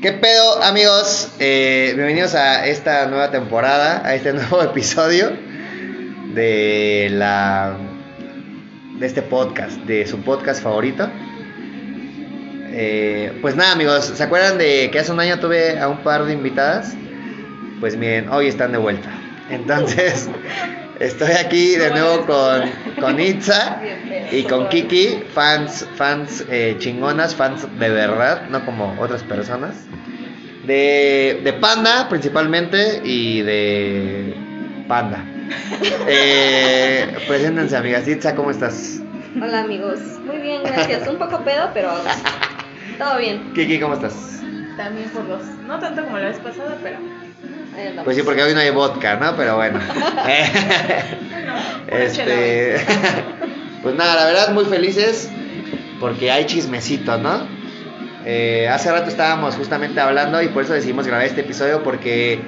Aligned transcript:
¿Qué 0.00 0.12
pedo, 0.12 0.62
amigos? 0.62 1.28
Eh, 1.40 1.92
bienvenidos 1.96 2.36
a 2.36 2.66
esta 2.68 3.06
nueva 3.06 3.32
temporada, 3.32 4.06
a 4.06 4.14
este 4.14 4.32
nuevo 4.34 4.62
episodio 4.62 5.32
de 6.34 7.08
la 7.10 7.76
de 9.00 9.06
este 9.06 9.22
podcast, 9.22 9.76
de 9.78 10.06
su 10.06 10.20
podcast 10.20 10.62
favorito. 10.62 11.10
Eh, 12.70 13.36
pues 13.42 13.56
nada, 13.56 13.72
amigos, 13.72 14.04
¿se 14.04 14.22
acuerdan 14.22 14.56
de 14.56 14.88
que 14.92 15.00
hace 15.00 15.10
un 15.10 15.18
año 15.18 15.40
tuve 15.40 15.80
a 15.80 15.88
un 15.88 15.98
par 16.04 16.26
de 16.26 16.32
invitadas? 16.34 16.94
Pues 17.80 17.96
miren, 17.96 18.28
hoy 18.28 18.46
están 18.46 18.70
de 18.70 18.78
vuelta. 18.78 19.10
Entonces, 19.50 20.30
estoy 21.00 21.32
aquí 21.32 21.76
de 21.76 21.90
nuevo 21.90 22.26
con, 22.26 22.70
con 23.00 23.20
Itza 23.20 23.80
y 24.30 24.42
con 24.44 24.68
Kiki, 24.68 25.24
fans, 25.32 25.86
fans 25.96 26.44
eh, 26.50 26.76
chingonas, 26.78 27.34
fans 27.34 27.66
de 27.78 27.88
verdad, 27.88 28.48
no 28.48 28.64
como 28.64 28.96
otras 29.00 29.22
personas. 29.22 29.86
De, 30.66 31.40
de 31.44 31.52
Panda 31.54 32.08
principalmente 32.08 33.00
y 33.04 33.42
de 33.42 34.34
Panda. 34.86 35.24
Eh, 36.06 37.16
preséntense, 37.26 37.74
amigas. 37.76 38.06
Itza, 38.06 38.34
¿cómo 38.34 38.50
estás? 38.50 39.00
Hola 39.36 39.60
amigos, 39.60 40.00
muy 40.24 40.38
bien, 40.38 40.62
gracias. 40.62 41.06
Un 41.08 41.18
poco 41.18 41.42
pedo, 41.42 41.70
pero 41.72 41.90
todo 42.98 43.18
bien. 43.18 43.52
Kiki, 43.54 43.80
¿cómo 43.80 43.94
estás? 43.94 44.42
También 44.76 45.08
por 45.10 45.26
dos. 45.26 45.42
No 45.66 45.78
tanto 45.78 46.04
como 46.04 46.18
la 46.18 46.28
vez 46.28 46.38
pasada, 46.38 46.76
pero. 46.82 46.98
Andamos. 47.86 48.04
Pues 48.04 48.16
sí, 48.16 48.22
porque 48.22 48.42
hoy 48.42 48.54
no 48.54 48.60
hay 48.60 48.70
vodka, 48.70 49.16
¿no? 49.16 49.36
Pero 49.36 49.56
bueno. 49.56 49.78
este, 51.88 52.76
pues 53.82 53.94
nada, 53.94 54.14
la 54.16 54.24
verdad 54.26 54.52
muy 54.52 54.64
felices 54.64 55.30
porque 56.00 56.30
hay 56.30 56.46
chismecito, 56.46 57.18
¿no? 57.18 57.46
Eh, 58.24 58.68
hace 58.68 58.90
rato 58.92 59.08
estábamos 59.08 59.54
justamente 59.56 60.00
hablando 60.00 60.40
y 60.42 60.48
por 60.48 60.64
eso 60.64 60.74
decidimos 60.74 61.06
grabar 61.06 61.26
este 61.26 61.40
episodio 61.40 61.82
porque, 61.82 62.40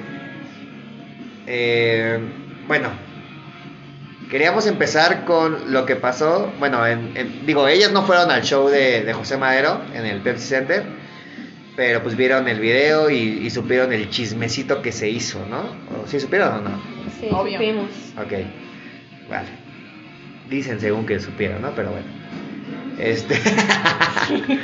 eh, 1.47 2.19
bueno, 2.67 2.89
queríamos 4.29 4.67
empezar 4.67 5.25
con 5.25 5.71
lo 5.71 5.85
que 5.85 5.95
pasó. 5.95 6.51
Bueno, 6.59 6.85
en- 6.85 7.11
en- 7.15 7.45
digo, 7.45 7.67
ellas 7.67 7.91
no 7.91 8.03
fueron 8.03 8.29
al 8.31 8.43
show 8.43 8.69
de, 8.69 9.01
de 9.03 9.13
José 9.13 9.37
Madero 9.37 9.81
en 9.93 10.05
el 10.05 10.21
Pepsi 10.21 10.47
Center, 10.47 10.83
pero 11.75 12.03
pues 12.03 12.15
vieron 12.15 12.47
el 12.47 12.59
video 12.59 13.09
y, 13.09 13.15
y 13.15 13.49
supieron 13.49 13.93
el 13.93 14.09
chismecito 14.09 14.81
que 14.81 14.91
se 14.91 15.09
hizo, 15.09 15.45
¿no? 15.49 15.61
¿O 16.01 16.07
¿Sí 16.07 16.19
supieron 16.19 16.53
o 16.53 16.61
no? 16.61 16.81
Sí, 17.19 17.27
Obvio. 17.31 17.53
supimos. 17.53 17.89
Ok, 18.17 18.33
vale. 19.29 19.49
Dicen 20.49 20.79
según 20.79 21.05
que 21.05 21.19
supieron, 21.19 21.61
¿no? 21.61 21.71
Pero 21.75 21.91
bueno. 21.91 22.07
Este. 22.99 23.35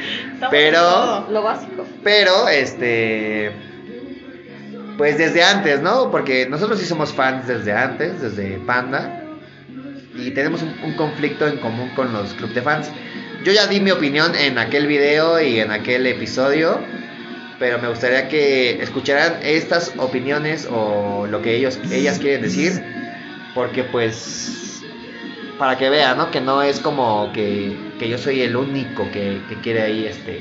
Pero-. 0.51 1.27
Lo 1.31 1.41
básico. 1.41 1.85
Pero, 2.03 2.47
este. 2.49 3.51
Pues 4.97 5.17
desde 5.17 5.43
antes, 5.43 5.81
¿no? 5.81 6.09
Porque 6.11 6.47
nosotros 6.49 6.79
sí 6.79 6.85
somos 6.85 7.13
fans 7.13 7.47
desde 7.47 7.71
antes, 7.71 8.21
desde 8.21 8.57
Panda. 8.59 9.23
Y 10.15 10.31
tenemos 10.31 10.63
un, 10.63 10.73
un 10.83 10.93
conflicto 10.95 11.47
en 11.47 11.57
común 11.59 11.91
con 11.95 12.11
los 12.11 12.33
club 12.33 12.51
de 12.53 12.61
fans. 12.63 12.89
Yo 13.43 13.53
ya 13.53 13.67
di 13.67 13.79
mi 13.79 13.91
opinión 13.91 14.35
en 14.35 14.57
aquel 14.57 14.87
video 14.87 15.39
y 15.41 15.59
en 15.59 15.71
aquel 15.71 16.05
episodio. 16.05 16.79
Pero 17.59 17.79
me 17.79 17.87
gustaría 17.87 18.27
que 18.27 18.81
escucharan 18.81 19.39
estas 19.41 19.93
opiniones 19.97 20.67
o 20.69 21.25
lo 21.27 21.41
que 21.41 21.55
ellos, 21.55 21.79
ellas 21.91 22.19
quieren 22.19 22.41
decir. 22.41 22.83
Porque 23.55 23.83
pues 23.83 24.83
para 25.57 25.77
que 25.77 25.89
vean, 25.89 26.17
¿no? 26.17 26.29
Que 26.29 26.39
no 26.39 26.61
es 26.61 26.79
como 26.79 27.31
que, 27.33 27.75
que 27.99 28.09
yo 28.09 28.17
soy 28.17 28.41
el 28.41 28.55
único 28.55 29.09
que, 29.11 29.41
que 29.49 29.55
quiere 29.61 29.81
ahí 29.81 30.05
este 30.05 30.39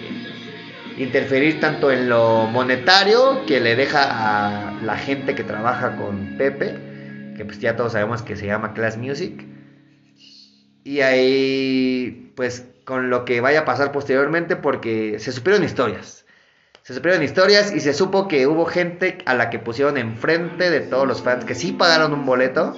interferir 0.99 1.61
tanto 1.61 1.91
en 1.91 2.09
lo 2.09 2.47
monetario 2.47 3.45
que 3.47 3.61
le 3.61 3.77
deja 3.77 4.07
a 4.09 4.73
la 4.83 4.97
gente 4.97 5.35
que 5.35 5.45
trabaja 5.45 5.97
con 5.97 6.37
Pepe, 6.39 6.75
que 7.37 7.45
pues 7.45 7.59
ya 7.61 7.77
todos 7.77 7.93
sabemos 7.93 8.23
que 8.23 8.37
se 8.37 8.47
llama 8.47 8.73
Class 8.73 8.97
Music. 8.97 9.45
Y 10.85 11.01
ahí 11.01 12.33
pues 12.35 12.65
con 12.87 13.11
lo 13.11 13.27
que 13.27 13.43
vaya 13.43 13.61
a 13.61 13.65
pasar 13.67 13.93
posteriormente 13.93 14.57
porque 14.57 15.19
se 15.19 15.33
supieron 15.33 15.63
historias. 15.65 16.25
Se 16.83 16.95
supieron 16.95 17.23
historias 17.23 17.75
y 17.75 17.81
se 17.81 17.93
supo 17.93 18.29
que 18.29 18.47
hubo 18.47 18.65
gente 18.65 19.19
a 19.27 19.35
la 19.35 19.51
que 19.51 19.59
pusieron 19.59 19.99
enfrente 19.99 20.71
de 20.71 20.81
todos 20.81 21.07
los 21.07 21.21
fans 21.21 21.45
que 21.45 21.55
sí 21.57 21.73
pagaron 21.73 22.13
un 22.15 22.25
boleto 22.25 22.75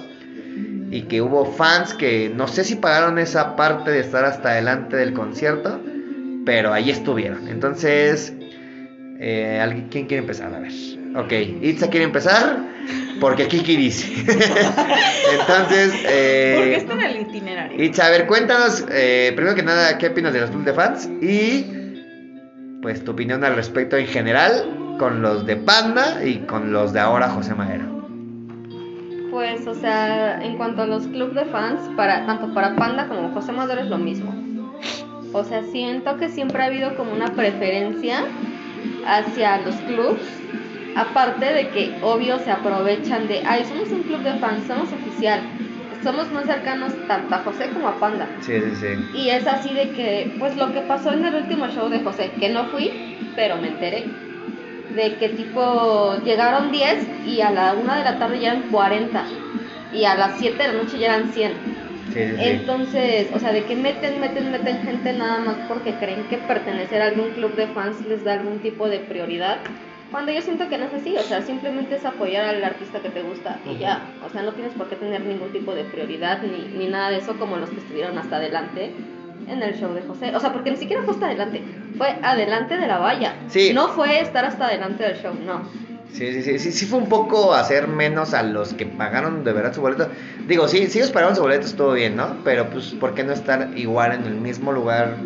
y 0.91 1.03
que 1.03 1.21
hubo 1.21 1.45
fans 1.45 1.93
que 1.93 2.31
no 2.35 2.47
sé 2.47 2.63
si 2.63 2.75
pagaron 2.75 3.19
esa 3.19 3.55
parte 3.55 3.91
de 3.91 3.99
estar 3.99 4.25
hasta 4.25 4.49
adelante 4.49 4.97
del 4.97 5.13
concierto, 5.13 5.79
pero 6.43 6.73
ahí 6.73 6.89
estuvieron. 6.89 7.47
Entonces, 7.47 8.33
eh, 9.19 9.59
¿alguien- 9.61 9.89
¿quién 9.89 10.07
quiere 10.07 10.21
empezar? 10.21 10.53
A 10.55 10.59
ver. 10.59 10.71
Ok, 11.19 11.33
Itza 11.61 11.89
quiere 11.89 12.05
empezar 12.05 12.57
porque 13.19 13.47
Kiki 13.47 13.75
dice. 13.75 14.07
Entonces, 15.39 15.93
eh, 16.07 16.55
Porque 16.57 16.75
está 16.75 16.93
en 16.93 17.01
el 17.01 17.21
itinerario. 17.21 17.83
Itza, 17.83 18.05
a 18.05 18.09
ver, 18.09 18.25
cuéntanos, 18.25 18.85
eh, 18.89 19.33
primero 19.35 19.55
que 19.55 19.63
nada, 19.63 19.97
¿qué 19.97 20.07
opinas 20.07 20.33
de 20.33 20.41
los 20.41 20.49
club 20.49 20.63
de 20.63 20.73
fans? 20.73 21.09
Y, 21.21 21.65
pues, 22.81 23.03
tu 23.03 23.11
opinión 23.11 23.43
al 23.43 23.55
respecto 23.55 23.97
en 23.97 24.07
general 24.07 24.95
con 24.97 25.21
los 25.21 25.45
de 25.45 25.57
Panda 25.57 26.23
y 26.23 26.39
con 26.39 26.71
los 26.71 26.93
de 26.93 26.99
ahora 26.99 27.29
José 27.29 27.53
Madero. 27.53 27.85
Pues, 29.31 29.67
o 29.67 29.75
sea, 29.75 30.41
en 30.41 30.57
cuanto 30.57 30.83
a 30.83 30.87
los 30.87 31.05
clubs 31.07 31.35
de 31.35 31.45
fans, 31.45 31.81
para 31.95 32.25
tanto 32.25 32.53
para 32.53 32.75
Panda 32.75 33.07
como 33.07 33.29
José 33.33 33.51
Madero 33.51 33.81
es 33.81 33.87
lo 33.87 33.97
mismo. 33.97 34.33
O 35.33 35.43
sea, 35.43 35.63
siento 35.63 36.17
que 36.17 36.29
siempre 36.29 36.63
ha 36.63 36.65
habido 36.65 36.95
como 36.95 37.13
una 37.13 37.27
preferencia 37.35 38.25
hacia 39.05 39.57
los 39.61 39.75
clubs. 39.75 40.21
Aparte 40.95 41.45
de 41.45 41.69
que, 41.69 41.95
obvio, 42.01 42.39
se 42.39 42.51
aprovechan 42.51 43.27
de, 43.27 43.41
ay, 43.45 43.63
somos 43.65 43.89
un 43.89 44.03
club 44.03 44.21
de 44.21 44.33
fans, 44.33 44.67
somos 44.67 44.91
oficial, 44.91 45.39
somos 46.03 46.31
más 46.31 46.45
cercanos 46.45 46.93
tanto 47.07 47.33
a 47.35 47.39
José 47.39 47.69
como 47.73 47.87
a 47.87 47.99
Panda. 47.99 48.27
Sí, 48.41 48.53
sí, 48.59 48.75
sí. 48.75 49.09
Y 49.13 49.29
es 49.29 49.47
así 49.47 49.73
de 49.73 49.91
que, 49.91 50.35
pues 50.39 50.55
lo 50.57 50.73
que 50.73 50.81
pasó 50.81 51.13
en 51.13 51.25
el 51.25 51.35
último 51.35 51.67
show 51.67 51.89
de 51.89 51.99
José, 51.99 52.31
que 52.39 52.49
no 52.49 52.65
fui, 52.65 52.91
pero 53.35 53.57
me 53.57 53.67
enteré, 53.69 54.05
de 54.95 55.15
que 55.15 55.29
tipo 55.29 56.15
llegaron 56.25 56.71
10 56.71 57.05
y 57.25 57.41
a 57.41 57.51
la 57.51 57.73
1 57.73 57.95
de 57.95 58.03
la 58.03 58.17
tarde 58.17 58.39
ya 58.39 58.53
eran 58.53 58.63
40 58.71 59.23
y 59.93 60.03
a 60.05 60.15
las 60.15 60.39
7 60.39 60.57
de 60.57 60.73
la 60.73 60.83
noche 60.83 60.97
ya 60.97 61.15
eran 61.15 61.31
100. 61.31 61.51
Sí, 62.11 62.19
sí. 62.25 62.35
Entonces, 62.39 63.27
o 63.33 63.39
sea, 63.39 63.51
de 63.51 63.65
que 63.65 63.75
meten, 63.75 64.19
meten, 64.19 64.51
meten 64.51 64.81
gente 64.81 65.13
nada 65.13 65.39
más 65.39 65.55
porque 65.67 65.93
creen 65.93 66.23
que 66.23 66.37
pertenecer 66.37 67.01
a 67.01 67.05
algún 67.05 67.29
club 67.31 67.55
de 67.55 67.67
fans 67.67 68.03
les 68.07 68.23
da 68.23 68.33
algún 68.33 68.59
tipo 68.59 68.89
de 68.89 68.99
prioridad. 68.99 69.57
Cuando 70.11 70.31
yo 70.31 70.41
siento 70.41 70.67
que 70.69 70.77
no 70.77 70.85
es 70.85 70.93
así, 70.93 71.15
o 71.17 71.21
sea, 71.21 71.41
simplemente 71.41 71.95
es 71.95 72.05
apoyar 72.05 72.45
al 72.45 72.63
artista 72.63 72.99
que 72.99 73.09
te 73.09 73.21
gusta 73.21 73.59
y 73.65 73.77
ya, 73.77 74.01
o 74.25 74.29
sea, 74.29 74.41
no 74.41 74.53
tienes 74.53 74.73
por 74.73 74.89
qué 74.89 74.95
tener 74.95 75.21
ningún 75.21 75.51
tipo 75.51 75.75
de 75.75 75.83
prioridad 75.83 76.41
ni, 76.41 76.77
ni 76.77 76.87
nada 76.87 77.11
de 77.11 77.17
eso 77.17 77.37
como 77.37 77.57
los 77.57 77.69
que 77.69 77.77
estuvieron 77.77 78.17
hasta 78.17 78.37
adelante 78.37 78.91
en 79.47 79.61
el 79.61 79.75
show 79.75 79.93
de 79.93 80.01
José. 80.01 80.35
O 80.35 80.39
sea, 80.39 80.51
porque 80.51 80.71
ni 80.71 80.77
siquiera 80.77 81.03
fue 81.03 81.13
hasta 81.13 81.27
adelante, 81.27 81.61
fue 81.97 82.15
adelante 82.23 82.77
de 82.77 82.87
la 82.87 82.97
valla. 82.97 83.35
Sí. 83.47 83.71
No 83.73 83.89
fue 83.89 84.19
estar 84.19 84.45
hasta 84.45 84.65
adelante 84.65 85.03
del 85.03 85.17
show, 85.17 85.33
no. 85.45 85.69
Sí, 86.11 86.33
sí, 86.33 86.41
sí, 86.41 86.57
sí, 86.57 86.71
sí 86.71 86.85
fue 86.87 86.97
un 86.97 87.07
poco 87.07 87.53
hacer 87.53 87.87
menos 87.87 88.33
a 88.33 88.41
los 88.41 88.73
que 88.73 88.87
pagaron 88.87 89.43
de 89.43 89.53
verdad 89.53 89.73
su 89.73 89.81
boleto. 89.81 90.07
Digo, 90.47 90.67
sí, 90.67 90.87
si 90.87 90.97
ellos 90.97 91.11
pagaron 91.11 91.35
su 91.35 91.43
boleto 91.43 91.67
estuvo 91.67 91.93
bien, 91.93 92.15
¿no? 92.15 92.37
Pero 92.43 92.69
pues, 92.69 92.87
¿por 92.99 93.13
qué 93.13 93.23
no 93.23 93.31
estar 93.31 93.69
igual 93.75 94.13
en 94.13 94.25
el 94.25 94.33
mismo 94.33 94.71
lugar 94.71 95.17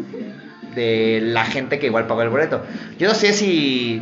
de 0.75 1.21
la 1.23 1.45
gente 1.45 1.79
que 1.79 1.85
igual 1.85 2.05
pagó 2.05 2.21
el 2.23 2.29
boleto? 2.29 2.63
Yo 2.99 3.07
no 3.07 3.15
sé 3.15 3.31
si 3.31 4.01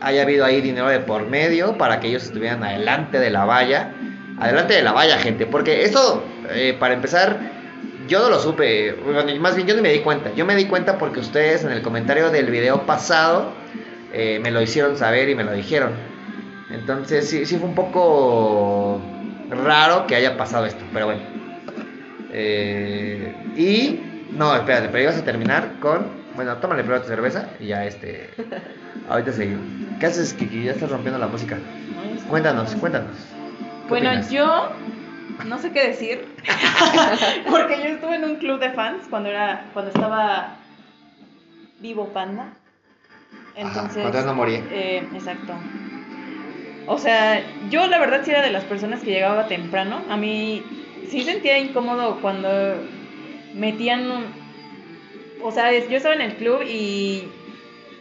haya 0.00 0.22
habido 0.22 0.44
ahí 0.44 0.60
dinero 0.60 0.88
de 0.88 1.00
por 1.00 1.26
medio 1.26 1.76
para 1.76 2.00
que 2.00 2.08
ellos 2.08 2.24
estuvieran 2.24 2.62
adelante 2.64 3.18
de 3.18 3.30
la 3.30 3.44
valla. 3.44 3.92
Adelante 4.38 4.74
de 4.74 4.82
la 4.82 4.92
valla, 4.92 5.18
gente. 5.18 5.46
Porque 5.46 5.84
esto, 5.84 6.24
eh, 6.50 6.76
para 6.78 6.94
empezar, 6.94 7.38
yo 8.08 8.20
no 8.20 8.30
lo 8.30 8.40
supe. 8.40 8.92
Bueno, 8.92 9.22
más 9.40 9.56
bien 9.56 9.68
yo 9.68 9.76
no 9.76 9.82
me 9.82 9.92
di 9.92 10.00
cuenta. 10.00 10.32
Yo 10.34 10.44
me 10.44 10.56
di 10.56 10.66
cuenta 10.66 10.98
porque 10.98 11.20
ustedes 11.20 11.64
en 11.64 11.72
el 11.72 11.82
comentario 11.82 12.30
del 12.30 12.50
video 12.50 12.86
pasado 12.86 13.52
eh, 14.12 14.40
me 14.42 14.50
lo 14.50 14.60
hicieron 14.60 14.96
saber 14.96 15.28
y 15.28 15.34
me 15.34 15.44
lo 15.44 15.52
dijeron. 15.52 15.92
Entonces 16.70 17.28
sí, 17.28 17.46
sí 17.46 17.56
fue 17.56 17.68
un 17.68 17.74
poco 17.74 19.00
raro 19.50 20.06
que 20.06 20.14
haya 20.14 20.36
pasado 20.36 20.66
esto, 20.66 20.84
pero 20.92 21.06
bueno. 21.06 21.22
Eh, 22.32 23.34
y 23.56 24.00
no, 24.32 24.54
espérate, 24.54 24.88
pero 24.88 25.04
ibas 25.04 25.18
a 25.18 25.24
terminar 25.24 25.72
con, 25.80 26.19
bueno, 26.44 26.56
tómale 26.56 26.82
primero 26.82 27.02
tu 27.02 27.08
cerveza 27.08 27.50
y 27.60 27.66
ya 27.66 27.84
este, 27.84 28.30
ahorita 29.10 29.32
seguimos. 29.32 29.62
¿Qué 29.98 30.06
haces, 30.06 30.32
Kiki? 30.32 30.64
Ya 30.64 30.72
estás 30.72 30.90
rompiendo 30.90 31.18
la 31.18 31.26
música. 31.26 31.58
Cuéntanos, 32.28 32.74
cuéntanos. 32.76 33.14
¿Qué 33.18 33.88
Bueno, 33.90 34.08
opinas? 34.08 34.30
yo 34.30 34.72
no 35.46 35.58
sé 35.58 35.70
qué 35.72 35.88
decir. 35.88 36.24
porque 37.50 37.76
yo 37.78 37.88
estuve 37.90 38.16
en 38.16 38.24
un 38.24 38.36
club 38.36 38.58
de 38.58 38.70
fans 38.70 39.04
cuando 39.10 39.28
era 39.28 39.66
cuando 39.74 39.90
estaba 39.90 40.56
vivo 41.80 42.08
Panda. 42.08 42.54
Entonces, 43.54 44.00
cuando 44.02 44.22
no 44.24 44.34
moría. 44.34 44.60
eh, 44.70 45.06
exacto. 45.14 45.52
O 46.86 46.96
sea, 46.98 47.42
yo 47.68 47.86
la 47.86 47.98
verdad 47.98 48.22
sí 48.24 48.30
era 48.30 48.40
de 48.42 48.50
las 48.50 48.64
personas 48.64 49.00
que 49.02 49.10
llegaba 49.10 49.46
temprano. 49.46 50.00
A 50.08 50.16
mí 50.16 50.62
sí 51.10 51.22
sentía 51.22 51.58
incómodo 51.58 52.18
cuando 52.22 52.48
metían, 53.54 54.24
o 55.42 55.50
sea, 55.52 55.72
yo 55.72 55.96
estaba 55.96 56.14
en 56.14 56.22
el 56.22 56.34
club 56.34 56.62
y 56.62 57.24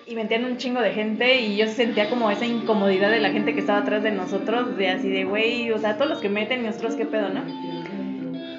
y 0.10 0.16
metían 0.16 0.44
un 0.44 0.58
chingo 0.58 0.82
de 0.82 0.92
gente 0.92 1.40
y 1.40 1.56
yo 1.56 1.68
sentía 1.68 2.10
como 2.10 2.32
esa 2.32 2.46
incomodidad 2.46 3.12
de 3.12 3.20
la 3.20 3.30
gente 3.30 3.54
que 3.54 3.60
estaba 3.60 3.80
atrás 3.80 4.02
de 4.02 4.12
nosotros, 4.12 4.76
de 4.76 4.90
así 4.90 5.08
de, 5.08 5.24
güey, 5.24 5.72
o 5.72 5.78
sea, 5.78 5.98
todos 5.98 6.10
los 6.10 6.20
que 6.20 6.30
meten 6.30 6.62
y 6.62 6.66
nosotros 6.66 6.96
qué 6.96 7.06
pedo, 7.06 7.30
¿no? 7.30 7.44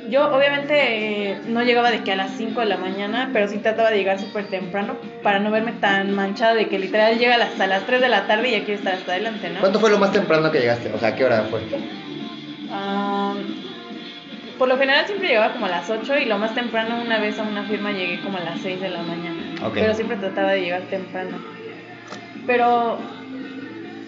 Yo 0.08 0.32
obviamente 0.32 1.32
eh, 1.32 1.40
no 1.48 1.62
llegaba 1.62 1.90
de 1.90 2.02
que 2.02 2.12
a 2.12 2.16
las 2.16 2.36
5 2.36 2.60
de 2.60 2.66
la 2.66 2.76
mañana, 2.76 3.30
pero 3.32 3.48
sí 3.48 3.58
trataba 3.58 3.90
de 3.90 3.98
llegar 3.98 4.20
súper 4.20 4.48
temprano 4.48 4.96
para 5.24 5.40
no 5.40 5.50
verme 5.50 5.72
tan 5.72 6.14
manchada 6.14 6.54
de 6.54 6.68
que 6.68 6.78
literal 6.78 7.18
llega 7.18 7.34
hasta 7.36 7.66
las 7.66 7.84
3 7.84 8.00
de 8.00 8.08
la 8.08 8.28
tarde 8.28 8.48
y 8.48 8.52
ya 8.52 8.64
quiero 8.64 8.78
estar 8.78 8.94
hasta 8.94 9.12
adelante, 9.12 9.50
¿no? 9.50 9.60
¿Cuánto 9.60 9.80
fue 9.80 9.90
lo 9.90 9.98
más 9.98 10.12
temprano 10.12 10.52
que 10.52 10.60
llegaste? 10.60 10.92
O 10.92 10.98
sea, 10.98 11.16
¿qué 11.16 11.24
hora 11.24 11.46
fue? 11.50 11.62
Ah, 12.70 13.34
por 14.60 14.68
lo 14.68 14.76
general 14.76 15.06
siempre 15.06 15.28
llegaba 15.28 15.54
como 15.54 15.64
a 15.64 15.70
las 15.70 15.88
8 15.88 16.18
y 16.18 16.26
lo 16.26 16.36
más 16.36 16.54
temprano 16.54 17.00
una 17.00 17.18
vez 17.18 17.38
a 17.38 17.44
una 17.44 17.62
firma 17.64 17.92
llegué 17.92 18.20
como 18.20 18.36
a 18.36 18.42
las 18.42 18.60
6 18.60 18.78
de 18.78 18.90
la 18.90 19.02
mañana. 19.02 19.54
Ok. 19.64 19.72
Pero 19.72 19.94
siempre 19.94 20.18
trataba 20.18 20.52
de 20.52 20.60
llegar 20.60 20.82
temprano. 20.82 21.38
Pero 22.46 22.98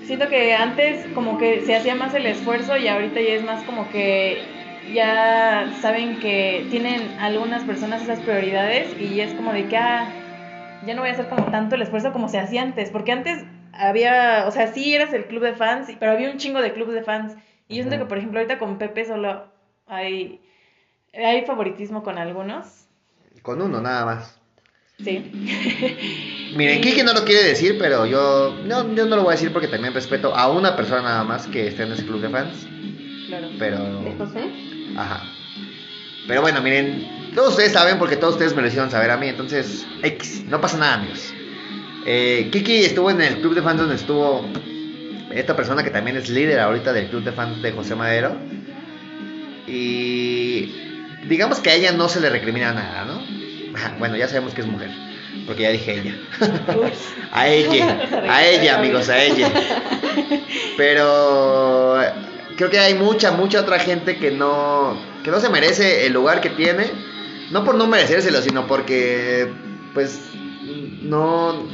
siento 0.05 0.29
que 0.29 0.55
antes 0.55 1.07
como 1.15 1.39
que 1.39 1.63
se 1.63 1.75
hacía 1.75 1.95
más 1.95 2.13
el 2.13 2.27
esfuerzo 2.27 2.77
y 2.77 2.87
ahorita 2.87 3.19
ya 3.23 3.33
es 3.33 3.43
más 3.45 3.65
como 3.65 3.89
que 3.89 4.43
ya 4.93 5.73
saben 5.81 6.21
que 6.21 6.67
tienen 6.71 7.01
algunas 7.19 7.65
personas 7.65 8.03
esas 8.03 8.21
prioridades 8.21 8.95
y 9.01 9.21
es 9.21 9.33
como 9.33 9.55
de 9.55 9.69
que 9.69 9.79
ah, 9.79 10.07
ya 10.87 10.95
no 10.95 11.01
voy 11.01 11.09
a 11.09 11.13
hacer 11.15 11.31
como 11.31 11.47
tanto 11.47 11.77
el 11.77 11.83
esfuerzo 11.83 12.13
como 12.13 12.29
se 12.29 12.39
hacía 12.39 12.61
antes, 12.61 12.91
porque 12.91 13.13
antes 13.13 13.43
había, 13.73 14.45
o 14.47 14.51
sea, 14.51 14.67
sí 14.67 14.95
eras 14.95 15.15
el 15.15 15.25
club 15.25 15.45
de 15.45 15.55
fans, 15.55 15.89
pero 15.99 16.13
había 16.13 16.31
un 16.31 16.37
chingo 16.37 16.61
de 16.61 16.75
clubes 16.75 16.95
de 16.95 17.05
fans. 17.05 17.37
Y 17.69 17.77
yo 17.77 17.85
siento 17.85 17.99
que, 17.99 18.05
por 18.05 18.19
ejemplo, 18.19 18.39
ahorita 18.39 18.59
con 18.59 18.77
Pepe 18.77 19.07
solo 19.07 19.52
hay, 19.87 20.41
hay 21.15 21.45
favoritismo 21.45 22.03
con 22.03 22.19
algunos. 22.19 22.87
Con 23.43 23.61
uno 23.63 23.81
nada 23.81 24.05
más. 24.05 24.39
Sí. 25.03 25.19
Miren, 26.57 26.79
Y- 26.79 26.81
Kiki 26.81 27.03
no 27.03 27.13
lo 27.13 27.25
quiere 27.25 27.45
decir, 27.45 27.77
pero 27.79 28.07
yo 28.07 28.57
no, 28.65 28.95
yo 28.95 29.07
no 29.07 29.17
lo 29.17 29.23
voy 29.23 29.33
a 29.33 29.37
decir 29.37 29.53
porque 29.53 29.69
también 29.69 29.95
respeto 29.95 30.35
a 30.35 30.51
una 30.51 30.77
persona 30.77 31.03
nada 31.03 31.25
más 31.25 31.47
que 31.47 31.67
esté 31.69 31.83
en 31.85 31.93
ese 31.93 32.05
club 32.07 32.21
de 32.21 32.29
fans. 32.29 32.67
Claro. 33.27 33.49
Pero. 33.59 34.03
¿De 34.03 34.15
José? 34.17 34.41
Ajá. 34.97 35.23
Pero 36.29 36.41
bueno, 36.43 36.61
miren, 36.61 37.33
todos 37.35 37.51
ustedes 37.51 37.73
saben 37.73 37.99
porque 37.99 38.17
todos 38.17 38.35
ustedes 38.35 38.55
me 38.55 38.63
lo 38.63 38.69
hicieron 38.69 38.91
saber 38.91 39.11
a 39.11 39.17
mí, 39.17 39.27
entonces, 39.29 39.85
X, 40.03 40.45
no 40.47 40.61
pasa 40.61 40.79
nada, 40.79 40.95
amigos. 40.95 41.33
Eh, 42.07 42.49
Kiki 42.53 42.85
estuvo 42.85 43.11
en 43.11 43.21
el 43.21 43.39
club 43.41 43.55
de 43.55 43.63
fans 43.63 43.81
donde 43.81 43.97
estuvo 43.97 44.45
esta 45.33 45.57
persona 45.57 45.83
que 45.83 45.91
también 45.91 46.17
es 46.17 46.29
líder 46.29 46.61
ahorita 46.61 46.93
del 46.93 47.09
club 47.09 47.25
de 47.25 47.33
fans 47.33 47.61
de 47.63 47.73
José 47.73 47.95
Madero. 47.97 48.37
Y 49.75 50.71
digamos 51.29 51.61
que 51.61 51.71
a 51.71 51.75
ella 51.75 51.93
no 51.93 52.07
se 52.11 52.21
le 52.21 52.29
recrimina 52.29 52.75
nada, 52.75 53.07
¿no? 53.07 53.23
Bueno, 53.99 54.17
ya 54.17 54.29
sabemos 54.29 54.53
que 54.53 54.61
es 54.61 54.67
mujer, 54.67 54.91
porque 55.47 55.63
ya 55.63 55.71
dije 55.71 55.99
ella. 55.99 56.15
A 57.33 57.49
ella, 57.49 57.99
a 58.29 58.45
ella, 58.45 58.79
amigos, 58.79 59.09
a 59.09 59.23
ella. 59.23 59.51
Pero 60.77 61.99
creo 62.59 62.69
que 62.69 62.79
hay 62.79 62.93
mucha, 62.93 63.33
mucha 63.33 63.61
otra 63.61 63.79
gente 63.79 64.19
que 64.19 64.31
no, 64.31 64.99
que 65.25 65.31
no 65.31 65.41
se 65.41 65.49
merece 65.49 66.05
el 66.05 66.13
lugar 66.13 66.43
que 66.43 66.51
tiene. 66.51 66.91
No 67.51 67.65
por 67.65 67.75
no 67.77 67.87
merecérselo, 67.87 68.43
sino 68.43 68.67
porque, 68.67 69.51
pues, 69.95 70.21
no... 71.01 71.67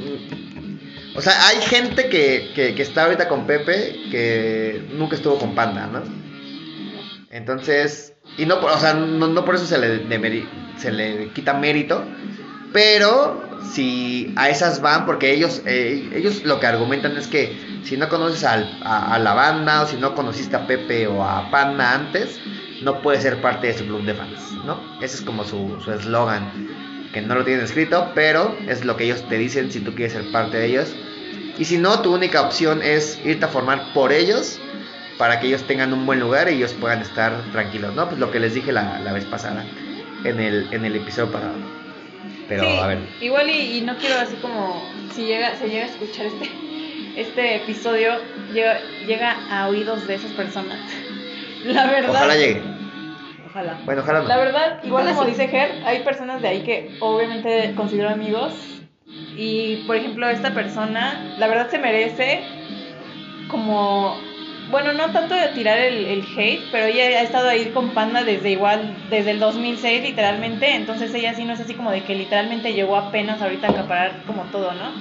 O 1.17 1.21
sea, 1.21 1.49
hay 1.49 1.61
gente 1.63 2.09
que, 2.09 2.53
que, 2.55 2.77
que 2.77 2.83
está 2.83 3.07
ahorita 3.07 3.27
con 3.27 3.49
Pepe 3.49 3.97
que 4.13 4.87
nunca 4.93 5.17
estuvo 5.17 5.41
con 5.41 5.57
Panda, 5.57 5.89
¿no? 5.89 6.28
Entonces, 7.31 8.15
y 8.37 8.47
no, 8.47 8.61
por- 8.61 8.71
o 8.73 8.79
sea, 8.79 8.95
no, 8.95 9.29
no 9.29 9.45
por 9.45 9.55
eso 9.57 9.67
se 9.67 9.79
le, 9.79 10.07
demeri- 10.09 10.47
se 10.79 10.91
le 10.91 11.31
quita 11.33 11.55
mérito, 11.55 12.05
pero 12.73 13.41
si 13.73 14.33
a 14.37 14.49
esas 14.49 14.81
van, 14.81 15.05
porque 15.07 15.33
ellos, 15.33 15.63
eh, 15.67 16.09
ellos 16.15 16.45
lo 16.45 16.61
que 16.61 16.67
argumentan 16.67 17.17
es 17.17 17.27
que 17.27 17.81
si 17.85 17.97
no 17.97 18.09
conoces 18.09 18.45
al- 18.45 18.79
a, 18.83 19.19
la 19.19 19.35
banda 19.35 19.83
o 19.83 19.87
si 19.87 19.97
no 19.97 20.15
conociste 20.15 20.57
a 20.57 20.67
Pepe 20.67 21.07
o 21.07 21.23
a 21.25 21.51
Panda 21.51 21.95
antes, 21.95 22.41
no 22.83 23.03
puedes 23.03 23.23
ser 23.23 23.41
parte 23.41 23.67
de 23.69 23.79
su 23.79 23.85
club 23.85 24.05
de 24.05 24.15
fans, 24.15 24.41
¿no? 24.65 24.81
Ese 25.03 25.17
es 25.17 25.23
como 25.23 25.45
su 25.45 25.81
su 25.85 25.93
eslogan, 25.93 27.09
que 27.13 27.21
no 27.21 27.35
lo 27.35 27.45
tienen 27.45 27.65
escrito, 27.65 28.13
pero 28.15 28.57
es 28.69 28.85
lo 28.85 28.97
que 28.97 29.05
ellos 29.05 29.25
te 29.29 29.37
dicen 29.37 29.71
si 29.73 29.81
tú 29.81 29.95
quieres 29.95 30.13
ser 30.13 30.31
parte 30.31 30.59
de 30.59 30.67
ellos. 30.67 30.95
Y 31.59 31.65
si 31.65 31.77
no, 31.77 32.01
tu 32.03 32.15
única 32.15 32.43
opción 32.43 32.81
es 32.83 33.19
irte 33.25 33.47
a 33.47 33.49
formar 33.49 33.93
por 33.93 34.13
ellos 34.13 34.61
para 35.19 35.41
que 35.41 35.49
ellos 35.49 35.65
tengan 35.65 35.93
un 35.93 36.07
buen 36.07 36.21
lugar 36.21 36.49
y 36.49 36.55
ellos 36.55 36.73
puedan 36.75 37.03
estar 37.03 37.33
tranquilos, 37.53 37.95
¿no? 37.95 38.07
Pues 38.09 38.19
lo 38.19 38.31
que 38.31 38.39
les 38.39 38.55
dije 38.55 38.73
la, 38.73 39.01
la 39.01 39.13
vez 39.13 39.25
pasada, 39.25 39.65
en 40.25 40.41
el, 40.41 40.69
en 40.73 40.85
el 40.85 40.97
episodio 40.97 41.33
pasado. 41.33 41.55
Pero, 42.49 42.63
Sí, 42.63 42.79
a 42.79 42.87
ver. 42.87 42.99
Igual 43.21 43.51
y, 43.51 43.79
y 43.79 43.81
no 43.83 43.97
quiero 43.99 44.21
así 44.21 44.37
como 44.37 44.83
si 45.15 45.27
llega, 45.27 45.55
se 45.57 45.69
llega 45.69 45.85
a 45.85 45.89
escuchar 45.89 46.27
este, 46.27 46.51
este 47.17 47.57
episodio, 47.57 48.13
llega, 48.55 48.79
llega 49.07 49.37
a 49.51 49.69
oídos 49.69 50.07
de 50.07 50.15
esas 50.15 50.31
personas. 50.33 50.79
La 51.65 51.87
verdad. 51.87 52.11
Ojalá 52.11 52.37
llegue. 52.37 52.63
Ojalá. 53.51 53.79
Bueno, 53.85 54.03
ojalá 54.03 54.21
no. 54.23 54.29
La 54.29 54.37
verdad, 54.37 54.81
igual 54.85 55.03
Ojalá 55.05 55.17
como 55.17 55.29
sí. 55.29 55.31
dice 55.33 55.49
Ger, 55.49 55.83
hay 55.85 56.05
personas 56.05 56.41
de 56.41 56.49
ahí 56.49 56.63
que 56.63 56.97
obviamente 57.01 57.73
considero 57.75 58.11
amigos. 58.11 58.55
Y 59.37 59.85
por 59.87 59.97
ejemplo, 59.97 60.29
esta 60.29 60.55
persona, 60.55 61.35
la 61.39 61.49
verdad 61.49 61.69
se 61.71 61.79
merece 61.79 62.43
como. 63.49 64.17
Bueno, 64.71 64.93
no 64.93 65.11
tanto 65.13 65.35
de 65.35 65.49
tirar 65.49 65.79
el, 65.79 66.05
el 66.07 66.25
hate, 66.37 66.61
pero 66.71 66.87
ella 66.87 67.21
ha 67.21 67.23
estado 67.23 67.49
ahí 67.49 67.67
con 67.67 67.91
Panda 67.91 68.23
desde 68.23 68.51
igual, 68.51 68.95
desde 69.09 69.31
el 69.31 69.41
2006 69.41 70.03
literalmente, 70.03 70.75
entonces 70.75 71.15
ella 71.15 71.33
sí 71.35 71.45
no 71.45 71.55
es 71.55 71.61
así 71.61 71.73
como 71.75 71.91
de 71.91 72.03
que 72.03 72.15
literalmente 72.15 72.75
llegó 72.75 72.97
apenas 72.97 73.41
ahorita 73.41 73.69
a 73.69 73.71
acaparar 73.71 74.13
como 74.27 74.43
todo, 74.45 74.73
¿no? 74.75 74.93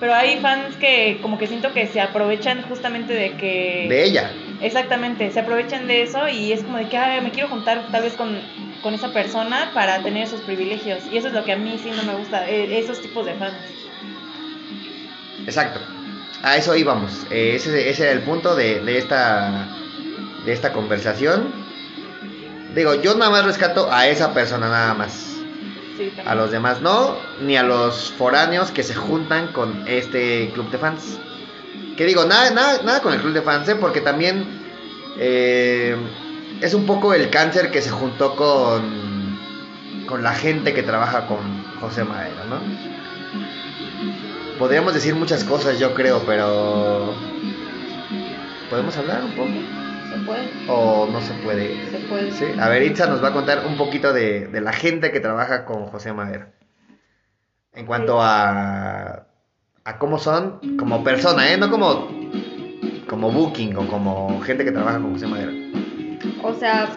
Pero 0.00 0.12
hay 0.12 0.38
fans 0.38 0.76
que 0.76 1.18
como 1.22 1.38
que 1.38 1.46
siento 1.46 1.72
que 1.72 1.86
se 1.86 2.00
aprovechan 2.00 2.62
justamente 2.62 3.12
de 3.12 3.30
que... 3.32 3.86
De 3.88 4.04
ella. 4.04 4.30
Exactamente, 4.60 5.30
se 5.30 5.40
aprovechan 5.40 5.86
de 5.86 6.02
eso 6.02 6.28
y 6.28 6.52
es 6.52 6.64
como 6.64 6.78
de 6.78 6.88
que 6.88 6.96
"Ay, 6.96 7.20
me 7.20 7.30
quiero 7.30 7.48
juntar 7.48 7.86
tal 7.92 8.02
vez 8.02 8.14
con, 8.14 8.40
con 8.82 8.92
esa 8.94 9.12
persona 9.12 9.70
para 9.72 10.02
tener 10.02 10.24
esos 10.24 10.40
privilegios. 10.40 10.98
Y 11.12 11.16
eso 11.16 11.28
es 11.28 11.34
lo 11.34 11.44
que 11.44 11.52
a 11.52 11.56
mí 11.56 11.78
sí 11.80 11.90
no 11.92 12.02
me 12.02 12.14
gusta, 12.14 12.48
eh, 12.50 12.76
esos 12.78 13.00
tipos 13.00 13.24
de 13.24 13.34
fans. 13.34 13.54
Exacto. 15.46 15.80
A 16.44 16.56
eso 16.56 16.76
íbamos. 16.76 17.26
Eh, 17.30 17.54
ese, 17.56 17.88
ese 17.88 18.02
era 18.04 18.12
el 18.12 18.20
punto 18.20 18.54
de, 18.54 18.80
de 18.80 18.98
esta 18.98 19.66
de 20.44 20.52
esta 20.52 20.72
conversación. 20.72 21.52
Digo, 22.74 22.94
yo 22.94 23.14
nada 23.14 23.30
más 23.30 23.44
rescato 23.44 23.90
a 23.90 24.08
esa 24.08 24.34
persona 24.34 24.68
nada 24.68 24.94
más. 24.94 25.36
Sí. 25.96 26.12
A 26.26 26.34
los 26.34 26.50
demás 26.50 26.82
no, 26.82 27.16
ni 27.40 27.56
a 27.56 27.62
los 27.62 28.12
foráneos 28.12 28.70
que 28.72 28.82
se 28.82 28.94
juntan 28.94 29.48
con 29.48 29.84
este 29.86 30.50
club 30.52 30.70
de 30.70 30.78
fans. 30.78 31.18
Que 31.96 32.04
digo, 32.04 32.24
nada, 32.24 32.50
nada, 32.50 32.82
nada 32.82 33.00
con 33.00 33.14
el 33.14 33.20
club 33.20 33.32
de 33.32 33.42
fans, 33.42 33.68
¿eh? 33.68 33.76
porque 33.76 34.00
también 34.00 34.44
eh, 35.18 35.96
es 36.60 36.74
un 36.74 36.84
poco 36.84 37.14
el 37.14 37.30
cáncer 37.30 37.70
que 37.70 37.80
se 37.80 37.90
juntó 37.90 38.34
con, 38.34 39.38
con 40.06 40.22
la 40.22 40.34
gente 40.34 40.74
que 40.74 40.82
trabaja 40.82 41.26
con 41.26 41.64
José 41.80 42.04
Madero, 42.04 42.44
¿no? 42.50 42.93
Podríamos 44.58 44.94
decir 44.94 45.14
muchas 45.14 45.42
cosas, 45.44 45.78
yo 45.78 45.94
creo, 45.94 46.22
pero 46.26 47.12
¿podemos 48.70 48.96
hablar 48.96 49.24
un 49.24 49.32
poco? 49.32 49.48
Se 50.12 50.20
puede, 50.24 50.48
¿O 50.68 51.08
no 51.10 51.20
se 51.20 51.34
puede? 51.34 51.90
se 51.90 51.98
puede. 52.08 52.30
Sí, 52.30 52.44
a 52.58 52.68
ver, 52.68 52.82
Itza 52.84 53.06
nos 53.08 53.22
va 53.22 53.28
a 53.28 53.32
contar 53.32 53.66
un 53.66 53.76
poquito 53.76 54.12
de, 54.12 54.46
de 54.46 54.60
la 54.60 54.72
gente 54.72 55.10
que 55.10 55.18
trabaja 55.20 55.64
con 55.64 55.86
José 55.86 56.12
Madero. 56.12 56.46
En 57.72 57.84
cuanto 57.86 58.22
a, 58.22 59.26
a 59.84 59.98
cómo 59.98 60.18
son 60.18 60.60
como 60.78 61.02
persona, 61.02 61.50
¿eh? 61.52 61.56
No 61.58 61.68
como, 61.68 62.08
como 63.08 63.32
booking 63.32 63.76
o 63.76 63.88
como 63.88 64.40
gente 64.42 64.64
que 64.64 64.70
trabaja 64.70 65.00
con 65.00 65.14
José 65.14 65.26
Madero. 65.26 65.50
O 66.44 66.54
sea, 66.54 66.88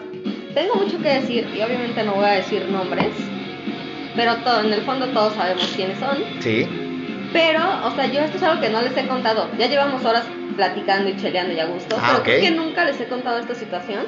tengo 0.54 0.76
mucho 0.76 0.98
que 0.98 1.08
decir 1.08 1.48
y 1.52 1.60
obviamente 1.60 2.04
no 2.04 2.14
voy 2.14 2.24
a 2.26 2.32
decir 2.34 2.68
nombres, 2.70 3.12
pero 4.14 4.36
todo, 4.36 4.60
en 4.60 4.72
el 4.72 4.82
fondo 4.82 5.08
todos 5.08 5.34
sabemos 5.34 5.72
quiénes 5.74 5.98
son. 5.98 6.18
Sí, 6.38 6.68
Pero, 7.32 7.60
o 7.86 7.90
sea, 7.92 8.06
yo 8.06 8.20
esto 8.20 8.36
es 8.38 8.42
algo 8.42 8.60
que 8.60 8.70
no 8.70 8.80
les 8.82 8.96
he 8.96 9.06
contado. 9.06 9.48
Ya 9.58 9.66
llevamos 9.66 10.04
horas 10.04 10.24
platicando 10.56 11.08
y 11.10 11.16
cheleando 11.16 11.52
y 11.52 11.60
a 11.60 11.66
gusto, 11.66 11.96
Ah, 11.98 12.04
pero 12.08 12.18
ok. 12.18 12.24
creo 12.24 12.40
que 12.40 12.50
nunca 12.52 12.84
les 12.84 13.00
he 13.00 13.06
contado 13.06 13.38
esta 13.38 13.54
situación. 13.54 14.04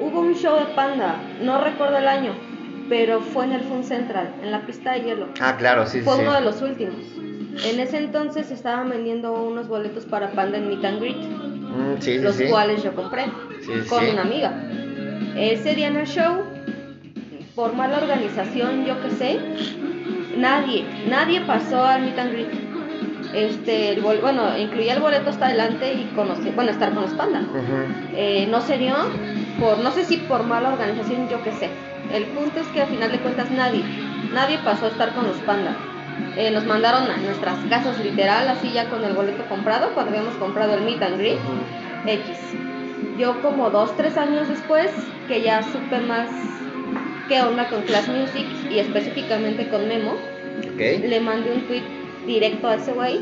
Hubo 0.00 0.20
un 0.20 0.34
show 0.34 0.56
de 0.58 0.66
Panda, 0.74 1.16
no 1.42 1.60
recuerdo 1.60 1.98
el 1.98 2.08
año, 2.08 2.32
pero 2.88 3.20
fue 3.20 3.44
en 3.44 3.52
el 3.52 3.60
Fun 3.62 3.84
Central, 3.84 4.32
en 4.42 4.50
la 4.50 4.60
pista 4.64 4.92
de 4.92 5.00
hielo. 5.02 5.28
ah, 5.40 5.56
claro, 5.58 5.86
sí, 5.86 5.98
sí. 5.98 6.04
Fue 6.04 6.14
sí. 6.16 6.20
uno 6.22 6.32
de 6.34 6.40
los 6.40 6.62
últimos. 6.62 6.94
En 7.64 7.80
ese 7.80 7.98
entonces 7.98 8.50
estaban 8.50 8.88
vendiendo 8.88 9.32
unos 9.32 9.66
boletos 9.68 10.04
para 10.06 10.30
Panda 10.30 10.58
en 10.58 10.68
Meet 10.68 10.84
and 10.84 11.00
Greet, 11.00 11.16
Mm, 11.68 12.00
sí, 12.00 12.18
los 12.18 12.36
sí. 12.36 12.46
cuales 12.48 12.82
yo 12.82 12.94
compré 12.94 13.26
con 13.90 14.02
una 14.08 14.22
amiga. 14.22 14.52
Ese 15.36 15.74
día 15.74 15.88
en 15.88 15.96
el 15.96 16.06
show, 16.06 16.42
por 17.54 17.74
mala 17.74 17.98
organización, 17.98 18.86
yo 18.86 18.94
qué 19.02 19.10
sé, 19.10 19.38
nadie, 20.38 20.84
nadie 21.08 21.40
pasó 21.42 21.84
al 21.84 22.02
Meet 22.02 22.18
and 22.18 22.32
Greet. 22.32 22.48
Este, 23.34 23.92
el 23.92 24.00
bol- 24.00 24.20
bueno, 24.22 24.56
incluía 24.56 24.94
el 24.94 25.00
boleto 25.00 25.30
hasta 25.30 25.46
adelante 25.46 25.92
y 25.92 26.04
conocer, 26.16 26.52
bueno, 26.54 26.70
estar 26.70 26.92
con 26.94 27.02
los 27.02 27.12
Panda. 27.12 27.40
Ujú. 27.40 27.60
Eh, 28.16 28.48
no 28.50 28.60
se 28.62 28.78
dio 28.78 28.94
por, 29.60 29.78
no 29.78 29.90
sé 29.90 30.04
si 30.04 30.16
por 30.16 30.44
mala 30.44 30.70
organización, 30.70 31.28
yo 31.28 31.42
qué 31.42 31.52
sé. 31.52 31.68
El 32.12 32.24
punto 32.26 32.60
es 32.60 32.66
que 32.68 32.80
al 32.82 32.88
final 32.88 33.12
de 33.12 33.18
cuentas 33.18 33.50
nadie, 33.50 33.82
nadie 34.32 34.58
pasó 34.64 34.86
a 34.86 34.88
estar 34.88 35.12
con 35.12 35.26
los 35.26 35.36
Panda. 35.38 35.76
Eh, 36.36 36.50
nos 36.50 36.64
mandaron 36.64 37.02
a 37.10 37.16
nuestras 37.18 37.56
casas 37.68 37.98
literal, 38.02 38.48
así 38.48 38.70
ya 38.72 38.88
con 38.88 39.04
el 39.04 39.12
boleto 39.12 39.44
comprado, 39.48 39.90
cuando 39.92 40.10
habíamos 40.12 40.34
comprado 40.36 40.74
el 40.74 40.82
meet 40.82 41.02
and 41.02 41.18
greet. 41.18 41.38
X. 42.06 42.38
Yo 43.18 43.42
como 43.42 43.68
dos, 43.70 43.94
tres 43.96 44.16
años 44.16 44.48
después, 44.48 44.90
que 45.26 45.42
ya 45.42 45.62
supe 45.62 45.98
más 46.00 46.30
qué 47.28 47.40
onda 47.42 47.68
con 47.68 47.82
Class 47.82 48.08
Music 48.08 48.46
y 48.70 48.78
específicamente 48.78 49.68
con 49.68 49.86
Memo, 49.86 50.12
Ok. 50.12 50.80
le 51.06 51.20
mandé 51.20 51.52
un 51.52 51.62
tweet 51.66 51.82
directo 52.26 52.68
a 52.68 52.74
ese 52.76 52.92
güey 52.92 53.18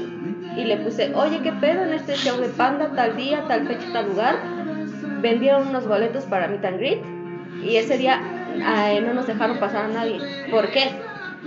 y 0.57 0.65
le 0.65 0.77
puse, 0.79 1.13
oye, 1.15 1.41
¿qué 1.43 1.53
pedo 1.53 1.83
en 1.85 1.93
este 1.93 2.15
show 2.15 2.41
de 2.41 2.49
Panda, 2.49 2.93
tal 2.95 3.17
día, 3.17 3.45
tal 3.49 3.67
fecha, 3.67 3.87
tal 3.93 4.07
lugar? 4.09 4.37
Vendieron 5.21 5.69
unos 5.69 5.87
boletos 5.87 6.25
para 6.25 6.49
Meet 6.49 6.65
and 6.65 6.79
Greet 6.79 6.99
y 7.63 7.77
ese 7.77 7.99
día 7.99 8.21
no 9.05 9.15
nos 9.15 9.27
dejaron 9.27 9.59
pasar 9.59 9.87
a 9.87 9.89
nadie. 9.89 10.19
¿Por 10.51 10.71
qué? 10.71 10.85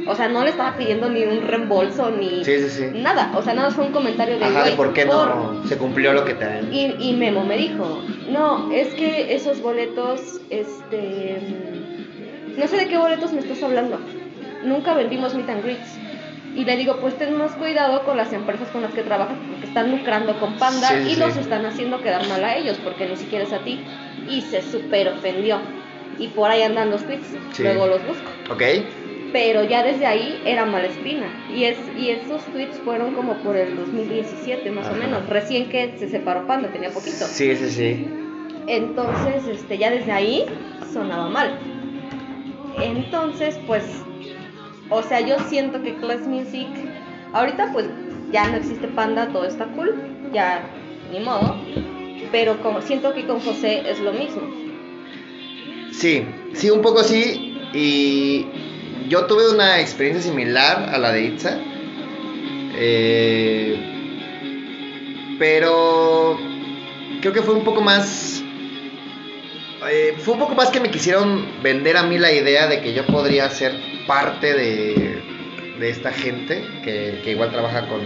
O 0.08 0.16
sea, 0.16 0.30
no 0.30 0.44
le 0.44 0.52
estaba 0.52 0.78
pidiendo 0.78 1.10
ni 1.10 1.24
un 1.24 1.46
reembolso 1.46 2.10
ni 2.12 2.44
Sí, 2.46 2.60
sí, 2.62 2.70
sí. 2.70 2.86
nada. 2.94 3.32
O 3.36 3.42
sea, 3.42 3.54
nada, 3.54 3.70
fue 3.72 3.86
un 3.86 3.92
comentario 3.92 4.38
de 4.40 4.46
Ajá, 4.46 4.64
de 4.64 4.72
por 4.72 4.94
qué 4.94 5.06
por- 5.06 5.28
no 5.28 5.64
se 5.68 5.78
cumplió 5.78 6.14
lo 6.14 6.24
que 6.24 6.36
te... 6.36 6.46
y, 6.72 6.96
y 7.00 7.14
Memo 7.18 7.44
me 7.44 7.58
dijo, 7.58 8.02
no, 8.30 8.72
es 8.72 8.94
que 8.94 9.34
esos 9.36 9.62
boletos, 9.62 10.40
este, 10.50 11.42
no 12.60 12.68
sé 12.68 12.78
de 12.78 12.88
qué 12.88 12.98
boletos 12.98 13.34
me 13.34 13.40
estás 13.40 13.62
hablando. 13.64 14.00
Nunca 14.64 14.94
vendimos 14.94 15.34
meet 15.36 15.50
and 15.50 15.64
greets. 15.64 15.98
Y 16.56 16.66
le 16.66 16.76
digo, 16.78 16.98
pues 17.00 17.16
ten 17.18 17.38
más 17.38 17.52
cuidado 17.54 18.04
con 18.04 18.18
las 18.18 18.34
empresas 18.34 18.68
con 18.70 18.82
las 18.82 18.92
que 18.94 19.04
trabajas 19.04 19.38
porque 19.50 19.68
están 19.68 19.92
lucrando 19.92 20.38
con 20.40 20.58
Panda 20.58 20.90
Sí, 20.90 21.12
y 21.12 21.14
sí. 21.14 21.20
los 21.20 21.38
están 21.38 21.66
haciendo 21.66 22.02
quedar 22.02 22.28
mal 22.28 22.44
a 22.44 22.58
ellos 22.58 22.78
porque 22.84 23.08
ni 23.08 23.16
siquiera 23.16 23.46
es 23.46 23.54
a 23.54 23.60
ti. 23.60 23.80
Y 24.30 24.42
se 24.42 24.62
super 24.62 25.08
ofendió. 25.10 25.60
Y 26.18 26.28
por 26.30 26.50
ahí 26.50 26.64
andan 26.64 26.90
los 26.92 27.04
tweets, 27.06 27.28
Sí. 27.54 27.64
luego 27.64 27.88
los 27.88 28.06
busco. 28.06 28.30
Ok. 28.52 28.62
Pero 29.32 29.64
ya 29.64 29.84
desde 29.84 30.08
ahí 30.08 30.42
era 30.44 30.66
mala 30.66 30.88
espina. 30.88 31.28
Y, 31.56 31.64
es, 31.66 31.78
y 31.98 32.10
esos 32.10 32.44
tweets 32.46 32.80
fueron 32.80 33.14
como 33.14 33.36
por 33.44 33.56
el 33.56 33.76
2017 33.78 34.72
más 34.72 34.88
Ajá. 34.88 34.96
o 34.96 35.00
menos. 35.00 35.30
Recién 35.30 35.70
que 35.70 35.96
se 36.00 36.10
separó 36.10 36.48
Panda, 36.48 36.70
tenía 36.70 36.90
poquito. 36.90 37.26
Sí, 37.26 37.56
sí, 37.56 37.70
sí. 37.70 38.08
Entonces, 38.68 39.48
este, 39.48 39.78
ya 39.78 39.92
desde 39.92 40.12
ahí 40.12 40.46
sonaba 40.92 41.30
mal. 41.30 41.58
Entonces, 42.82 43.60
pues, 43.68 43.84
o 44.90 45.02
sea, 45.04 45.22
yo 45.22 45.38
siento 45.48 45.82
que 45.82 45.96
Class 45.96 46.22
Music, 46.28 46.68
ahorita 47.34 47.72
pues 47.74 47.88
ya 48.32 48.48
no 48.50 48.58
existe 48.58 48.88
Panda, 48.88 49.30
todo 49.30 49.46
está 49.46 49.66
cool, 49.74 49.96
ya 50.34 50.62
ni 51.12 51.20
modo, 51.20 51.58
pero 52.32 52.62
como 52.62 52.82
siento 52.82 53.14
que 53.14 53.26
con 53.26 53.40
José 53.40 53.84
es 53.90 54.00
lo 54.00 54.14
mismo. 54.14 54.42
Sí, 55.92 56.26
sí, 56.54 56.70
un 56.70 56.82
poco 56.82 57.04
sí. 57.04 57.58
Y 57.74 58.48
yo 59.10 59.26
tuve 59.26 59.54
una 59.54 59.80
experiencia 59.80 60.24
similar 60.24 60.90
a 60.94 60.98
la 60.98 61.12
de 61.12 61.24
Itza. 61.24 61.60
Eh, 62.76 63.78
pero 65.38 66.38
creo 67.22 67.34
que 67.34 67.42
fue 67.42 67.56
un 67.56 67.64
poco 67.64 67.82
más... 67.82 68.44
eh, 69.88 70.16
fue 70.20 70.34
un 70.34 70.40
poco 70.40 70.56
más 70.56 70.70
que 70.70 70.80
me 70.80 70.92
quisieron 70.92 71.62
vender 71.62 71.98
a 71.98 72.04
mí 72.04 72.18
la 72.18 72.32
idea 72.32 72.68
de 72.68 72.82
que 72.82 72.94
yo 72.94 73.06
podría 73.06 73.50
ser 73.50 73.74
parte 74.08 74.54
de, 74.54 75.22
de 75.80 75.90
esta 75.90 76.12
gente 76.12 76.64
que, 76.84 77.22
que 77.24 77.32
igual 77.32 77.52
trabaja 77.52 77.88
con, 77.88 78.02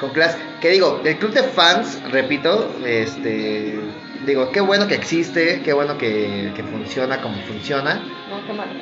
con 0.00 0.10
Class. 0.10 0.36
Que 0.60 0.70
digo, 0.70 1.00
el 1.04 1.18
club 1.18 1.32
de 1.32 1.42
fans, 1.42 2.00
repito, 2.10 2.74
este, 2.84 3.78
digo, 4.26 4.50
qué 4.50 4.60
bueno 4.60 4.88
que 4.88 4.94
existe, 4.94 5.62
qué 5.62 5.72
bueno 5.72 5.96
que, 5.98 6.52
que 6.54 6.62
funciona 6.64 7.20
como 7.20 7.36
funciona. 7.42 7.94
No, 8.28 8.46
qué 8.46 8.52
malo. 8.52 8.72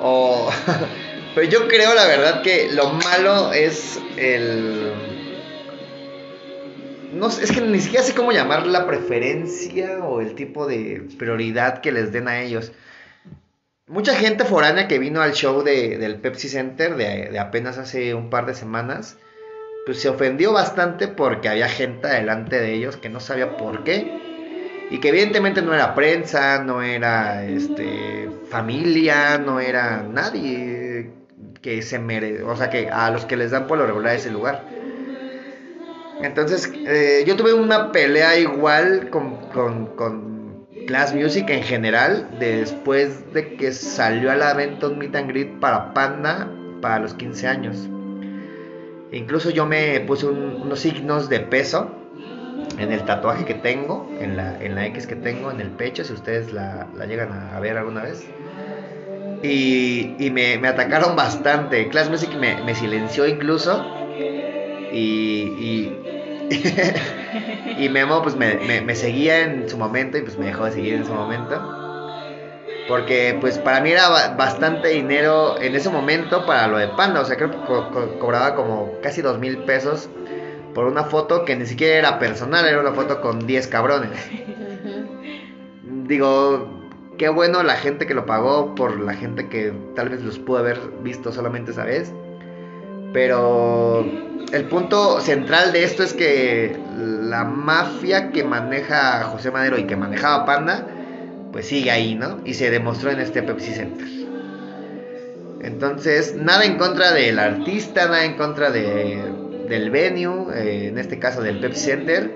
O, 0.00 0.50
pero 1.34 1.48
yo 1.48 1.68
creo 1.68 1.94
la 1.94 2.06
verdad 2.06 2.42
que 2.42 2.70
lo 2.72 2.92
malo 2.92 3.52
es 3.52 3.98
el... 4.16 4.92
No 7.12 7.28
es 7.28 7.52
que 7.52 7.60
ni 7.60 7.80
siquiera 7.80 8.04
sé 8.04 8.14
cómo 8.14 8.32
llamar 8.32 8.66
la 8.66 8.86
preferencia 8.86 10.04
o 10.04 10.20
el 10.20 10.34
tipo 10.34 10.66
de 10.66 11.06
prioridad 11.18 11.80
que 11.80 11.92
les 11.92 12.12
den 12.12 12.28
a 12.28 12.40
ellos. 12.40 12.72
Mucha 13.86 14.14
gente 14.14 14.44
foránea 14.44 14.88
que 14.88 14.98
vino 14.98 15.20
al 15.20 15.32
show 15.32 15.62
de- 15.62 15.98
del 15.98 16.16
Pepsi 16.16 16.48
Center 16.48 16.96
de, 16.96 17.38
apenas 17.38 17.78
hace 17.78 18.14
un 18.14 18.30
par 18.30 18.46
de 18.46 18.54
semanas, 18.54 19.18
pues 19.86 20.00
se 20.00 20.08
ofendió 20.08 20.52
bastante 20.52 21.08
porque 21.08 21.48
había 21.48 21.68
gente 21.68 22.08
delante 22.08 22.60
de 22.60 22.74
ellos 22.74 22.96
que 22.96 23.08
no 23.10 23.20
sabía 23.20 23.56
por 23.56 23.84
qué. 23.84 24.22
Y 24.90 25.00
que 25.00 25.08
evidentemente 25.10 25.62
no 25.62 25.74
era 25.74 25.94
prensa, 25.94 26.62
no 26.64 26.82
era 26.82 27.44
este 27.46 28.30
familia, 28.50 29.38
no 29.38 29.60
era 29.60 30.02
nadie 30.02 31.10
que 31.62 31.82
se 31.82 31.98
mere, 31.98 32.42
o 32.42 32.56
sea 32.56 32.70
que 32.70 32.88
a 32.90 33.10
los 33.10 33.24
que 33.24 33.36
les 33.36 33.50
dan 33.50 33.66
por 33.66 33.78
lo 33.78 33.86
regular 33.86 34.14
ese 34.16 34.30
lugar. 34.30 34.81
Entonces, 36.22 36.72
eh, 36.86 37.24
yo 37.26 37.36
tuve 37.36 37.52
una 37.52 37.90
pelea 37.92 38.38
igual 38.38 39.10
con, 39.10 39.36
con, 39.50 39.86
con 39.96 40.66
Class 40.86 41.14
Music 41.14 41.48
en 41.50 41.62
general, 41.62 42.28
después 42.38 43.32
de 43.32 43.56
que 43.56 43.72
salió 43.72 44.30
a 44.30 44.36
la 44.36 44.54
venta 44.54 44.88
un 44.88 44.98
meet 44.98 45.14
and 45.16 45.28
greet 45.28 45.58
para 45.60 45.92
Panda 45.94 46.48
para 46.80 47.00
los 47.00 47.14
15 47.14 47.48
años. 47.48 47.88
Incluso 49.10 49.50
yo 49.50 49.66
me 49.66 50.00
puse 50.00 50.26
un- 50.26 50.60
unos 50.62 50.80
signos 50.80 51.28
de 51.28 51.40
peso 51.40 51.90
en 52.78 52.92
el 52.92 53.04
tatuaje 53.04 53.44
que 53.44 53.54
tengo, 53.54 54.08
en 54.20 54.36
la, 54.36 54.62
en 54.62 54.74
la 54.74 54.86
X 54.86 55.06
que 55.06 55.16
tengo 55.16 55.50
en 55.50 55.60
el 55.60 55.70
pecho, 55.70 56.04
si 56.04 56.12
ustedes 56.12 56.52
la, 56.52 56.86
la 56.96 57.06
llegan 57.06 57.32
a, 57.32 57.58
ver 57.60 57.76
alguna 57.76 58.02
vez. 58.02 58.24
Y, 59.42 60.14
y 60.18 60.30
me, 60.30 60.56
atacaron 60.66 61.16
bastante. 61.16 61.88
Class 61.88 62.08
Music 62.10 62.30
me, 62.38 62.62
me 62.62 62.74
silenció 62.74 63.26
incluso. 63.26 63.84
Y, 64.92 65.92
y 67.78 67.88
Memo 67.88 68.22
pues 68.22 68.36
me, 68.36 68.56
me- 68.56 68.80
me 68.82 68.94
seguía 68.94 69.40
en 69.40 69.68
su 69.68 69.78
momento 69.78 70.18
y 70.18 70.22
pues 70.22 70.38
me 70.38 70.46
dejó 70.46 70.64
de 70.66 70.72
seguir 70.72 70.94
en 70.94 71.04
su 71.06 71.12
momento. 71.12 71.60
Porque 72.86 73.36
pues 73.40 73.58
para 73.58 73.80
mí 73.80 73.90
era 73.92 74.08
ba- 74.08 74.34
bastante 74.36 74.88
dinero 74.88 75.60
en 75.60 75.74
ese 75.76 75.88
momento 75.88 76.44
para 76.46 76.66
lo 76.68 76.78
de 76.78 76.88
Panda. 76.88 77.20
O 77.20 77.24
sea, 77.24 77.36
creo 77.36 77.50
que 77.50 77.58
co- 77.58 77.90
co- 77.90 78.18
cobraba 78.18 78.54
como 78.54 79.00
casi 79.00 79.22
dos 79.22 79.38
mil 79.38 79.58
pesos 79.58 80.08
por 80.74 80.86
una 80.86 81.04
foto 81.04 81.44
que 81.44 81.54
ni 81.56 81.66
siquiera 81.66 81.96
era 81.98 82.18
personal, 82.18 82.66
era 82.66 82.80
una 82.80 82.92
foto 82.92 83.20
con 83.20 83.46
10 83.46 83.68
cabrones. 83.68 84.10
Digo, 86.06 86.68
qué 87.18 87.28
bueno 87.28 87.62
la 87.62 87.76
gente 87.76 88.06
que 88.06 88.14
lo 88.14 88.26
pagó 88.26 88.74
por 88.74 89.00
la 89.00 89.14
gente 89.14 89.48
que 89.48 89.72
tal 89.94 90.08
vez 90.10 90.22
los 90.22 90.38
pudo 90.38 90.58
haber 90.58 90.78
visto 91.02 91.32
solamente 91.32 91.72
esa 91.72 91.84
vez. 91.84 92.12
Pero 93.12 94.06
el 94.52 94.64
punto 94.66 95.20
central 95.20 95.72
de 95.72 95.84
esto 95.84 96.02
es 96.02 96.12
que 96.12 96.76
la 96.96 97.44
mafia 97.44 98.30
que 98.30 98.44
maneja 98.44 99.24
José 99.24 99.50
Madero 99.50 99.78
y 99.78 99.84
que 99.84 99.96
manejaba 99.96 100.44
Panda, 100.44 100.86
pues 101.52 101.66
sigue 101.66 101.90
ahí, 101.90 102.14
¿no? 102.14 102.40
Y 102.44 102.54
se 102.54 102.70
demostró 102.70 103.10
en 103.10 103.20
este 103.20 103.42
Pepsi 103.42 103.72
Center. 103.72 104.06
Entonces, 105.60 106.34
nada 106.34 106.64
en 106.64 106.76
contra 106.76 107.12
del 107.12 107.38
artista, 107.38 108.06
nada 108.06 108.24
en 108.24 108.36
contra 108.36 108.70
de, 108.70 109.22
del 109.68 109.90
venue, 109.90 110.54
eh, 110.54 110.88
en 110.88 110.98
este 110.98 111.18
caso 111.18 111.40
del 111.40 111.60
Pepsi 111.60 111.80
Center, 111.80 112.30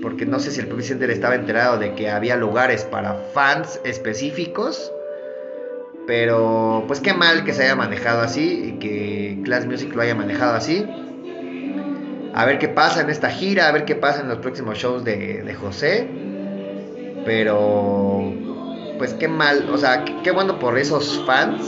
porque 0.00 0.24
no 0.24 0.38
sé 0.38 0.50
si 0.50 0.60
el 0.60 0.68
Pepsi 0.68 0.88
Center 0.88 1.10
estaba 1.10 1.34
enterado 1.34 1.78
de 1.78 1.94
que 1.94 2.08
había 2.08 2.36
lugares 2.36 2.84
para 2.84 3.14
fans 3.34 3.80
específicos, 3.84 4.90
pero 6.06 6.84
pues 6.86 7.00
qué 7.00 7.12
mal 7.12 7.44
que 7.44 7.52
se 7.52 7.64
haya 7.64 7.76
manejado 7.76 8.20
así 8.20 8.64
y 8.66 8.78
que 8.78 9.40
Class 9.44 9.66
Music 9.66 9.94
lo 9.94 10.02
haya 10.02 10.14
manejado 10.14 10.54
así. 10.54 10.86
A 12.34 12.44
ver 12.44 12.58
qué 12.58 12.68
pasa 12.68 13.00
en 13.00 13.10
esta 13.10 13.30
gira, 13.30 13.68
a 13.68 13.72
ver 13.72 13.84
qué 13.84 13.94
pasa 13.94 14.20
en 14.20 14.28
los 14.28 14.38
próximos 14.38 14.76
shows 14.76 15.04
de, 15.04 15.42
de 15.44 15.54
José. 15.54 16.08
Pero, 17.24 18.34
pues 18.98 19.14
qué 19.14 19.28
mal, 19.28 19.70
o 19.70 19.78
sea, 19.78 20.04
qué, 20.04 20.14
qué 20.24 20.30
bueno 20.32 20.58
por 20.58 20.76
esos 20.76 21.22
fans, 21.24 21.62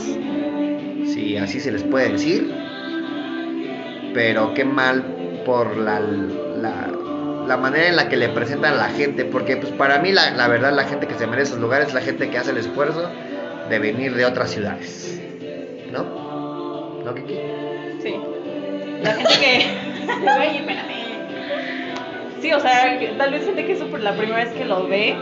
si 1.05 1.37
así 1.37 1.61
se 1.61 1.71
les 1.71 1.83
puede 1.83 2.09
decir. 2.09 2.53
Pero 4.13 4.53
qué 4.53 4.65
mal 4.65 5.41
por 5.45 5.77
la, 5.77 6.01
la, 6.01 6.91
la 7.47 7.57
manera 7.57 7.87
en 7.87 7.95
la 7.95 8.09
que 8.09 8.17
le 8.17 8.27
presentan 8.29 8.73
a 8.73 8.77
la 8.77 8.89
gente. 8.89 9.23
Porque, 9.23 9.55
pues 9.55 9.71
para 9.71 9.99
mí, 9.99 10.11
la, 10.11 10.31
la 10.31 10.49
verdad, 10.49 10.73
la 10.73 10.83
gente 10.83 11.07
que 11.07 11.15
se 11.15 11.27
merece 11.27 11.51
esos 11.51 11.61
lugares 11.61 11.87
es 11.87 11.93
la 11.93 12.01
gente 12.01 12.29
que 12.29 12.37
hace 12.37 12.51
el 12.51 12.57
esfuerzo 12.57 13.09
de 13.69 13.79
venir 13.79 14.15
de 14.15 14.25
otras 14.25 14.51
ciudades. 14.51 15.21
¿No? 15.91 17.03
¿No, 17.05 17.15
Kiki? 17.15 17.39
Sí. 18.03 18.15
La 19.01 19.13
gente 19.13 19.33
que. 19.39 19.96
Güey, 20.07 20.57
espérame. 20.57 21.07
Sí, 22.41 22.53
o 22.53 22.59
sea, 22.59 22.99
tal 23.17 23.31
vez 23.31 23.45
gente 23.45 23.65
que 23.65 23.73
es 23.73 23.83
por 23.83 23.99
la 23.99 24.13
primera 24.15 24.43
vez 24.43 24.53
que 24.53 24.65
lo 24.65 24.87
ve, 24.87 25.15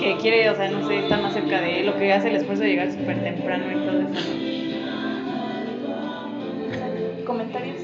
que 0.00 0.16
quiere, 0.16 0.50
o 0.50 0.54
sea, 0.56 0.68
no 0.70 0.86
sé, 0.86 0.98
estar 0.98 1.22
más 1.22 1.32
cerca 1.32 1.60
de 1.60 1.80
él, 1.80 1.86
lo 1.86 1.96
que 1.96 2.12
hace 2.12 2.28
el 2.28 2.36
esfuerzo 2.36 2.64
de 2.64 2.68
llegar 2.70 2.90
súper 2.92 3.22
temprano 3.22 3.64
y 3.70 3.74
todo 3.86 4.00
eso. 4.00 4.30
¿Comentarios? 7.24 7.78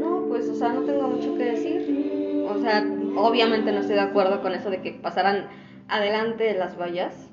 No, 0.00 0.24
pues, 0.28 0.48
o 0.48 0.54
sea, 0.54 0.70
no 0.70 0.82
tengo 0.82 1.08
mucho 1.08 1.36
que 1.36 1.44
decir. 1.44 2.44
O 2.48 2.60
sea, 2.60 2.84
obviamente 3.16 3.72
no 3.72 3.80
estoy 3.80 3.96
de 3.96 4.02
acuerdo 4.02 4.40
con 4.40 4.54
eso 4.54 4.70
de 4.70 4.80
que 4.80 4.92
pasaran 4.92 5.48
adelante 5.88 6.44
de 6.44 6.54
las 6.54 6.78
vallas. 6.78 7.28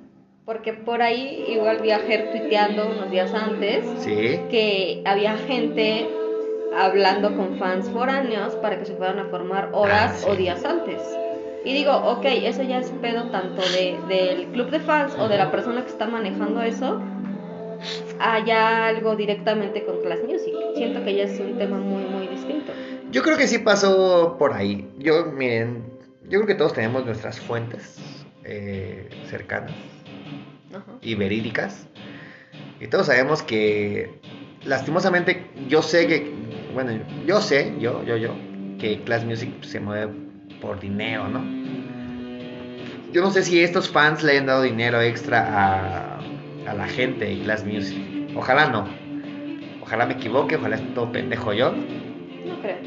Porque 0.45 0.73
por 0.73 1.01
ahí 1.01 1.45
igual 1.47 1.79
vi 1.81 1.89
a 1.91 1.99
Ger 1.99 2.29
tuiteando 2.31 2.87
unos 2.87 3.09
días 3.09 3.33
antes 3.33 3.83
Sí. 3.99 4.39
que 4.51 5.01
había 5.05 5.37
gente 5.37 6.07
hablando 6.77 7.35
con 7.35 7.57
fans 7.57 7.89
foráneos 7.89 8.55
para 8.55 8.77
que 8.79 8.85
se 8.85 8.95
fueran 8.95 9.19
a 9.19 9.25
formar 9.25 9.69
horas 9.73 10.23
Ah, 10.25 10.31
o 10.31 10.35
días 10.35 10.63
antes. 10.65 11.01
Y 11.63 11.73
digo, 11.73 11.93
ok, 11.95 12.25
eso 12.25 12.61
ya 12.63 12.79
es 12.79 12.91
pedo 13.01 13.29
tanto 13.31 13.61
de, 13.61 13.97
del 14.07 14.47
club 14.47 14.69
de 14.69 14.79
fans 14.79 15.15
o 15.17 15.27
de 15.27 15.37
la 15.37 15.49
persona 15.51 15.81
que 15.83 15.89
está 15.89 16.05
manejando 16.05 16.61
eso, 16.61 17.01
haya 18.19 18.87
algo 18.87 19.15
directamente 19.15 19.83
con 19.83 20.01
Class 20.01 20.19
Music. 20.27 20.53
Siento 20.75 21.03
que 21.03 21.15
ya 21.15 21.23
es 21.23 21.39
un 21.39 21.57
tema 21.57 21.77
muy, 21.77 22.03
muy 22.03 22.27
distinto. 22.27 22.71
Yo 23.11 23.23
creo 23.23 23.37
que 23.37 23.47
sí 23.47 23.59
pasó 23.59 24.35
por 24.37 24.53
ahí. 24.53 24.87
Yo, 24.99 25.25
miren, 25.25 25.83
yo 26.23 26.39
creo 26.39 26.45
que 26.47 26.55
todos 26.55 26.73
tenemos 26.73 27.05
nuestras 27.05 27.39
fuentes 27.39 27.97
eh, 28.43 29.09
cercanas 29.29 29.71
Ajá. 30.71 30.83
y 31.01 31.15
verídicas. 31.15 31.87
Y 32.79 32.87
todos 32.87 33.07
sabemos 33.07 33.41
que, 33.41 34.19
lastimosamente, 34.65 35.47
yo 35.67 35.81
sé 35.81 36.07
que, 36.07 36.31
bueno, 36.75 36.91
yo 37.25 37.41
sé, 37.41 37.73
yo, 37.79 38.03
yo, 38.03 38.17
yo, 38.17 38.35
que 38.77 39.01
Class 39.05 39.23
Music 39.23 39.49
se 39.61 39.79
mueve 39.79 40.13
por 40.61 40.79
dinero, 40.79 41.29
¿no? 41.29 41.41
Yo 43.13 43.21
no 43.21 43.31
sé 43.31 43.43
si 43.43 43.63
estos 43.63 43.89
fans 43.89 44.21
le 44.23 44.33
hayan 44.33 44.45
dado 44.45 44.61
dinero 44.61 45.01
extra 45.01 45.39
a, 45.39 46.19
a 46.67 46.73
la 46.73 46.85
gente 46.85 47.25
de 47.25 47.39
Class 47.39 47.65
Music. 47.65 47.97
Ojalá 48.35 48.67
no. 48.67 48.85
Ojalá 49.81 50.05
me 50.05 50.15
equivoque, 50.15 50.57
ojalá 50.57 50.75
esté 50.75 50.89
todo 50.89 51.11
pendejo 51.13 51.53
yo. 51.53 51.71
No 51.71 52.61
creo. 52.61 52.77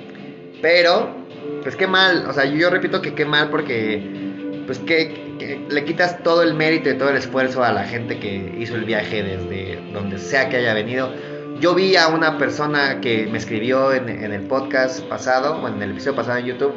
Pero, 0.61 1.17
pues 1.63 1.75
qué 1.75 1.87
mal, 1.87 2.27
o 2.27 2.33
sea, 2.35 2.45
yo, 2.45 2.57
yo 2.57 2.71
repito 2.71 3.01
que 3.01 3.15
qué 3.15 3.25
mal 3.25 3.49
porque, 3.49 4.03
pues 4.67 4.79
que, 4.81 5.37
que 5.39 5.65
le 5.71 5.85
quitas 5.85 6.23
todo 6.23 6.43
el 6.43 6.53
mérito 6.53 6.91
y 6.91 6.99
todo 6.99 7.09
el 7.09 7.17
esfuerzo 7.17 7.65
a 7.65 7.73
la 7.73 7.85
gente 7.85 8.19
que 8.19 8.55
hizo 8.59 8.75
el 8.75 8.85
viaje 8.85 9.23
desde 9.23 9.81
donde 9.95 10.19
sea 10.19 10.51
que 10.51 10.59
haya 10.59 10.75
venido. 10.75 11.11
Yo 11.61 11.75
vi 11.75 11.97
a 11.97 12.07
una 12.07 12.39
persona 12.39 13.01
que 13.01 13.27
me 13.27 13.39
escribió 13.39 13.93
en, 13.93 14.09
en 14.09 14.33
el 14.33 14.43
podcast 14.43 15.03
pasado, 15.09 15.61
bueno, 15.61 15.77
en 15.77 15.83
el 15.83 15.91
episodio 15.91 16.15
pasado 16.15 16.39
en 16.39 16.47
YouTube, 16.47 16.73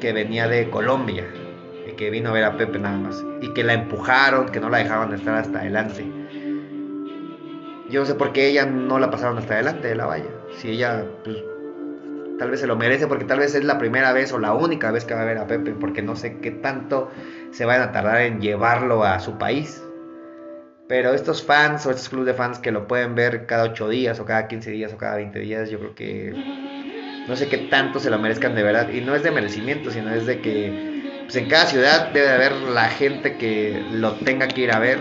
que 0.00 0.14
venía 0.14 0.48
de 0.48 0.70
Colombia, 0.70 1.26
y 1.86 1.92
que 1.96 2.08
vino 2.08 2.30
a 2.30 2.32
ver 2.32 2.44
a 2.44 2.56
Pepe 2.56 2.78
nada 2.78 2.96
más, 2.96 3.22
y 3.42 3.52
que 3.52 3.62
la 3.62 3.74
empujaron, 3.74 4.46
que 4.46 4.58
no 4.58 4.70
la 4.70 4.78
dejaban 4.78 5.12
estar 5.12 5.34
hasta 5.34 5.58
adelante. 5.58 6.10
Yo 7.90 8.00
no 8.00 8.06
sé 8.06 8.14
por 8.14 8.32
qué 8.32 8.48
ella 8.48 8.64
no 8.64 8.98
la 8.98 9.10
pasaron 9.10 9.36
hasta 9.36 9.52
adelante 9.52 9.88
de 9.88 9.96
la 9.96 10.06
valla. 10.06 10.30
Si 10.56 10.70
ella, 10.70 11.04
pues, 11.22 11.36
tal 12.38 12.50
vez 12.50 12.60
se 12.60 12.66
lo 12.66 12.74
merece 12.74 13.06
porque 13.06 13.26
tal 13.26 13.40
vez 13.40 13.54
es 13.54 13.64
la 13.64 13.76
primera 13.76 14.14
vez 14.14 14.32
o 14.32 14.38
la 14.38 14.54
única 14.54 14.90
vez 14.92 15.04
que 15.04 15.12
va 15.12 15.22
a 15.22 15.26
ver 15.26 15.36
a 15.36 15.46
Pepe 15.46 15.72
porque 15.78 16.00
no 16.00 16.16
sé 16.16 16.38
qué 16.38 16.50
tanto 16.50 17.10
se 17.50 17.66
van 17.66 17.82
a 17.82 17.92
tardar 17.92 18.22
en 18.22 18.40
llevarlo 18.40 19.04
a 19.04 19.20
su 19.20 19.36
país. 19.36 19.85
Pero 20.88 21.14
estos 21.14 21.42
fans 21.42 21.84
o 21.86 21.90
estos 21.90 22.08
clubes 22.08 22.26
de 22.26 22.34
fans 22.34 22.58
que 22.58 22.70
lo 22.70 22.86
pueden 22.86 23.14
ver 23.14 23.46
cada 23.46 23.64
8 23.64 23.88
días 23.88 24.20
o 24.20 24.24
cada 24.24 24.46
15 24.46 24.70
días 24.70 24.92
o 24.92 24.96
cada 24.96 25.16
20 25.16 25.38
días, 25.40 25.68
yo 25.68 25.78
creo 25.80 25.94
que 25.94 26.32
no 27.26 27.34
sé 27.34 27.48
qué 27.48 27.58
tanto 27.58 27.98
se 27.98 28.08
lo 28.08 28.18
merezcan 28.18 28.54
de 28.54 28.62
verdad. 28.62 28.88
Y 28.90 29.00
no 29.00 29.14
es 29.16 29.22
de 29.22 29.32
merecimiento, 29.32 29.90
sino 29.90 30.14
es 30.14 30.26
de 30.26 30.40
que 30.40 31.02
pues, 31.24 31.34
en 31.36 31.48
cada 31.48 31.66
ciudad 31.66 32.12
debe 32.12 32.28
haber 32.28 32.52
la 32.52 32.88
gente 32.88 33.36
que 33.36 33.84
lo 33.90 34.14
tenga 34.14 34.46
que 34.46 34.60
ir 34.62 34.72
a 34.72 34.78
ver. 34.78 35.00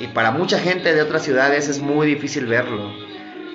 Y 0.00 0.08
para 0.08 0.32
mucha 0.32 0.58
gente 0.58 0.92
de 0.92 1.02
otras 1.02 1.22
ciudades 1.22 1.68
es 1.68 1.80
muy 1.80 2.08
difícil 2.08 2.46
verlo. 2.46 2.92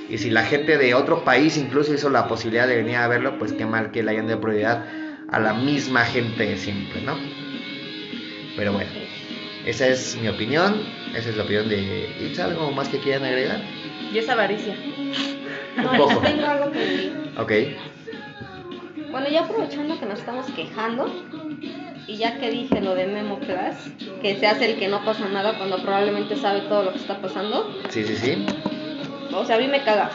Y 0.09 0.17
si 0.17 0.29
la 0.29 0.43
gente 0.43 0.77
de 0.77 0.93
otro 0.93 1.25
país 1.25 1.57
incluso 1.57 1.93
hizo 1.93 2.09
la 2.09 2.27
posibilidad 2.27 2.65
de 2.65 2.77
venir 2.77 2.95
a 2.95 3.07
verlo, 3.09 3.37
pues 3.37 3.51
qué 3.53 3.65
mal 3.65 3.91
que 3.91 4.03
le 4.03 4.11
hayan 4.11 4.27
dado 4.27 4.39
prioridad 4.39 4.85
a 5.29 5.39
la 5.39 5.53
misma 5.53 6.05
gente 6.05 6.45
de 6.45 6.57
siempre, 6.57 7.01
¿no? 7.01 7.15
Pero 8.55 8.73
bueno, 8.73 8.89
esa 9.69 9.87
es 9.87 10.17
mi 10.17 10.27
opinión, 10.27 10.83
esa 11.15 11.29
es 11.29 11.37
la 11.37 11.43
opinión 11.43 11.69
de 11.69 12.09
Itza, 12.19 12.45
¿algo 12.45 12.71
más 12.71 12.89
que 12.89 12.99
quieran 12.99 13.23
agregar? 13.23 13.61
Y 14.11 14.17
es 14.17 14.27
avaricia. 14.27 14.75
Un 15.77 15.97
poco. 15.97 16.13
yo 16.13 16.19
tengo 16.23 16.45
algo 16.47 16.71
que 16.71 16.79
decir. 16.79 17.13
Ok, 17.37 17.51
Bueno, 19.11 19.27
ya 19.29 19.41
aprovechando 19.41 19.99
que 19.99 20.05
nos 20.05 20.19
estamos 20.19 20.47
quejando, 20.51 21.07
y 22.07 22.17
ya 22.17 22.39
que 22.39 22.49
dije 22.49 22.81
lo 22.81 22.95
de 22.95 23.05
Memo 23.05 23.39
Class, 23.39 23.91
que 24.21 24.37
se 24.39 24.47
hace 24.47 24.71
el 24.71 24.79
que 24.79 24.87
no 24.87 25.05
pasa 25.05 25.27
nada 25.29 25.57
cuando 25.57 25.81
probablemente 25.81 26.35
sabe 26.35 26.61
todo 26.61 26.83
lo 26.83 26.91
que 26.91 26.99
está 26.99 27.21
pasando, 27.21 27.71
sí, 27.89 28.03
sí, 28.03 28.15
sí. 28.15 28.45
o 29.31 29.45
sea, 29.45 29.57
a 29.57 29.59
mí 29.59 29.67
me 29.67 29.83
caga. 29.83 30.09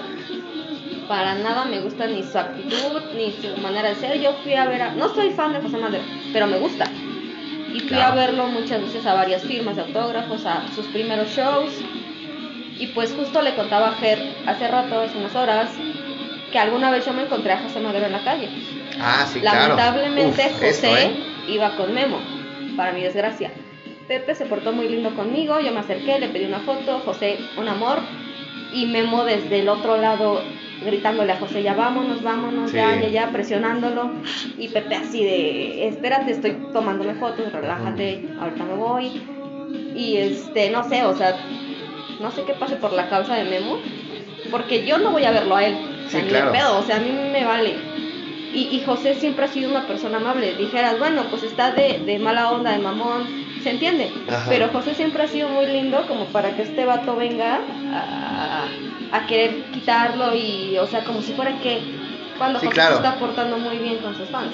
Para 1.06 1.34
nada 1.34 1.66
me 1.66 1.80
gusta 1.80 2.06
ni 2.06 2.22
su 2.22 2.38
actitud, 2.38 3.02
ni 3.14 3.30
su 3.32 3.60
manera 3.60 3.90
de 3.90 3.94
ser. 3.96 4.18
Yo 4.20 4.32
fui 4.42 4.54
a 4.54 4.66
ver 4.66 4.80
a... 4.80 4.94
No 4.94 5.14
soy 5.14 5.30
fan 5.30 5.52
de 5.52 5.60
José 5.60 5.76
Madero, 5.76 6.02
pero 6.32 6.46
me 6.46 6.56
gusta. 6.56 6.86
Y 7.74 7.80
fui 7.80 7.88
Claro. 7.88 8.12
a 8.12 8.14
verlo 8.14 8.46
muchas 8.46 8.80
veces 8.80 9.04
a 9.04 9.14
varias 9.14 9.42
firmas 9.42 9.76
de 9.76 9.82
autógrafos, 9.82 10.46
a 10.46 10.68
sus 10.74 10.86
primeros 10.86 11.28
shows. 11.28 11.72
Y 12.78 12.86
pues 12.88 13.12
justo 13.12 13.42
le 13.42 13.54
contaba 13.54 13.88
a 13.88 13.92
Ger 13.94 14.18
hace 14.46 14.68
rato, 14.68 15.00
hace 15.00 15.18
unas 15.18 15.34
horas, 15.34 15.70
que 16.52 16.58
alguna 16.58 16.90
vez 16.90 17.04
yo 17.04 17.12
me 17.12 17.22
encontré 17.22 17.52
a 17.52 17.58
José 17.58 17.80
Madero 17.80 18.06
en 18.06 18.12
la 18.12 18.24
calle. 18.24 18.48
Ah, 19.00 19.26
sí, 19.30 19.40
claro. 19.40 19.58
Lamentablemente 19.76 20.46
Uf, 20.52 20.60
José 20.60 21.02
¿eh? 21.04 21.16
iba 21.48 21.76
con 21.76 21.92
Memo, 21.92 22.18
para 22.76 22.92
mi 22.92 23.02
desgracia. 23.02 23.50
Pepe 24.06 24.34
se 24.34 24.46
portó 24.46 24.72
muy 24.72 24.88
lindo 24.88 25.10
conmigo, 25.16 25.58
yo 25.60 25.72
me 25.72 25.80
acerqué, 25.80 26.18
le 26.20 26.28
pedí 26.28 26.44
una 26.44 26.60
foto, 26.60 27.00
José 27.04 27.38
un 27.56 27.68
amor 27.68 27.98
y 28.72 28.86
Memo 28.86 29.24
desde 29.24 29.60
el 29.60 29.68
otro 29.68 29.96
lado 29.96 30.42
gritándole 30.82 31.32
a 31.32 31.36
José, 31.36 31.62
ya 31.62 31.74
vámonos, 31.74 32.22
vámonos, 32.22 32.70
Sí. 32.70 32.76
ya, 32.76 33.00
ya, 33.00 33.08
ya, 33.08 33.28
presionándolo. 33.30 34.10
Y 34.58 34.68
Pepe 34.68 34.94
así 34.96 35.22
de, 35.24 35.88
espérate, 35.88 36.32
estoy 36.32 36.56
tomándome 36.72 37.14
fotos, 37.14 37.52
relájate, 37.52 38.28
ahorita 38.40 38.64
me 38.64 38.74
voy. 38.74 39.22
Y 39.96 40.16
este, 40.16 40.70
no 40.70 40.84
sé, 40.88 41.04
o 41.04 41.14
sea, 41.16 41.36
no 42.20 42.30
sé 42.30 42.42
qué 42.44 42.52
pase 42.54 42.76
por 42.76 42.92
la 42.92 43.08
causa 43.08 43.34
de 43.36 43.44
Memo, 43.44 43.78
porque 44.50 44.84
yo 44.86 44.98
no 44.98 45.10
voy 45.10 45.24
a 45.24 45.30
verlo 45.30 45.56
a 45.56 45.64
él. 45.64 45.76
O 46.06 46.10
sea, 46.10 46.20
Sí, 46.20 46.26
ni 46.26 46.32
de 46.32 46.38
claro. 46.38 46.52
pedo, 46.52 46.78
o 46.78 46.82
sea, 46.82 46.96
a 46.96 47.00
mí 47.00 47.10
me 47.10 47.44
vale. 47.44 47.74
Y, 48.52 48.68
y 48.70 48.82
José 48.84 49.14
siempre 49.14 49.46
ha 49.46 49.48
sido 49.48 49.70
una 49.70 49.86
persona 49.86 50.18
amable. 50.18 50.54
Dijeras, 50.54 50.98
bueno, 50.98 51.22
pues 51.30 51.42
está 51.42 51.72
de, 51.72 52.00
de 52.00 52.18
mala 52.20 52.52
onda, 52.52 52.70
de 52.72 52.78
mamón, 52.78 53.26
se 53.62 53.70
entiende. 53.70 54.12
Ajá. 54.28 54.46
Pero 54.48 54.68
José 54.68 54.94
siempre 54.94 55.24
ha 55.24 55.26
sido 55.28 55.48
muy 55.48 55.66
lindo 55.66 56.06
como 56.06 56.26
para 56.26 56.54
que 56.54 56.62
este 56.62 56.84
vato 56.84 57.16
venga 57.16 57.58
a, 57.92 58.66
a 59.16 59.26
querer 59.26 59.64
quitarlo 59.72 60.34
y, 60.34 60.76
o 60.78 60.86
sea, 60.86 61.04
como 61.04 61.22
si 61.22 61.32
fuera 61.34 61.58
que 61.60 61.80
cuando 62.38 62.58
Sí, 62.60 62.66
José 62.66 62.74
claro. 62.74 62.96
se 62.96 63.02
está 63.06 63.18
portando 63.18 63.58
muy 63.58 63.78
bien 63.78 63.98
con 63.98 64.16
sus 64.16 64.28
fans. 64.28 64.52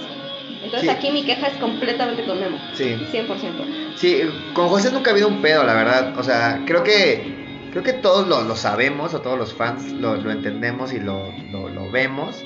Entonces 0.62 0.82
Sí. 0.82 0.88
aquí 0.90 1.10
mi 1.10 1.24
queja 1.24 1.46
es 1.46 1.54
completamente 1.56 2.24
con 2.24 2.38
Memo. 2.38 2.58
Sí. 2.74 2.94
100%. 3.10 3.64
Sí, 3.96 4.20
con 4.52 4.68
José 4.68 4.92
nunca 4.92 5.10
ha 5.10 5.12
habido 5.12 5.28
un 5.28 5.40
pedo, 5.40 5.64
la 5.64 5.72
verdad. 5.74 6.18
O 6.18 6.22
sea, 6.22 6.62
creo 6.66 6.82
que 6.84 7.38
creo 7.70 7.82
que 7.82 7.92
todos 7.94 8.26
lo, 8.28 8.42
lo 8.42 8.56
sabemos, 8.56 9.14
o 9.14 9.20
todos 9.22 9.38
los 9.38 9.54
fans 9.54 9.90
lo, 9.92 10.16
lo 10.16 10.30
entendemos 10.30 10.92
y 10.92 10.98
lo, 11.00 11.32
lo, 11.52 11.90
vemos. 11.90 12.36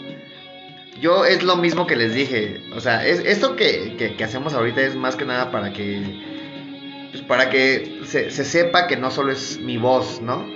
Yo 1.01 1.25
es 1.25 1.43
lo 1.43 1.57
mismo 1.57 1.87
que 1.89 1.97
les 1.97 2.15
dije. 2.15 2.63
O 2.77 2.81
sea, 2.81 3.05
es, 3.05 3.19
esto 3.21 3.57
que, 3.57 3.97
que- 3.99 4.15
que 4.15 4.25
hacemos 4.25 4.55
ahorita 4.55 4.81
es 4.83 4.95
más 4.95 5.17
que 5.17 5.25
nada 5.25 5.51
para 5.51 5.73
que. 5.73 6.03
Pues 7.11 7.23
para 7.25 7.51
que 7.51 8.01
se, 8.05 8.31
se 8.31 8.45
sepa 8.45 8.87
que 8.87 8.97
no 8.97 9.11
solo 9.11 9.33
es 9.33 9.59
mi 9.61 9.77
voz, 9.77 10.21
¿no? 10.21 10.47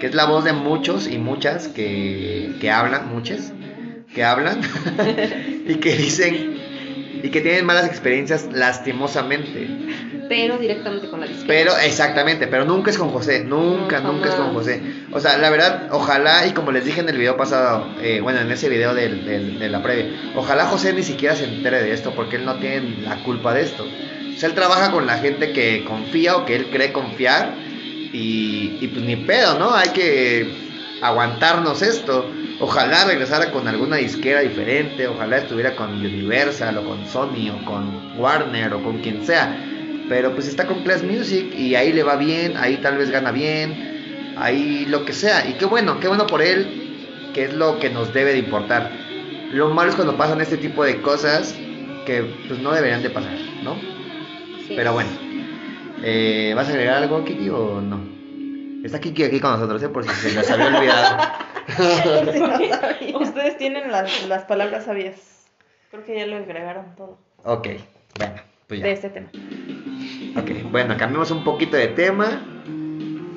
Que 0.00 0.06
es 0.06 0.14
la 0.14 0.26
voz 0.26 0.44
de 0.44 0.52
muchos 0.52 1.06
y 1.08 1.18
muchas 1.18 1.68
que, 1.68 2.54
que 2.60 2.70
hablan, 2.70 3.08
muchas, 3.14 3.52
que 4.14 4.24
hablan 4.24 4.60
y 5.66 5.74
que 5.76 5.96
dicen 5.96 6.56
y 7.22 7.30
que 7.30 7.40
tienen 7.40 7.64
malas 7.64 7.86
experiencias 7.86 8.46
lastimosamente. 8.52 9.68
Pero 10.28 10.58
directamente 10.58 11.08
con 11.08 11.20
la 11.20 11.26
disquera. 11.26 11.46
Pero, 11.46 11.72
exactamente, 11.78 12.46
pero 12.46 12.64
nunca 12.64 12.90
es 12.90 12.98
con 12.98 13.10
José, 13.10 13.44
nunca, 13.44 14.00
No, 14.00 14.12
nunca 14.12 14.28
es 14.28 14.34
con. 14.34 14.52
José. 14.52 14.82
O 15.12 15.20
sea, 15.20 15.38
la 15.38 15.50
verdad, 15.50 15.88
ojalá, 15.92 16.46
y 16.46 16.52
como 16.52 16.72
les 16.72 16.84
dije 16.84 17.00
en 17.00 17.08
el 17.08 17.16
video 17.16 17.36
pasado, 17.36 17.86
eh, 18.02 18.20
bueno, 18.20 18.40
en 18.40 18.50
ese 18.50 18.68
video 18.68 18.92
del, 18.94 19.24
del- 19.24 19.58
de 19.58 19.68
la 19.68 19.82
previa, 19.82 20.06
ojalá 20.34 20.66
José 20.66 20.92
ni 20.92 21.02
siquiera 21.04 21.34
se 21.36 21.44
entere 21.44 21.80
de 21.82 21.92
esto, 21.92 22.12
porque 22.14 22.36
él 22.36 22.44
no 22.44 22.56
tiene 22.56 22.96
la 23.02 23.16
culpa 23.22 23.54
de 23.54 23.62
esto. 23.62 23.84
O 23.84 24.38
sea, 24.38 24.48
él 24.48 24.54
trabaja 24.54 24.90
con 24.90 25.06
la 25.06 25.18
gente 25.18 25.52
que 25.52 25.84
confía 25.84 26.36
o 26.36 26.44
que 26.44 26.56
él 26.56 26.66
cree 26.70 26.92
confiar, 26.92 27.54
y, 28.12 28.78
y 28.80 28.88
pues 28.88 29.04
ni 29.04 29.16
pedo, 29.16 29.58
¿no? 29.58 29.74
Hay 29.74 29.90
que 29.90 30.66
aguantarnos 31.02 31.82
esto. 31.82 32.30
Ojalá 32.58 33.04
regresara 33.04 33.50
con 33.50 33.68
alguna 33.68 33.96
disquera 33.96 34.40
diferente, 34.40 35.06
ojalá 35.06 35.38
estuviera 35.38 35.76
con 35.76 35.92
Universal 35.94 36.78
o 36.78 36.84
con 36.84 37.06
Sony 37.06 37.50
o 37.50 37.64
con 37.66 38.18
Warner 38.18 38.72
o 38.72 38.82
con 38.82 38.98
quien 38.98 39.24
sea. 39.24 39.62
Pero 40.08 40.34
pues 40.34 40.48
está 40.48 40.66
con 40.66 40.82
Class 40.82 41.02
Music 41.02 41.52
y 41.54 41.74
ahí 41.74 41.92
le 41.92 42.02
va 42.02 42.16
bien, 42.16 42.56
ahí 42.56 42.78
tal 42.78 42.96
vez 42.96 43.10
gana 43.10 43.30
bien, 43.30 44.34
ahí 44.36 44.86
lo 44.88 45.04
que 45.04 45.12
sea. 45.12 45.46
Y 45.48 45.54
qué 45.54 45.66
bueno, 45.66 46.00
qué 46.00 46.08
bueno 46.08 46.26
por 46.26 46.40
él, 46.40 47.30
que 47.34 47.44
es 47.44 47.54
lo 47.54 47.78
que 47.78 47.90
nos 47.90 48.14
debe 48.14 48.32
de 48.32 48.38
importar. 48.38 48.90
Lo 49.52 49.68
malo 49.70 49.90
es 49.90 49.96
cuando 49.96 50.16
pasan 50.16 50.40
este 50.40 50.56
tipo 50.56 50.84
de 50.84 51.00
cosas 51.02 51.54
que 52.06 52.22
pues 52.48 52.60
no 52.60 52.72
deberían 52.72 53.02
de 53.02 53.10
pasar, 53.10 53.36
¿no? 53.62 53.74
Sí. 54.66 54.74
Pero 54.76 54.92
bueno, 54.92 55.10
eh, 56.08 56.52
¿vas 56.54 56.68
a 56.68 56.70
agregar 56.70 57.02
algo, 57.02 57.24
Kiki, 57.24 57.50
o 57.50 57.80
no? 57.80 58.00
Está 58.84 59.00
Kiki 59.00 59.24
aquí 59.24 59.40
con 59.40 59.50
nosotros, 59.52 59.82
¿eh? 59.82 59.88
por 59.88 60.04
si 60.04 60.10
se 60.10 60.34
les 60.34 60.50
había 60.50 60.66
olvidado. 60.68 61.18
Sí, 61.76 61.82
no 62.24 62.32
sabía. 62.46 62.96
Ustedes 63.20 63.58
tienen 63.58 63.90
las, 63.90 64.26
las 64.28 64.44
palabras 64.44 64.84
sabias. 64.84 65.46
Creo 65.90 66.04
que 66.04 66.16
ya 66.16 66.26
lo 66.26 66.36
agregaron 66.36 66.94
todo 66.94 67.18
ok, 67.46 67.68
bueno, 68.18 68.34
pues 68.66 68.82
de 68.82 68.88
ya. 68.88 68.92
este 68.92 69.08
tema. 69.08 69.28
Ok, 70.36 70.70
bueno, 70.70 70.96
cambiamos 70.96 71.30
un 71.30 71.44
poquito 71.44 71.76
de 71.76 71.88
tema. 71.88 72.42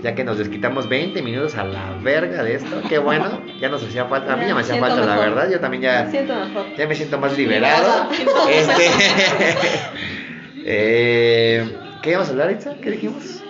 Ya 0.01 0.15
que 0.15 0.23
nos 0.23 0.38
desquitamos 0.38 0.88
20 0.88 1.21
minutos 1.21 1.55
a 1.55 1.65
la 1.65 1.91
verga 2.01 2.41
de 2.41 2.55
esto. 2.55 2.82
Qué 2.88 2.99
bueno, 2.99 3.41
ya 3.60 3.67
nos 3.67 3.84
hacía 3.84 4.05
falta. 4.05 4.34
A 4.34 4.38
mí 4.38 4.45
ya 4.47 4.55
me 4.55 4.62
hacía 4.62 4.75
Siento 4.75 4.95
falta, 4.95 5.05
la 5.05 5.17
verdad. 5.17 5.49
Yo 5.51 5.60
también 5.60 5.84
ya, 5.84 6.03
Me 6.03 6.12
siento 6.12 6.36
mejor. 6.36 6.65
ya 6.77 6.88
me 6.88 6.95
siento 6.95 7.17
más 7.19 7.38
liberado. 7.38 8.10
Liberada. 8.10 8.49
Este. 8.49 8.88
eh, 10.65 11.77
¿Qué 12.01 12.12
íbamos 12.12 12.29
a 12.29 12.31
hablar, 12.31 12.51
Itza? 12.51 12.75
¿Qué 12.81 12.91
dijimos? 12.91 13.41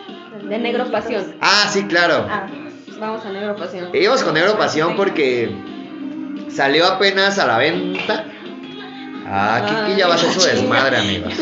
De 0.47 0.57
Negro 0.57 0.89
Pasión. 0.91 1.35
Ah, 1.41 1.67
sí, 1.71 1.83
claro. 1.85 2.25
Ah, 2.29 2.47
vamos 2.99 3.25
a 3.25 3.29
Negro 3.31 3.55
Pasión. 3.55 3.89
Íbamos 3.93 4.23
con 4.23 4.33
Negro 4.33 4.57
Pasión 4.57 4.95
porque 4.95 5.51
salió 6.49 6.85
apenas 6.87 7.37
a 7.39 7.45
la 7.45 7.57
venta. 7.57 8.25
Ah, 9.27 9.83
Kiki 9.85 9.99
ya 9.99 10.07
va 10.07 10.13
a 10.13 10.15
hacer 10.15 10.31
su 10.31 10.41
desmadre, 10.41 10.97
amigos. 10.97 11.33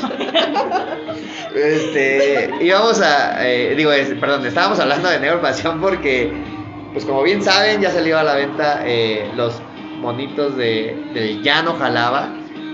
Este, 1.55 2.49
íbamos 2.61 2.99
a, 3.01 3.47
eh, 3.47 3.73
digo, 3.75 3.91
es- 3.91 4.13
perdón, 4.19 4.45
estábamos 4.45 4.79
hablando 4.79 5.09
de 5.09 5.19
Negro 5.19 5.41
Pasión 5.41 5.79
porque, 5.79 6.31
pues 6.93 7.05
como 7.05 7.23
bien 7.23 7.41
saben, 7.41 7.81
ya 7.81 7.89
salió 7.91 8.19
a 8.19 8.23
la 8.23 8.35
venta 8.35 8.81
eh, 8.85 9.31
los 9.35 9.61
monitos 10.01 10.57
de, 10.57 11.09
del 11.13 11.41
Ya 11.43 11.61
no 11.63 11.73
jalaba, 11.75 12.29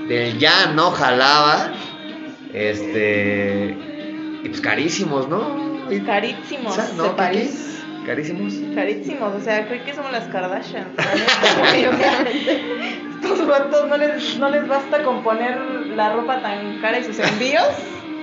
del 0.08 0.38
Ya 0.40 0.66
no 0.74 0.90
jalaba, 0.92 1.72
este, 2.54 3.78
y 4.44 4.50
pues 4.50 4.62
carísimos, 4.62 5.28
¿no? 5.30 5.84
Carísimos. 6.06 6.76
¿Sa- 6.76 6.90
no, 6.96 7.04
de 7.04 7.10
Kiki? 7.10 7.18
París. 7.18 7.70
Carísimos. 8.06 8.54
Carísimos, 8.76 9.34
o 9.34 9.42
sea, 9.42 9.66
creo 9.68 9.84
que 9.86 9.94
somos 9.94 10.12
las 10.12 10.26
Kardashian. 10.26 10.88
Estos 13.24 13.48
vatos 13.48 13.88
no 13.88 13.98
les, 13.98 14.38
no 14.38 14.50
les 14.50 14.68
basta 14.68 15.02
con 15.04 15.24
poner 15.24 15.58
la 15.96 16.14
ropa 16.14 16.42
tan 16.42 16.82
cara 16.82 17.00
y 17.00 17.04
sus 17.06 17.18
envíos, 17.20 17.64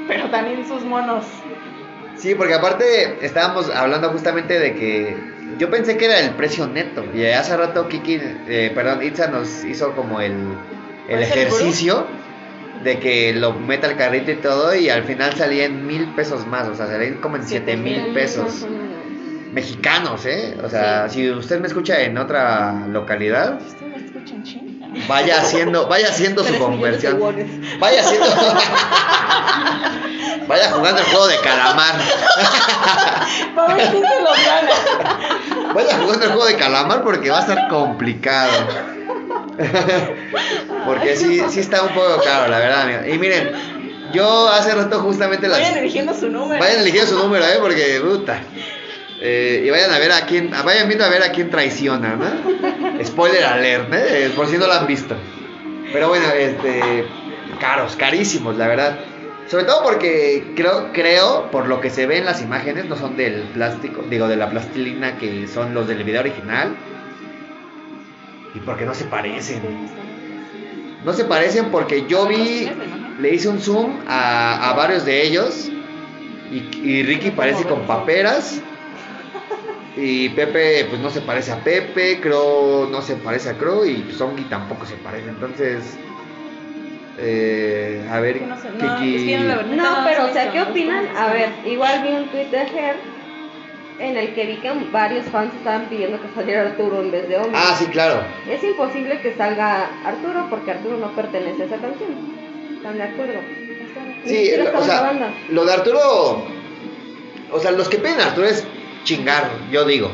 pero 0.07 0.29
también 0.31 0.67
sus 0.69 0.83
monos. 0.83 1.25
Sí, 2.17 2.35
porque 2.35 2.53
aparte 2.55 3.25
estábamos 3.25 3.71
hablando 3.71 4.11
justamente 4.11 4.59
de 4.59 4.75
que 4.75 5.17
yo 5.59 5.71
pensé 5.71 5.97
que 5.97 6.05
era 6.05 6.21
el 6.21 6.31
precio 6.33 6.67
neto. 6.67 7.03
Y 7.15 7.25
hace 7.25 7.57
rato 7.57 7.89
Kiki, 7.89 8.21
eh, 8.49 8.73
perdón, 8.75 9.03
Itza 9.03 9.29
nos 9.29 9.65
hizo 9.65 9.93
como 9.93 10.21
el, 10.21 10.35
el 11.09 11.23
¿Es 11.23 11.33
el 11.33 11.39
ejercicio 11.39 12.07
de 12.83 12.99
que 12.99 13.33
lo 13.35 13.53
meta 13.53 13.87
al 13.87 13.97
carrito 13.97 14.31
y 14.31 14.37
todo 14.37 14.75
y 14.75 14.89
al 14.89 15.05
final 15.05 15.35
salía 15.35 15.65
en 15.67 15.87
mil 15.87 16.15
pesos 16.15 16.47
más, 16.47 16.69
o 16.69 16.75
sea, 16.75 16.87
salía 16.87 17.21
como 17.21 17.37
en 17.37 17.47
siete 17.47 17.77
mil 17.77 18.13
pesos 18.15 18.67
mexicanos, 19.53 20.25
¿eh? 20.27 20.57
O 20.63 20.69
sea, 20.69 21.09
si 21.09 21.31
usted 21.31 21.61
me 21.61 21.67
escucha 21.67 22.01
en 22.01 22.17
otra 22.19 22.87
localidad, 22.89 23.61
¿Usted 23.61 23.87
me 23.87 23.97
escucha 23.97 24.35
en 24.35 24.43
China? 24.45 24.71
vaya 25.09 25.41
haciendo, 25.41 25.87
vaya 25.89 26.09
haciendo 26.09 26.45
su 26.45 26.59
conversión. 26.59 27.21
Vaya 27.79 28.01
haciendo... 28.01 28.27
vaya 30.49 30.71
jugando 30.73 31.01
el 31.01 31.07
juego 31.07 31.27
de 31.29 31.39
calamar. 31.39 31.95
Para 33.55 33.75
ver 33.75 33.89
quién 33.91 34.03
se 34.03 34.23
los 34.23 34.45
gana. 34.45 34.71
Vaya 35.75 35.99
jugando 35.99 36.25
el 36.25 36.33
juego 36.33 36.47
de 36.47 36.57
calamar 36.57 37.03
porque 37.03 37.31
va 37.31 37.39
a 37.39 37.41
estar 37.41 37.69
complicado. 37.69 38.67
porque 40.87 41.17
sí, 41.17 41.41
sí 41.49 41.61
está 41.61 41.83
un 41.83 41.95
poco 41.95 42.21
caro, 42.25 42.51
la 42.51 42.59
verdad, 42.59 42.83
amigo. 42.83 43.15
Y 43.15 43.19
miren, 43.19 43.51
yo 44.13 44.49
hace 44.49 44.75
rato 44.75 45.01
justamente 45.01 45.49
las... 45.49 45.59
Vayan 45.59 45.79
eligiendo 45.79 46.15
su 46.15 46.29
número. 46.29 46.61
Vayan 46.61 46.81
eligiendo 46.81 47.11
su 47.11 47.19
número, 47.19 47.45
¿eh? 47.45 47.59
Porque, 47.61 48.01
puta. 48.03 48.41
Eh, 49.23 49.65
y 49.67 49.71
vayan 49.71 49.93
a 49.93 49.99
ver 49.99 50.13
a 50.13 50.25
quién, 50.25 50.51
vayan 50.51 50.89
viendo 50.89 51.05
a 51.05 51.09
ver 51.09 51.23
a 51.23 51.31
quién 51.31 51.51
traiciona, 51.51 52.17
¿no? 52.17 53.05
Spoiler 53.05 53.45
alert, 53.45 53.93
¿eh? 53.93 54.33
Por 54.35 54.49
si 54.49 54.57
no 54.57 54.67
lo 54.67 54.73
han 54.73 54.87
visto. 54.87 55.15
Pero 55.93 56.09
bueno, 56.09 56.27
este, 56.31 57.05
caros, 57.61 57.97
carísimos, 57.97 58.57
la 58.57 58.67
verdad. 58.67 58.99
Sobre 59.49 59.65
todo 59.65 59.83
porque 59.83 60.53
creo, 60.55 60.93
creo, 60.93 61.51
por 61.51 61.67
lo 61.67 61.81
que 61.81 61.91
se 61.91 62.07
ve 62.07 62.19
en 62.19 62.25
las 62.25 62.41
imágenes, 62.41 62.87
no 62.87 62.97
son 62.97 63.17
del 63.17 63.43
plástico, 63.53 64.03
digo, 64.09 64.29
de 64.29 64.37
la 64.37 64.49
plastilina 64.49 65.19
que 65.19 65.49
son 65.49 65.75
los 65.75 65.87
del 65.89 66.05
video 66.05 66.21
original. 66.21 66.77
Y 68.55 68.61
porque 68.61 68.85
no 68.85 68.95
se 68.95 69.05
parecen. 69.05 69.63
No 71.05 71.13
se 71.13 71.25
parecen 71.25 71.71
porque 71.71 72.07
yo 72.07 72.27
vi, 72.27 72.69
le 73.21 73.35
hice 73.35 73.49
un 73.49 73.61
zoom 73.61 74.01
a, 74.07 74.71
a 74.71 74.75
varios 74.75 75.05
de 75.05 75.23
ellos. 75.23 75.71
Y, 76.51 76.77
y 76.83 77.03
Ricky 77.05 77.31
parece 77.31 77.65
con 77.65 77.83
paperas. 77.83 78.61
Y 79.97 80.31
Pepe, 80.31 80.87
pues 80.89 81.01
no 81.01 81.11
se 81.11 81.21
parece 81.21 81.53
a 81.53 81.63
Pepe. 81.63 82.21
Crow 82.21 82.89
no 82.91 83.03
se 83.03 83.17
parece 83.17 83.51
a 83.51 83.55
Crow. 83.55 83.85
Y 83.85 84.11
Zongi 84.13 84.45
tampoco 84.45 84.85
se 84.85 84.95
parece. 84.97 85.29
Entonces, 85.29 85.97
eh, 87.19 88.07
a 88.11 88.21
ver, 88.21 88.43
no 88.43 88.61
sé, 88.61 88.71
no, 88.71 88.99
Kiki. 88.99 89.37
No, 89.37 89.63
No, 89.63 90.05
pero, 90.05 90.27
o 90.27 90.33
sea, 90.33 90.51
¿qué 90.53 90.63
opinan? 90.63 91.07
A 91.17 91.33
ver, 91.33 91.51
igual 91.67 92.03
vi 92.03 92.09
un 92.11 92.29
tweet 92.29 92.47
de 92.47 92.59
Her 92.59 92.97
en 94.01 94.17
el 94.17 94.35
que 94.35 94.47
vi 94.47 94.57
que 94.57 94.73
varios 94.91 95.27
fans 95.27 95.53
estaban 95.55 95.85
pidiendo 95.91 96.21
que 96.21 96.29
saliera 96.35 96.63
Arturo 96.63 97.03
en 97.03 97.11
vez 97.11 97.29
de 97.29 97.37
Omi. 97.37 97.51
Ah, 97.55 97.77
sí, 97.79 97.85
claro. 97.87 98.23
Es 98.49 98.65
imposible 98.65 99.21
que 99.21 99.35
salga 99.37 99.91
Arturo 100.05 100.47
porque 100.49 100.71
Arturo 100.71 100.97
no 100.97 101.15
pertenece 101.15 101.63
a 101.63 101.67
esa 101.67 101.77
canción. 101.77 102.11
¿Están 102.77 102.97
de 102.97 103.03
acuerdo? 103.03 103.41
Sí, 104.25 104.37
siquiera 104.37 104.79
o 104.79 104.83
sea, 104.83 105.03
banda. 105.03 105.33
lo 105.51 105.65
de 105.67 105.73
Arturo. 105.73 106.45
O 107.53 107.59
sea, 107.61 107.73
los 107.73 107.89
que 107.89 107.99
piden 107.99 108.21
a 108.21 108.27
Arturo 108.29 108.47
es 108.47 108.67
chingar, 109.05 109.51
yo 109.71 109.85
digo. 109.85 110.11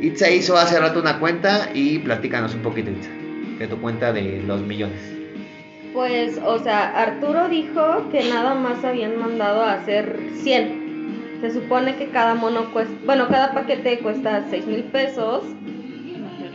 Itza 0.00 0.30
hizo 0.30 0.56
hace 0.56 0.78
rato 0.78 1.00
una 1.00 1.18
cuenta 1.18 1.70
y 1.74 1.98
platícanos 1.98 2.54
un 2.54 2.62
poquito, 2.62 2.90
Itza, 2.90 3.10
de 3.58 3.66
tu 3.66 3.80
cuenta 3.80 4.12
de 4.12 4.42
los 4.46 4.60
millones. 4.60 5.00
Pues, 5.92 6.38
o 6.44 6.58
sea, 6.58 7.02
Arturo 7.02 7.48
dijo 7.48 8.08
que 8.12 8.28
nada 8.28 8.54
más 8.54 8.84
habían 8.84 9.18
mandado 9.18 9.62
a 9.64 9.72
hacer 9.72 10.16
100. 10.42 10.77
Se 11.40 11.52
supone 11.52 11.96
que 11.96 12.08
cada 12.08 12.34
mono 12.34 12.72
cuesta, 12.72 12.94
bueno, 13.04 13.28
cada 13.28 13.52
paquete 13.52 14.00
cuesta 14.00 14.44
6 14.50 14.66
mil 14.66 14.84
pesos. 14.84 15.44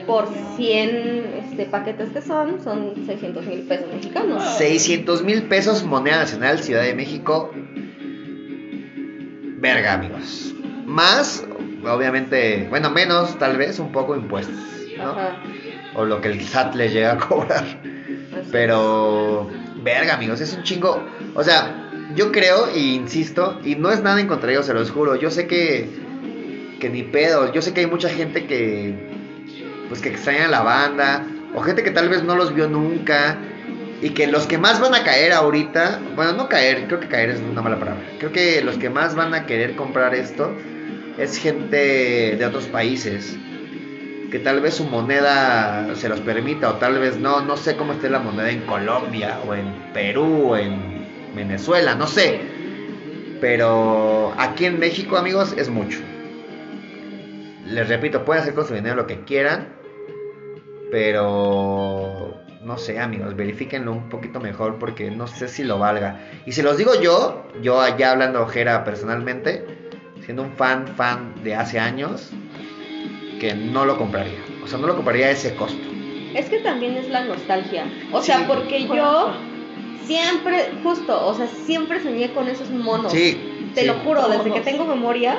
Por 0.05 0.27
100 0.57 1.43
este, 1.45 1.65
paquetes 1.65 2.09
que 2.09 2.21
son, 2.21 2.61
son 2.61 2.93
600 3.05 3.45
mil 3.45 3.61
pesos 3.61 3.85
mexicanos. 3.93 4.43
600 4.57 5.23
mil 5.23 5.43
pesos 5.43 5.83
moneda 5.85 6.17
nacional 6.17 6.59
Ciudad 6.59 6.83
de 6.83 6.93
México. 6.93 7.53
Verga, 9.59 9.93
amigos. 9.93 10.53
Más, 10.85 11.47
obviamente, 11.85 12.67
bueno, 12.69 12.89
menos 12.89 13.39
tal 13.39 13.55
vez 13.55 13.79
un 13.79 13.93
poco 13.93 14.13
impuestos, 14.17 14.57
¿no? 14.97 15.11
Ajá. 15.11 15.37
O 15.95 16.03
lo 16.03 16.19
que 16.19 16.27
el 16.27 16.41
SAT 16.41 16.75
les 16.75 16.91
llega 16.91 17.13
a 17.13 17.17
cobrar. 17.17 17.63
así 17.63 18.49
Pero, 18.51 19.49
verga, 19.83 20.15
amigos, 20.15 20.41
es 20.41 20.53
un 20.53 20.63
chingo. 20.63 21.01
O 21.33 21.43
sea, 21.45 21.82
yo 22.15 22.31
creo 22.31 22.67
e 22.67 22.79
insisto, 22.79 23.59
y 23.63 23.75
no 23.75 23.91
es 23.91 24.01
nada 24.01 24.19
en 24.19 24.27
contra 24.27 24.51
ellos, 24.51 24.65
se 24.65 24.73
los 24.73 24.91
juro. 24.91 25.15
Yo 25.15 25.31
sé 25.31 25.47
que 25.47 25.89
que 26.83 26.89
ni 26.89 27.03
pedo. 27.03 27.53
Yo 27.53 27.61
sé 27.61 27.73
que 27.73 27.79
hay 27.79 27.87
mucha 27.87 28.09
gente 28.09 28.45
que, 28.45 28.93
pues 29.87 30.01
que 30.01 30.09
extraña 30.09 30.49
la 30.49 30.63
banda, 30.63 31.25
o 31.55 31.61
gente 31.61 31.81
que 31.81 31.91
tal 31.91 32.09
vez 32.09 32.23
no 32.23 32.35
los 32.35 32.53
vio 32.53 32.67
nunca, 32.67 33.37
y 34.01 34.09
que 34.09 34.27
los 34.27 34.47
que 34.47 34.57
más 34.57 34.81
van 34.81 34.93
a 34.93 35.03
caer 35.05 35.31
ahorita, 35.31 36.01
bueno, 36.17 36.33
no 36.33 36.49
caer, 36.49 36.87
creo 36.87 36.99
que 36.99 37.07
caer 37.07 37.29
es 37.29 37.39
una 37.39 37.61
mala 37.61 37.79
palabra. 37.79 38.03
Creo 38.19 38.33
que 38.33 38.61
los 38.61 38.77
que 38.77 38.89
más 38.89 39.15
van 39.15 39.33
a 39.33 39.45
querer 39.45 39.77
comprar 39.77 40.13
esto 40.13 40.53
es 41.17 41.37
gente 41.37 42.35
de 42.37 42.45
otros 42.45 42.65
países 42.65 43.37
que 44.29 44.39
tal 44.39 44.59
vez 44.61 44.73
su 44.73 44.85
moneda 44.85 45.95
se 45.95 46.09
los 46.09 46.19
permita 46.19 46.71
o 46.71 46.73
tal 46.77 46.97
vez 46.97 47.19
no, 47.19 47.41
no 47.41 47.55
sé 47.55 47.75
cómo 47.77 47.93
esté 47.93 48.09
la 48.09 48.17
moneda 48.17 48.49
en 48.49 48.61
Colombia 48.61 49.39
o 49.47 49.53
en 49.53 49.71
Perú 49.93 50.49
o 50.49 50.57
en 50.57 50.92
Venezuela, 51.35 51.95
no 51.95 52.07
sé. 52.07 52.39
Pero 53.41 54.33
aquí 54.37 54.65
en 54.65 54.79
México, 54.79 55.17
amigos, 55.17 55.53
es 55.57 55.69
mucho. 55.69 55.99
Les 57.67 57.87
repito, 57.87 58.23
pueden 58.25 58.41
hacer 58.43 58.53
con 58.53 58.65
su 58.67 58.73
dinero 58.73 58.95
lo 58.95 59.07
que 59.07 59.21
quieran, 59.21 59.69
pero 60.91 62.35
no 62.61 62.77
sé, 62.77 62.99
amigos, 62.99 63.35
verifíquenlo 63.35 63.91
un 63.91 64.09
poquito 64.09 64.39
mejor 64.39 64.77
porque 64.79 65.11
no 65.11 65.27
sé 65.27 65.47
si 65.47 65.63
lo 65.63 65.79
valga. 65.79 66.19
Y 66.45 66.51
si 66.53 66.61
los 66.61 66.77
digo 66.77 66.91
yo, 67.01 67.43
yo 67.61 67.81
allá 67.81 68.11
hablando 68.11 68.41
ojera 68.41 68.83
personalmente, 68.85 69.65
siendo 70.23 70.43
un 70.43 70.53
fan, 70.53 70.87
fan 70.87 71.33
de 71.43 71.55
hace 71.55 71.79
años, 71.79 72.29
que 73.39 73.53
no 73.53 73.85
lo 73.85 73.97
compraría. 73.97 74.39
O 74.63 74.67
sea, 74.67 74.77
no 74.77 74.87
lo 74.87 74.95
compraría 74.95 75.25
a 75.27 75.31
ese 75.31 75.55
costo. 75.55 75.83
Es 76.33 76.49
que 76.49 76.59
también 76.59 76.95
es 76.95 77.09
la 77.09 77.25
nostalgia. 77.25 77.85
O 78.11 78.21
Sí, 78.21 78.27
sea, 78.27 78.47
porque 78.47 78.85
por 78.87 78.97
yo. 78.97 79.33
Siempre, 80.05 80.71
justo, 80.83 81.25
o 81.27 81.33
sea, 81.33 81.47
siempre 81.65 82.01
soñé 82.01 82.31
con 82.33 82.47
esos 82.47 82.69
monos. 82.69 83.11
Sí. 83.11 83.69
Te 83.73 83.81
sí. 83.81 83.87
lo 83.87 83.93
juro, 83.95 84.27
desde 84.29 84.51
que 84.51 84.61
tengo 84.61 84.85
memoria, 84.85 85.37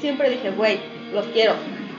siempre 0.00 0.30
dije, 0.30 0.50
güey, 0.50 0.80
los 1.12 1.26
quiero. 1.26 1.54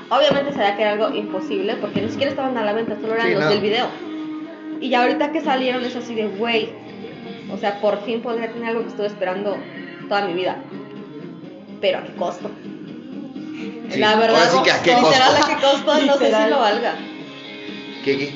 Obviamente 0.10 0.52
sabía 0.54 0.76
que 0.76 0.82
era 0.84 0.92
algo 0.92 1.16
imposible 1.16 1.76
porque 1.78 2.02
ni 2.02 2.10
siquiera 2.10 2.30
estaban 2.32 2.58
a 2.58 2.64
la 2.64 2.74
venta, 2.74 2.96
solo 3.00 3.14
eran 3.16 3.28
Sí, 3.28 3.34
los 3.34 3.44
no. 3.44 3.50
del 3.50 3.62
video. 3.62 3.88
Y 4.82 4.90
ya 4.90 5.02
ahorita 5.04 5.32
que 5.32 5.42
salieron 5.42 5.84
es 5.86 5.96
así 5.96 6.14
de, 6.14 6.28
güey, 6.28 6.70
o 7.52 7.58
sea, 7.58 7.80
por 7.80 8.04
fin 8.04 8.22
podría 8.22 8.52
tener 8.52 8.70
algo 8.70 8.82
que 8.84 8.90
estuve 8.90 9.08
esperando 9.08 9.58
toda 10.10 10.28
mi 10.28 10.34
vida. 10.34 10.58
Pero 11.82 12.00
a 12.00 12.04
qué 12.04 12.14
costo. 12.14 12.52
Sí, 13.90 14.00
La 14.00 14.16
verdad, 14.16 14.36
ahora 14.44 14.52
sí 14.52 14.58
que 14.64 14.72
a 14.72 14.82
qué 14.84 14.96
literal, 14.96 15.36
costo. 15.36 15.46
a 15.46 15.48
qué 15.48 15.62
costo, 15.66 16.06
no 16.06 16.18
sé 16.18 16.26
si 16.26 16.50
lo 16.50 16.60
valga. 16.60 16.96
Kiki, 18.04 18.30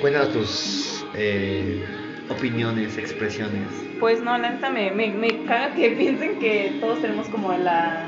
cuéntanos 0.00 0.32
tus 0.32 1.04
eh, 1.14 1.84
opiniones, 2.28 2.96
expresiones. 2.96 3.68
Pues 4.00 4.22
no, 4.22 4.36
la 4.38 4.50
neta 4.50 4.70
me, 4.70 4.90
me, 4.90 5.08
me 5.08 5.44
caga 5.44 5.74
que 5.74 5.90
piensen 5.98 6.38
que 6.38 6.76
todos 6.80 7.00
tenemos 7.00 7.28
como 7.28 7.52
la, 7.52 8.06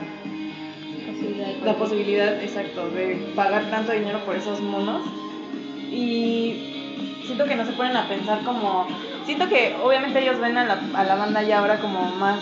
la 1.65 1.75
posibilidad, 1.75 2.43
exacto, 2.43 2.91
de 2.91 3.33
pagar 3.35 3.71
tanto 3.71 3.93
dinero 3.93 4.25
por 4.25 4.37
esos 4.37 4.61
monos. 4.61 5.03
Y 5.91 7.23
siento 7.27 7.45
que 7.45 7.57
no 7.57 7.67
se 7.67 7.73
ponen 7.73 7.97
a 7.97 8.09
pensar 8.09 8.45
como... 8.45 8.87
Siento 9.27 9.49
que 9.49 9.77
obviamente 9.83 10.21
ellos 10.23 10.41
ven 10.41 10.57
a 10.57 10.65
la, 10.65 10.81
a 10.95 11.05
la 11.05 11.15
banda 11.15 11.43
ya 11.43 11.59
ahora 11.59 11.79
como 11.81 12.03
más 12.17 12.41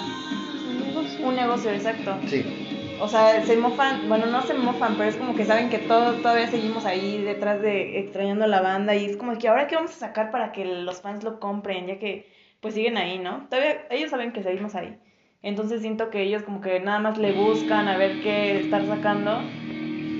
un 1.22 1.36
negocio, 1.36 1.70
exacto. 1.70 2.16
Sí, 2.26 2.67
O 3.00 3.08
sea, 3.08 3.44
se 3.44 3.56
mofan, 3.56 4.08
bueno, 4.08 4.26
no 4.26 4.42
se 4.42 4.54
mofan, 4.54 4.96
pero 4.96 5.08
es 5.08 5.16
como 5.16 5.34
que 5.34 5.44
saben 5.44 5.70
que 5.70 5.78
todo, 5.78 6.14
todavía 6.14 6.48
seguimos 6.48 6.84
ahí 6.84 7.22
detrás 7.22 7.62
de 7.62 8.00
extrañando 8.00 8.46
la 8.46 8.60
banda 8.60 8.96
y 8.96 9.04
es 9.04 9.16
como 9.16 9.38
que 9.38 9.48
ahora 9.48 9.68
qué 9.68 9.76
vamos 9.76 9.92
a 9.92 10.06
sacar 10.06 10.30
para 10.30 10.50
que 10.50 10.64
los 10.64 11.00
fans 11.00 11.22
lo 11.22 11.38
compren, 11.38 11.86
ya 11.86 11.98
que 11.98 12.26
pues 12.60 12.74
siguen 12.74 12.96
ahí, 12.96 13.18
¿no? 13.18 13.46
Todavía 13.48 13.86
ellos 13.90 14.10
saben 14.10 14.32
que 14.32 14.42
seguimos 14.42 14.74
ahí. 14.74 14.98
Entonces 15.42 15.80
siento 15.80 16.10
que 16.10 16.22
ellos 16.22 16.42
como 16.42 16.60
que 16.60 16.80
nada 16.80 16.98
más 16.98 17.18
le 17.18 17.32
buscan 17.32 17.86
a 17.86 17.96
ver 17.96 18.20
qué 18.20 18.58
estar 18.58 18.84
sacando 18.86 19.40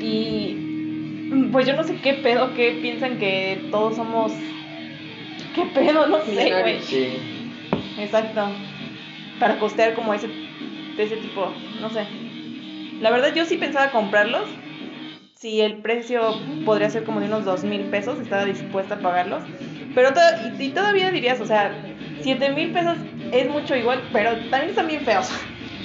y 0.01 1.49
pues 1.51 1.67
yo 1.67 1.75
no 1.75 1.83
sé 1.83 1.97
qué 2.01 2.15
pedo, 2.15 2.55
qué 2.55 2.79
piensan 2.81 3.19
que 3.19 3.69
todos 3.71 3.97
somos... 3.97 4.33
¿Qué 5.55 5.65
pedo? 5.75 6.07
No 6.07 6.21
sé, 6.21 6.61
güey. 6.61 6.81
Sí. 6.83 7.09
Exacto. 7.99 8.49
Para 9.41 9.59
costear 9.59 9.95
como 9.95 10.15
ese, 10.15 10.29
de 10.29 11.03
ese 11.03 11.17
tipo, 11.17 11.53
no 11.81 11.91
sé. 11.91 12.07
La 13.01 13.11
verdad 13.11 13.33
yo 13.35 13.45
sí 13.45 13.57
pensaba 13.57 13.91
comprarlos. 13.91 14.49
Si 15.37 15.61
el 15.61 15.77
precio 15.79 16.35
podría 16.65 16.91
ser 16.91 17.05
como 17.05 17.21
de 17.21 17.27
unos 17.27 17.45
dos 17.45 17.63
mil 17.63 17.83
pesos, 17.91 18.19
estaba 18.21 18.45
dispuesta 18.45 18.97
a 18.97 18.99
pagarlos. 18.99 19.43
Pero 19.95 20.13
to- 20.13 20.21
y 20.59 20.71
todavía 20.71 21.11
dirías, 21.13 21.41
o 21.41 21.47
sea, 21.47 21.73
siete 22.21 22.51
mil 22.51 22.73
pesos 22.73 22.97
es 23.33 23.49
mucho 23.49 23.77
igual, 23.77 24.03
pero 24.13 24.33
también 24.51 24.71
están 24.71 24.89
bien 24.89 25.03
feos. 25.03 25.29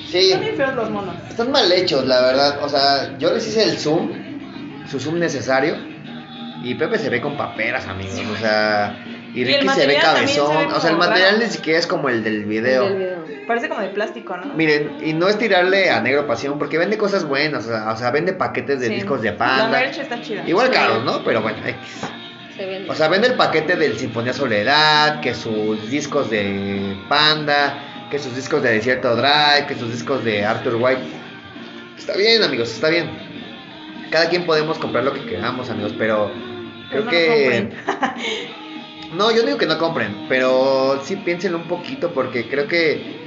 Sí, 0.07 0.17
Están 0.31 0.41
bien 0.41 0.55
feos 0.55 0.75
los 0.75 0.89
monos. 0.89 1.15
están 1.29 1.51
mal 1.51 1.71
hechos, 1.71 2.05
la 2.05 2.21
verdad. 2.21 2.63
O 2.63 2.69
sea, 2.69 3.15
yo 3.19 3.31
les 3.33 3.47
hice 3.47 3.63
el 3.63 3.77
zoom, 3.77 4.11
su 4.89 4.99
zoom 4.99 5.19
necesario. 5.19 5.75
Y 6.63 6.75
Pepe 6.75 6.97
se 6.97 7.09
ve 7.09 7.21
con 7.21 7.35
paperas, 7.37 7.87
amigos. 7.87 8.19
O 8.31 8.37
sea, 8.37 8.95
y 9.33 9.45
Ricky 9.45 9.67
se 9.69 9.87
ve 9.87 9.95
se 9.95 9.99
cabezón. 10.01 10.57
ve 10.69 10.73
o 10.73 10.79
sea, 10.79 10.89
el 10.91 10.97
material 10.97 11.33
raro. 11.35 11.45
ni 11.45 11.49
siquiera 11.51 11.79
es 11.79 11.87
como 11.87 12.09
el 12.09 12.23
del 12.23 12.45
video. 12.45 12.83
Del 12.85 12.97
video. 12.97 13.23
Parece 13.47 13.67
como 13.67 13.81
de 13.81 13.89
plástico, 13.89 14.37
¿no? 14.37 14.53
Miren, 14.53 14.97
y 15.03 15.13
no 15.13 15.27
es 15.27 15.37
tirarle 15.37 15.89
a 15.89 15.99
Negro 16.01 16.25
Pasión 16.27 16.57
porque 16.59 16.77
vende 16.77 16.97
cosas 16.97 17.25
buenas, 17.25 17.65
o 17.65 17.69
sea, 17.69 17.91
o 17.91 17.97
sea, 17.97 18.11
vende 18.11 18.33
paquetes 18.33 18.79
de 18.79 18.87
Sí. 18.87 18.93
discos 18.95 19.21
de 19.21 19.31
La 19.31 19.37
panda. 19.37 19.79
merch 19.79 19.97
está 19.97 20.21
chida. 20.21 20.43
Igual 20.47 20.67
Sí. 20.67 20.73
caros, 20.73 21.03
¿no? 21.03 21.23
Pero 21.23 21.41
bueno, 21.41 21.57
X. 21.65 22.07
Se. 22.55 22.85
O 22.87 22.93
sea, 22.95 23.07
vende 23.09 23.27
el 23.27 23.33
paquete 23.33 23.75
del 23.75 23.97
Sinfonía 23.97 24.31
Soledad, 24.33 25.19
que 25.21 25.33
sus 25.33 25.89
discos 25.89 26.29
de 26.29 26.95
Panda, 27.09 28.07
que 28.11 28.19
sus 28.19 28.35
discos 28.35 28.61
de 28.61 28.73
Desierto 28.73 29.15
Drive, 29.15 29.65
que 29.67 29.75
sus 29.75 29.91
discos 29.91 30.23
de 30.23 30.45
Arthur 30.45 30.75
White. 30.75 31.01
Está 31.97 32.15
bien, 32.15 32.43
amigos, 32.43 32.69
está 32.71 32.89
bien. 32.89 33.09
Cada 34.11 34.29
quien 34.29 34.45
podemos 34.45 34.77
comprar 34.77 35.03
lo 35.03 35.13
que 35.13 35.25
queramos, 35.25 35.69
amigos, 35.71 35.95
pero 35.97 36.31
creo 36.91 36.99
no 36.99 37.05
lo 37.05 37.11
que... 37.11 37.69
No, 39.15 39.31
yo 39.31 39.43
digo 39.43 39.57
que 39.57 39.65
no 39.67 39.77
compren, 39.77 40.25
pero 40.27 40.99
sí 41.03 41.15
piénsenlo 41.17 41.57
un 41.59 41.67
poquito 41.67 42.11
porque 42.13 42.47
creo 42.47 42.67
que... 42.67 43.21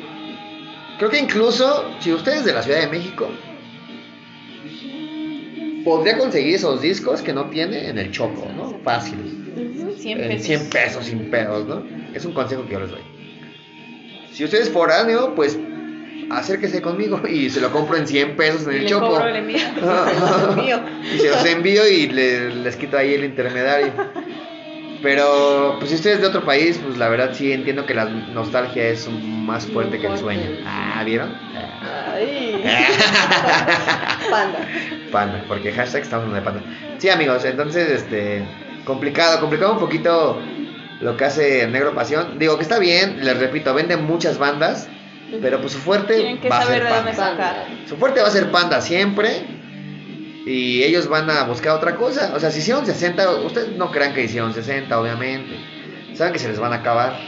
Creo 0.98 1.10
que 1.10 1.18
incluso 1.18 1.90
si 2.00 2.12
ustedes 2.12 2.44
de 2.44 2.52
la 2.54 2.62
Ciudad 2.62 2.80
de 2.80 2.86
México 2.88 3.28
podría 5.84 6.18
conseguir 6.18 6.54
esos 6.54 6.80
discos 6.80 7.22
que 7.22 7.32
no 7.32 7.46
tiene 7.46 7.88
en 7.88 7.98
el 7.98 8.10
Choco, 8.10 8.48
¿no? 8.56 8.78
Fácil. 8.82 9.18
Ujú. 9.56 9.92
100 9.96 10.20
En 10.20 10.28
pesos. 10.28 10.46
100 10.46 10.70
pesos, 10.70 11.04
sin 11.04 11.30
pedos, 11.30 11.66
¿no? 11.66 11.84
Es 12.14 12.24
un 12.24 12.32
consejo 12.32 12.64
que 12.66 12.72
yo 12.72 12.80
les 12.80 12.90
doy. 12.90 13.00
Si 14.32 14.44
usted 14.44 14.60
es 14.62 14.70
foráneo, 14.70 15.34
pues 15.34 15.58
acérquese 16.30 16.82
conmigo 16.82 17.20
y 17.28 17.50
se 17.50 17.60
lo 17.60 17.70
compro 17.70 17.96
en 17.96 18.06
100 18.06 18.36
pesos 18.36 18.66
en 18.66 18.72
Y 18.72 18.76
el 18.76 18.82
le 18.84 18.88
Choco. 18.88 19.08
cobro 19.10 19.28
el 19.28 19.36
envío. 19.36 19.58
Mío. 20.56 20.80
y 21.14 21.18
se 21.18 21.30
los 21.30 21.44
envío 21.44 21.86
y 21.88 22.08
le- 22.08 22.54
les 22.54 22.76
quito 22.76 22.96
ahí 22.98 23.14
el 23.14 23.24
intermediario. 23.24 23.92
Pero, 25.02 25.76
pues 25.78 25.90
si 25.90 25.96
usted 25.96 26.12
es 26.12 26.20
de 26.20 26.26
otro 26.26 26.44
país, 26.44 26.80
pues 26.84 26.96
la 26.96 27.08
verdad 27.08 27.30
sí 27.34 27.52
entiendo 27.52 27.86
que 27.86 27.94
la 27.94 28.06
nostalgia 28.06 28.84
es 28.88 29.08
más 29.08 29.66
fuerte 29.66 29.98
que 29.98 30.06
el 30.06 30.18
sueño. 30.18 30.50
Ah, 30.66 31.02
¿vieron? 31.04 31.32
Ay. 32.14 32.62
Panda. 34.30 34.58
Panda, 35.12 35.44
porque 35.46 35.72
hashtag 35.72 36.02
estamos 36.02 36.26
hablando 36.26 36.50
de 36.50 36.60
panda. 36.60 36.76
Sí, 36.98 37.08
amigos, 37.10 37.44
entonces, 37.44 37.88
este, 37.90 38.44
complicado, 38.84 39.40
complicado 39.40 39.74
un 39.74 39.78
poquito 39.78 40.40
lo 41.00 41.16
que 41.16 41.24
hace 41.24 41.66
Negro 41.68 41.94
Pasión. 41.94 42.38
Digo 42.38 42.56
que 42.56 42.62
está 42.62 42.78
bien, 42.78 43.24
les 43.24 43.38
repito, 43.38 43.72
vende 43.74 43.96
muchas 43.96 44.38
bandas, 44.38 44.88
pero 45.42 45.60
pues 45.60 45.72
su 45.74 45.78
fuerte 45.78 46.14
Tienen 46.14 46.40
que 46.40 46.48
va 46.48 46.58
a 46.58 46.62
saber 46.62 46.82
ser 46.82 46.88
de 46.88 46.96
dónde 46.96 47.12
panda. 47.12 47.30
sacar. 47.30 47.66
Su 47.88 47.96
fuerte 47.96 48.20
va 48.20 48.28
a 48.28 48.30
ser 48.30 48.50
panda 48.50 48.80
siempre. 48.80 49.44
Y 50.46 50.84
ellos 50.84 51.08
van 51.08 51.28
a 51.28 51.42
buscar 51.42 51.72
otra 51.76 51.96
cosa. 51.96 52.32
O 52.36 52.40
sea, 52.40 52.50
si 52.52 52.60
hicieron 52.60 52.86
60, 52.86 53.30
ustedes 53.40 53.70
no 53.76 53.90
crean 53.90 54.14
que 54.14 54.22
hicieron 54.22 54.54
60, 54.54 54.98
obviamente. 54.98 55.56
Saben 56.14 56.32
que 56.32 56.38
se 56.38 56.48
les 56.48 56.58
van 56.60 56.72
a 56.72 56.76
acabar. 56.76 57.18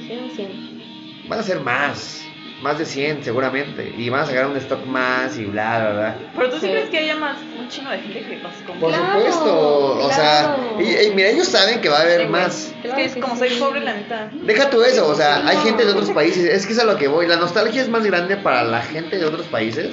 Hicieron 0.00 0.30
100. 0.30 1.28
Van 1.28 1.40
a 1.40 1.42
ser 1.42 1.60
más. 1.60 2.20
Más 2.62 2.78
de 2.78 2.84
100 2.86 3.24
seguramente. 3.24 3.92
Y 3.98 4.08
van 4.08 4.20
a 4.20 4.26
sacar 4.26 4.46
un 4.46 4.56
stock 4.58 4.86
más 4.86 5.36
y 5.36 5.44
bla, 5.46 5.80
bla, 5.80 5.90
bla. 5.90 6.16
Pero 6.36 6.48
tú 6.50 6.54
sí, 6.60 6.66
Sí. 6.66 6.68
crees 6.72 6.90
que 6.90 6.98
haya 6.98 7.16
más, 7.16 7.36
un 7.58 7.68
chingo 7.68 7.90
de 7.90 7.98
gente 7.98 8.20
que 8.20 8.36
los 8.36 8.52
compre. 8.64 8.78
Por 8.80 8.90
Claro, 8.90 9.12
supuesto. 9.18 9.98
O 10.06 10.12
sea, 10.12 10.54
claro. 10.54 10.76
y, 10.80 11.06
y 11.08 11.10
mira, 11.16 11.30
ellos 11.30 11.48
saben 11.48 11.80
que 11.80 11.88
va 11.88 11.98
a 11.98 12.02
haber 12.02 12.20
Sí, 12.22 12.26
más. 12.28 12.74
Es 12.84 12.92
que 12.94 13.04
es 13.06 13.16
como 13.16 13.36
soy 13.36 13.50
pobre, 13.58 13.80
la 13.80 13.94
neta. 13.94 14.30
Deja 14.32 14.70
tú 14.70 14.80
eso, 14.84 15.08
o 15.08 15.14
sea, 15.16 15.44
hay 15.44 15.56
No. 15.56 15.62
gente 15.64 15.84
de 15.84 15.90
otros 15.90 16.10
países, 16.14 16.44
es 16.44 16.64
que 16.64 16.74
es 16.74 16.78
a 16.78 16.84
lo 16.84 16.96
que 16.96 17.08
voy, 17.08 17.26
la 17.26 17.36
nostalgia 17.36 17.82
es 17.82 17.88
más 17.88 18.04
grande 18.04 18.36
para 18.36 18.62
la 18.62 18.80
gente 18.82 19.18
de 19.18 19.24
otros 19.24 19.46
países 19.48 19.90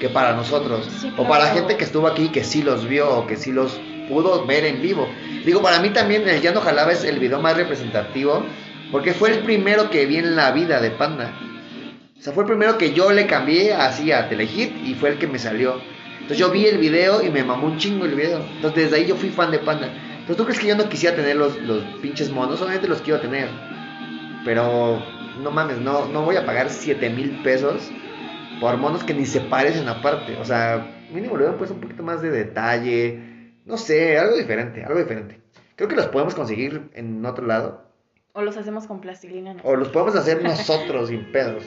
que 0.00 0.08
para 0.08 0.34
nosotros, 0.34 0.88
Sí, 1.00 1.12
o 1.16 1.24
para 1.26 1.44
la 1.44 1.50
claro. 1.50 1.60
gente 1.60 1.76
que 1.76 1.84
estuvo 1.84 2.06
aquí, 2.06 2.28
que 2.28 2.44
sí 2.44 2.62
los 2.62 2.88
vio, 2.88 3.10
o 3.10 3.26
que 3.26 3.36
sí 3.36 3.52
los 3.52 3.80
pudo 4.08 4.44
ver 4.46 4.64
en 4.64 4.80
vivo. 4.80 5.08
Digo, 5.44 5.60
para 5.62 5.80
mí 5.80 5.90
también 5.90 6.28
el 6.28 6.40
Ya 6.40 6.52
no 6.52 6.60
jalaba 6.60 6.92
es 6.92 7.04
el 7.04 7.18
video 7.18 7.40
más 7.40 7.56
representativo, 7.56 8.44
porque 8.90 9.12
fue 9.12 9.30
el 9.30 9.40
primero 9.40 9.90
que 9.90 10.06
vi 10.06 10.16
en 10.16 10.36
la 10.36 10.50
vida 10.52 10.80
de 10.80 10.90
Panda. 10.90 11.32
O 12.18 12.20
sea, 12.20 12.32
fue 12.32 12.44
el 12.44 12.48
primero 12.48 12.78
que 12.78 12.92
yo 12.92 13.12
le 13.12 13.26
cambié 13.26 13.74
así 13.74 14.10
a 14.12 14.28
Telehit 14.28 14.72
y 14.84 14.94
fue 14.94 15.10
el 15.10 15.18
que 15.18 15.26
me 15.26 15.38
salió. 15.38 15.80
Entonces 16.14 16.38
yo 16.38 16.50
vi 16.50 16.66
el 16.66 16.78
video 16.78 17.22
y 17.22 17.30
me 17.30 17.44
mamó 17.44 17.66
un 17.68 17.78
chingo 17.78 18.04
el 18.04 18.14
video. 18.14 18.44
Entonces 18.56 18.84
desde 18.84 18.96
ahí 18.96 19.06
yo 19.06 19.14
fui 19.16 19.30
fan 19.30 19.50
de 19.50 19.58
Panda. 19.60 19.86
Entonces 19.86 20.36
tú 20.36 20.44
crees 20.44 20.58
que 20.60 20.66
yo 20.66 20.76
no 20.76 20.88
quisiera 20.88 21.14
tener 21.16 21.36
los, 21.36 21.56
los 21.62 21.82
pinches 22.02 22.30
monos, 22.30 22.60
obviamente 22.60 22.88
los 22.88 23.00
quiero 23.02 23.20
tener. 23.20 23.48
Pero 24.44 25.02
no 25.42 25.50
mames, 25.50 25.78
no, 25.78 26.06
no 26.06 26.22
voy 26.22 26.36
a 26.36 26.44
pagar 26.44 26.68
7 26.70 27.08
mil 27.10 27.30
pesos 27.42 27.90
por 28.60 28.76
monos 28.76 29.04
que 29.04 29.14
ni 29.14 29.26
se 29.26 29.40
parecen 29.40 29.88
aparte. 29.88 30.36
O 30.36 30.44
sea, 30.44 31.06
mínimo 31.12 31.36
le 31.36 31.42
hubieran 31.44 31.58
puesto 31.58 31.74
un 31.74 31.80
poquito 31.80 32.02
más 32.02 32.22
de 32.22 32.30
detalle. 32.30 33.52
No 33.64 33.76
sé, 33.76 34.18
algo 34.18 34.36
diferente, 34.36 34.84
algo 34.84 34.98
diferente. 34.98 35.40
Creo 35.76 35.88
que 35.88 35.96
los 35.96 36.06
podemos 36.06 36.34
conseguir 36.34 36.90
en 36.94 37.24
otro 37.24 37.46
lado. 37.46 37.84
O 38.32 38.42
los 38.42 38.56
hacemos 38.56 38.86
con 38.86 39.00
plastilina. 39.00 39.54
¿no? 39.54 39.62
O 39.64 39.76
los 39.76 39.88
podemos 39.88 40.16
hacer 40.16 40.42
nosotros 40.44 41.08
sin 41.08 41.30
pedos. 41.32 41.64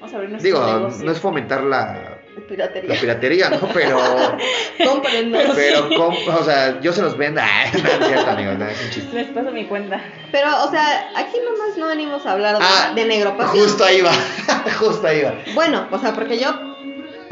Vamos 0.00 0.12
a 0.14 0.16
abrir 0.16 0.40
Digo, 0.40 0.64
negocio. 0.64 1.04
no 1.04 1.12
es 1.12 1.20
fomentar 1.20 1.62
la, 1.62 2.15
Piratería. 2.48 2.94
la 2.94 3.00
piratería, 3.00 3.50
¿no? 3.50 3.68
Pero, 3.72 3.98
Cómprennos. 4.84 5.42
pero, 5.54 5.88
com- 5.96 6.14
o 6.34 6.42
sea, 6.44 6.80
yo 6.80 6.92
se 6.92 7.02
los 7.02 7.16
vendo. 7.16 7.40
No 7.72 7.88
es 7.88 8.06
cierto, 8.08 8.30
amigos, 8.30 8.58
no, 8.58 8.66
es 8.68 8.84
un 8.84 8.90
chiste. 8.90 9.14
Les 9.16 9.28
paso 9.28 9.50
mi 9.50 9.64
cuenta. 9.66 10.00
Pero, 10.30 10.64
o 10.64 10.70
sea, 10.70 11.08
aquí 11.16 11.38
nomás 11.44 11.76
no 11.76 11.86
venimos 11.88 12.24
a 12.26 12.32
hablar 12.32 12.58
de, 12.58 12.64
Ah, 12.64 12.92
de 12.94 13.04
negro 13.04 13.36
pasión. 13.36 13.64
Justo 13.64 13.84
ahí 13.84 14.00
va, 14.02 14.12
justo 14.78 15.06
ahí 15.06 15.22
va. 15.22 15.34
Bueno, 15.54 15.88
o 15.90 15.98
sea, 15.98 16.12
porque 16.12 16.38
yo 16.38 16.52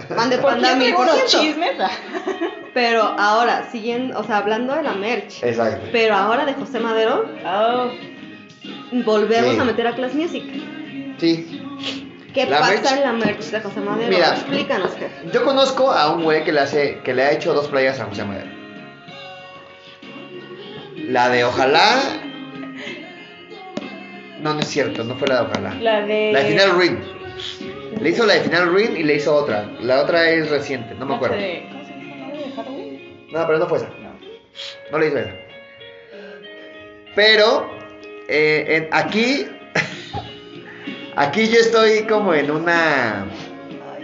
panda 0.08 0.36
yo 0.72 0.76
mil 0.76 0.94
por 0.94 1.06
chismes. 1.26 1.78
ah. 1.80 1.90
Pero 2.72 3.02
ahora, 3.02 3.68
siguiendo, 3.70 4.18
o 4.18 4.24
sea, 4.24 4.38
hablando 4.38 4.74
de 4.74 4.82
la 4.82 4.94
merch, 4.94 5.42
Exacto. 5.44 5.86
pero 5.92 6.16
ahora 6.16 6.44
de 6.44 6.54
José 6.54 6.80
Madero, 6.80 7.24
Oh, 7.46 7.90
volvemos 9.04 9.54
Sí. 9.54 9.60
a 9.60 9.64
meter 9.64 9.86
a 9.86 9.94
Class 9.94 10.12
Music. 10.14 10.42
Sí. 11.18 11.62
¿Qué 12.34 12.46
La 12.46 12.58
pasa 12.58 12.74
merch- 12.82 12.96
en 12.96 13.00
la 13.02 13.12
merch 13.12 13.44
de 13.44 13.60
José 13.60 13.80
Madero? 13.80 14.08
Mira. 14.10 14.30
Explícanos, 14.34 14.90
jefe. 14.94 15.10
Yo 15.32 15.44
conozco 15.44 15.90
a 15.92 16.12
un 16.12 16.24
güey 16.24 16.42
que 16.44 16.52
le 16.52 16.60
hace, 16.60 16.98
que 17.04 17.14
le 17.14 17.22
ha 17.22 17.30
hecho 17.32 17.54
dos 17.54 17.68
playas 17.68 18.00
a 18.00 18.06
José 18.06 18.24
Madero. 18.24 18.50
La 21.08 21.28
de 21.28 21.44
Ojalá. 21.44 22.00
No, 24.40 24.52
no 24.54 24.60
es 24.60 24.68
cierto, 24.68 25.04
no 25.04 25.14
fue 25.16 25.28
la 25.28 25.42
de 25.42 25.50
Ojalá. 25.50 25.74
la 25.74 26.02
de. 26.06 26.32
La 26.32 26.40
de 26.40 26.46
Final 26.50 26.78
Ring. 26.78 26.98
Le 28.00 28.10
hizo 28.10 28.26
la 28.26 28.34
de 28.34 28.40
Final 28.40 28.74
Ring 28.74 28.96
y 28.96 29.02
le 29.04 29.14
hizo 29.14 29.34
otra. 29.34 29.64
La 29.80 30.02
otra 30.02 30.28
es 30.30 30.50
reciente, 30.50 30.94
no 30.94 31.06
me 31.06 31.14
acuerdo. 31.14 31.36
de- 31.36 31.66
¿Cómo 31.70 31.84
se 31.84 31.92
llama? 31.92 32.26
¿La 32.28 32.38
de 32.38 32.52
Halloween? 32.52 33.28
No, 33.32 33.46
pero 33.46 33.58
no 33.58 33.66
fue 33.68 33.78
esa. 33.78 33.88
No. 34.00 34.10
No 34.90 34.98
le 34.98 35.06
hizo 35.06 35.18
esa. 35.18 35.30
Pero 37.14 37.70
eh, 38.28 38.64
en- 38.68 38.88
aquí, 38.92 39.46
aquí 41.16 41.48
yo 41.48 41.60
estoy 41.60 42.04
como 42.04 42.34
en 42.34 42.50
una, 42.50 43.26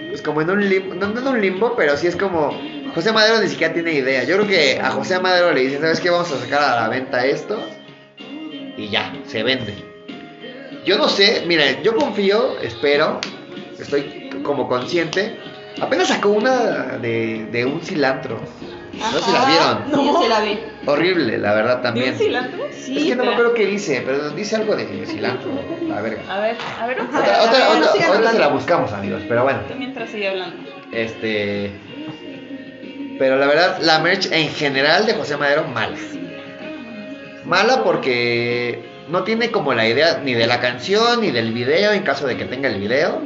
pues 0.08 0.22
como 0.22 0.42
en 0.42 0.50
un 0.50 0.68
limbo, 0.68 0.94
no, 0.94 1.06
en 1.18 1.26
un 1.26 1.40
limbo, 1.40 1.74
pero 1.76 1.96
sí 1.96 2.06
es 2.06 2.16
como 2.16 2.50
José 2.94 3.12
Madero 3.12 3.40
ni 3.40 3.48
siquiera 3.48 3.72
tiene 3.72 3.92
idea. 3.92 4.24
Yo 4.24 4.36
creo 4.36 4.48
que 4.48 4.80
a 4.80 4.90
José 4.90 5.18
Madero 5.20 5.52
le 5.52 5.60
dicen, 5.60 5.80
¿sabes 5.80 6.00
qué? 6.00 6.10
Vamos 6.10 6.30
a 6.32 6.38
sacar 6.38 6.62
a 6.62 6.80
la 6.80 6.88
venta 6.88 7.24
esto 7.24 7.60
y 8.76 8.88
ya, 8.88 9.12
se 9.26 9.42
vende. 9.42 9.74
Yo 10.84 10.96
no 10.96 11.08
sé, 11.08 11.44
mira, 11.46 11.82
yo 11.82 11.94
confío, 11.94 12.58
espero, 12.60 13.20
estoy 13.78 14.30
como 14.42 14.68
consciente. 14.68 15.38
Apenas 15.80 16.08
sacó 16.08 16.30
una 16.30 16.98
de, 16.98 17.46
de 17.52 17.64
un 17.64 17.80
cilantro. 17.80 18.40
No 19.00 19.10
sé 19.18 19.24
si 19.24 19.32
la 19.32 19.44
vieron. 19.46 19.78
Sí, 19.86 20.06
yo 20.12 20.22
sí 20.22 20.28
la 20.28 20.40
vi. 20.40 20.58
Horrible, 20.86 21.38
la 21.38 21.54
verdad 21.54 21.76
¿De 21.78 21.82
también. 21.82 22.12
un 22.12 22.18
cilantro? 22.18 22.64
Sí, 22.72 22.98
es 22.98 23.04
que 23.04 23.16
no 23.16 23.24
me 23.24 23.32
acuerdo 23.32 23.54
qué 23.54 23.66
dice, 23.66 24.02
pero 24.04 24.30
dice 24.30 24.56
algo 24.56 24.76
de 24.76 25.06
cilantro, 25.06 25.50
la 25.88 26.00
verga. 26.00 26.22
A 26.28 26.40
ver, 26.40 26.56
a 26.80 26.86
ver, 26.86 27.00
Ajá. 27.00 27.18
Otra, 27.20 27.42
otra, 27.42 27.70
otra- 28.18 28.32
se 28.32 28.38
la 28.38 28.48
buscamos, 28.48 28.92
amigos, 28.92 29.22
pero 29.28 29.42
bueno. 29.44 29.60
Tú 29.68 29.74
mientras 29.76 30.10
sigue 30.10 30.28
hablando. 30.28 30.56
Este. 30.92 31.72
Pero 33.18 33.36
la 33.36 33.46
verdad, 33.46 33.78
la 33.82 33.98
merch 33.98 34.30
en 34.32 34.48
general 34.50 35.06
de 35.06 35.14
José 35.14 35.36
Madero, 35.36 35.64
mala. 35.64 35.96
Mala 37.44 37.82
porque 37.84 38.82
no 39.08 39.24
tiene 39.24 39.50
como 39.50 39.74
la 39.74 39.86
idea 39.88 40.20
ni 40.24 40.34
de 40.34 40.46
la 40.46 40.60
canción, 40.60 41.20
ni 41.20 41.30
del 41.30 41.52
video, 41.52 41.92
en 41.92 42.02
caso 42.02 42.26
de 42.26 42.36
que 42.36 42.44
tenga 42.44 42.68
el 42.68 42.80
video, 42.80 43.20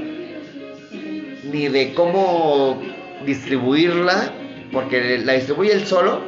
ni 1.45 1.69
de 1.69 1.93
cómo 1.95 2.81
distribuirla, 3.25 4.33
porque 4.75 5.19
la 5.25 5.33
distribuye 5.35 5.73
él 5.73 5.87
solo. 5.87 6.21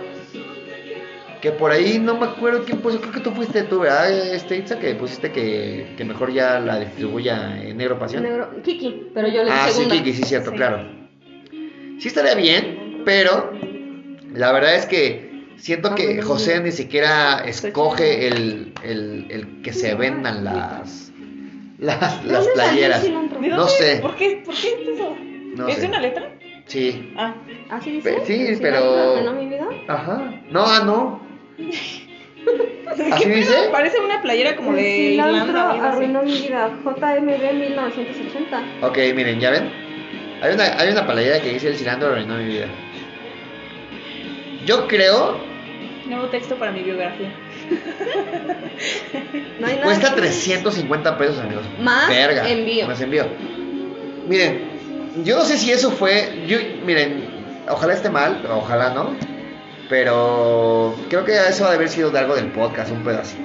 Que 1.42 1.52
por 1.52 1.70
ahí 1.70 1.98
no 1.98 2.16
me 2.18 2.24
acuerdo 2.26 2.64
quién 2.64 2.78
puso, 2.78 2.98
creo 2.98 3.12
que 3.12 3.20
tú 3.20 3.30
fuiste 3.30 3.62
tú, 3.64 3.80
¿verdad? 3.80 4.10
Este 4.34 4.56
Itza, 4.56 4.78
que 4.80 4.94
pusiste 4.94 5.30
que, 5.30 5.92
que 5.96 6.04
mejor 6.04 6.32
ya 6.32 6.58
la 6.58 6.80
distribuya 6.80 7.60
en 7.62 7.76
Negro 7.76 7.98
Pasión. 7.98 8.22
Negro, 8.22 8.50
Kiki, 8.64 9.08
pero 9.12 9.28
yo 9.28 9.44
le 9.44 9.50
Ah, 9.50 9.68
sí. 9.70 9.84
Kiki, 9.86 10.14
sí, 10.14 10.22
cierto, 10.24 10.50
Sí. 10.50 10.56
claro. 10.56 10.88
Sí 12.00 12.08
estaría 12.08 12.34
bien, 12.34 13.02
pero 13.04 13.52
la 14.32 14.50
verdad 14.52 14.74
es 14.76 14.86
que 14.86 15.44
siento 15.56 15.94
que 15.94 16.20
José 16.22 16.60
ni 16.60 16.72
siquiera 16.72 17.44
escoge 17.46 18.26
el, 18.28 18.72
el, 18.82 19.26
el 19.28 19.62
que 19.62 19.72
se 19.74 19.94
vendan 19.94 20.42
las, 20.42 21.12
las, 21.78 22.24
¿De 22.24 22.32
las 22.32 22.48
playeras. 22.48 23.06
No 23.40 23.68
sé. 23.68 23.98
¿Por 24.00 24.16
qué? 24.16 24.42
¿Por 24.44 24.54
qué 24.54 24.68
es 24.68 24.88
eso? 24.94 25.14
No 25.54 25.68
¿Es 25.68 25.76
sé. 25.76 25.80
de 25.82 25.86
una 25.88 26.00
letra? 26.00 26.32
Sí. 26.66 27.12
Ah, 27.16 27.34
¿Así 27.70 27.90
dice? 27.92 28.12
Pe- 28.12 28.26
sí, 28.26 28.46
¿El 28.46 28.58
pero- 28.60 28.78
cilantro 28.78 29.12
arruinó 29.12 29.32
mi 29.34 29.48
vida? 29.48 29.66
Ajá. 29.88 30.30
No, 30.50 30.64
ah, 30.66 30.82
no. 30.84 31.20
¿qué 31.56 33.12
¿Así 33.12 33.28
dice? 33.30 33.54
Parece 33.72 33.98
una 34.00 34.20
playera 34.22 34.56
como 34.56 34.70
el 34.70 34.76
de 34.76 34.82
cilantro 35.10 35.48
Irlanda. 35.58 35.88
arruinó 35.88 36.22
mi 36.22 36.32
vida. 36.32 36.70
JMB 36.84 37.52
1980. 37.54 38.62
Ok, 38.82 38.98
miren, 39.14 39.40
¿ya 39.40 39.50
ven? 39.50 39.70
Hay 40.42 40.54
una, 40.54 40.64
hay 40.78 40.90
una 40.90 41.06
playera 41.06 41.40
que 41.40 41.52
dice 41.54 41.68
el 41.68 41.76
cilantro 41.76 42.08
arruinó 42.08 42.36
mi 42.36 42.44
vida. 42.46 42.66
Yo 44.64 44.86
creo 44.88 45.38
Nuevo 46.08 46.26
texto 46.26 46.54
para 46.56 46.70
mi 46.72 46.82
biografía. 46.82 47.32
No 49.58 49.66
hay 49.66 49.74
nada. 49.74 49.84
Cuesta 49.86 50.14
350 50.14 51.18
pesos, 51.18 51.38
amigos. 51.38 51.64
Más 51.80 52.08
Verga. 52.08 52.48
envío. 52.48 52.86
Más 52.86 53.00
envío. 53.00 53.24
Miren, 54.28 54.75
yo 55.24 55.36
no 55.36 55.44
sé 55.44 55.56
si 55.58 55.70
eso 55.70 55.90
fue. 55.90 56.44
Yo, 56.46 56.58
miren, 56.84 57.28
ojalá 57.68 57.94
esté 57.94 58.10
mal, 58.10 58.44
ojalá 58.50 58.90
no. 58.90 59.16
Pero 59.88 60.94
creo 61.08 61.24
que 61.24 61.36
eso 61.36 61.64
ha 61.64 61.70
de 61.70 61.76
haber 61.76 61.88
sido 61.88 62.10
de 62.10 62.18
algo 62.18 62.34
del 62.34 62.50
podcast, 62.50 62.90
un 62.90 63.04
pedazo. 63.04 63.36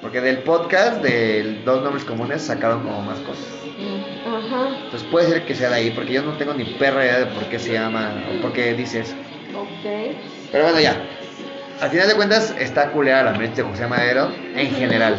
Porque 0.00 0.20
del 0.20 0.38
podcast, 0.38 1.02
de 1.02 1.62
dos 1.64 1.82
nombres 1.82 2.04
comunes, 2.04 2.42
sacaron 2.42 2.82
como 2.82 3.02
más 3.02 3.18
cosas. 3.20 3.44
Ajá. 4.26 4.76
Entonces 4.84 5.06
puede 5.10 5.28
ser 5.28 5.44
que 5.44 5.54
sea 5.54 5.68
de 5.68 5.76
ahí, 5.76 5.90
porque 5.90 6.14
yo 6.14 6.22
no 6.22 6.32
tengo 6.32 6.54
ni 6.54 6.64
perra 6.64 7.04
idea 7.04 7.18
de 7.20 7.26
por 7.26 7.44
qué 7.44 7.58
se 7.58 7.72
llama 7.72 8.12
o 8.30 8.40
por 8.40 8.52
qué 8.52 8.74
dice 8.74 9.00
eso. 9.00 9.14
Ok. 9.54 10.16
Pero 10.50 10.64
bueno, 10.64 10.80
ya. 10.80 10.96
Al 11.80 11.90
final 11.90 12.08
de 12.08 12.14
cuentas, 12.14 12.54
está 12.58 12.90
culera 12.90 13.22
la 13.22 13.32
merch 13.32 13.54
de 13.54 13.62
José 13.62 13.86
Madero 13.86 14.32
en 14.54 14.70
general. 14.74 15.16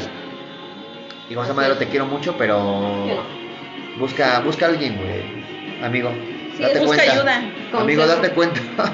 Y 1.30 1.36
José 1.36 1.54
Madero, 1.54 1.78
te 1.78 1.88
quiero 1.88 2.06
mucho, 2.06 2.36
pero. 2.38 3.43
Busca, 4.00 4.40
busca 4.42 4.66
a 4.66 4.70
alguien, 4.70 4.98
güey. 4.98 5.84
Amigo. 5.84 6.12
Sí, 6.56 6.64
date 6.64 6.80
busca 6.80 6.98
cuenta. 6.98 7.14
ayuda. 7.14 7.80
Amigo, 7.80 8.06
date 8.06 8.30
cuenta. 8.32 8.62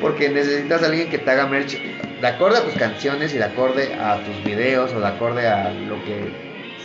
Porque 0.00 0.28
necesitas 0.28 0.82
a 0.82 0.86
alguien 0.86 1.08
que 1.10 1.18
te 1.18 1.30
haga 1.30 1.46
merch 1.46 1.78
de 2.20 2.26
acorde 2.26 2.58
a 2.58 2.64
tus 2.64 2.74
canciones 2.74 3.34
y 3.34 3.38
de 3.38 3.44
acorde 3.44 3.94
a 3.94 4.16
tus 4.24 4.44
videos 4.44 4.92
o 4.92 5.00
de 5.00 5.06
acorde 5.06 5.46
a 5.46 5.72
lo 5.72 6.02
que 6.04 6.32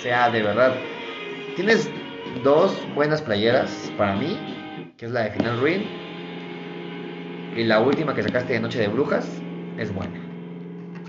sea 0.02 0.30
de 0.30 0.44
verdad. 0.44 0.74
Tienes 1.56 1.90
dos 2.44 2.78
buenas 2.94 3.22
playeras 3.22 3.72
para 3.98 4.16
mí, 4.16 4.94
que 4.98 5.06
es 5.06 5.12
la 5.12 5.24
de 5.24 5.32
Final 5.32 5.62
Ring 5.62 5.84
y 7.56 7.64
la 7.64 7.82
última 7.82 8.14
que 8.14 8.22
sacaste 8.22 8.54
de 8.54 8.60
Noche 8.60 8.80
de 8.80 8.88
Brujas 8.88 9.28
es 9.78 9.94
buena 9.94 10.20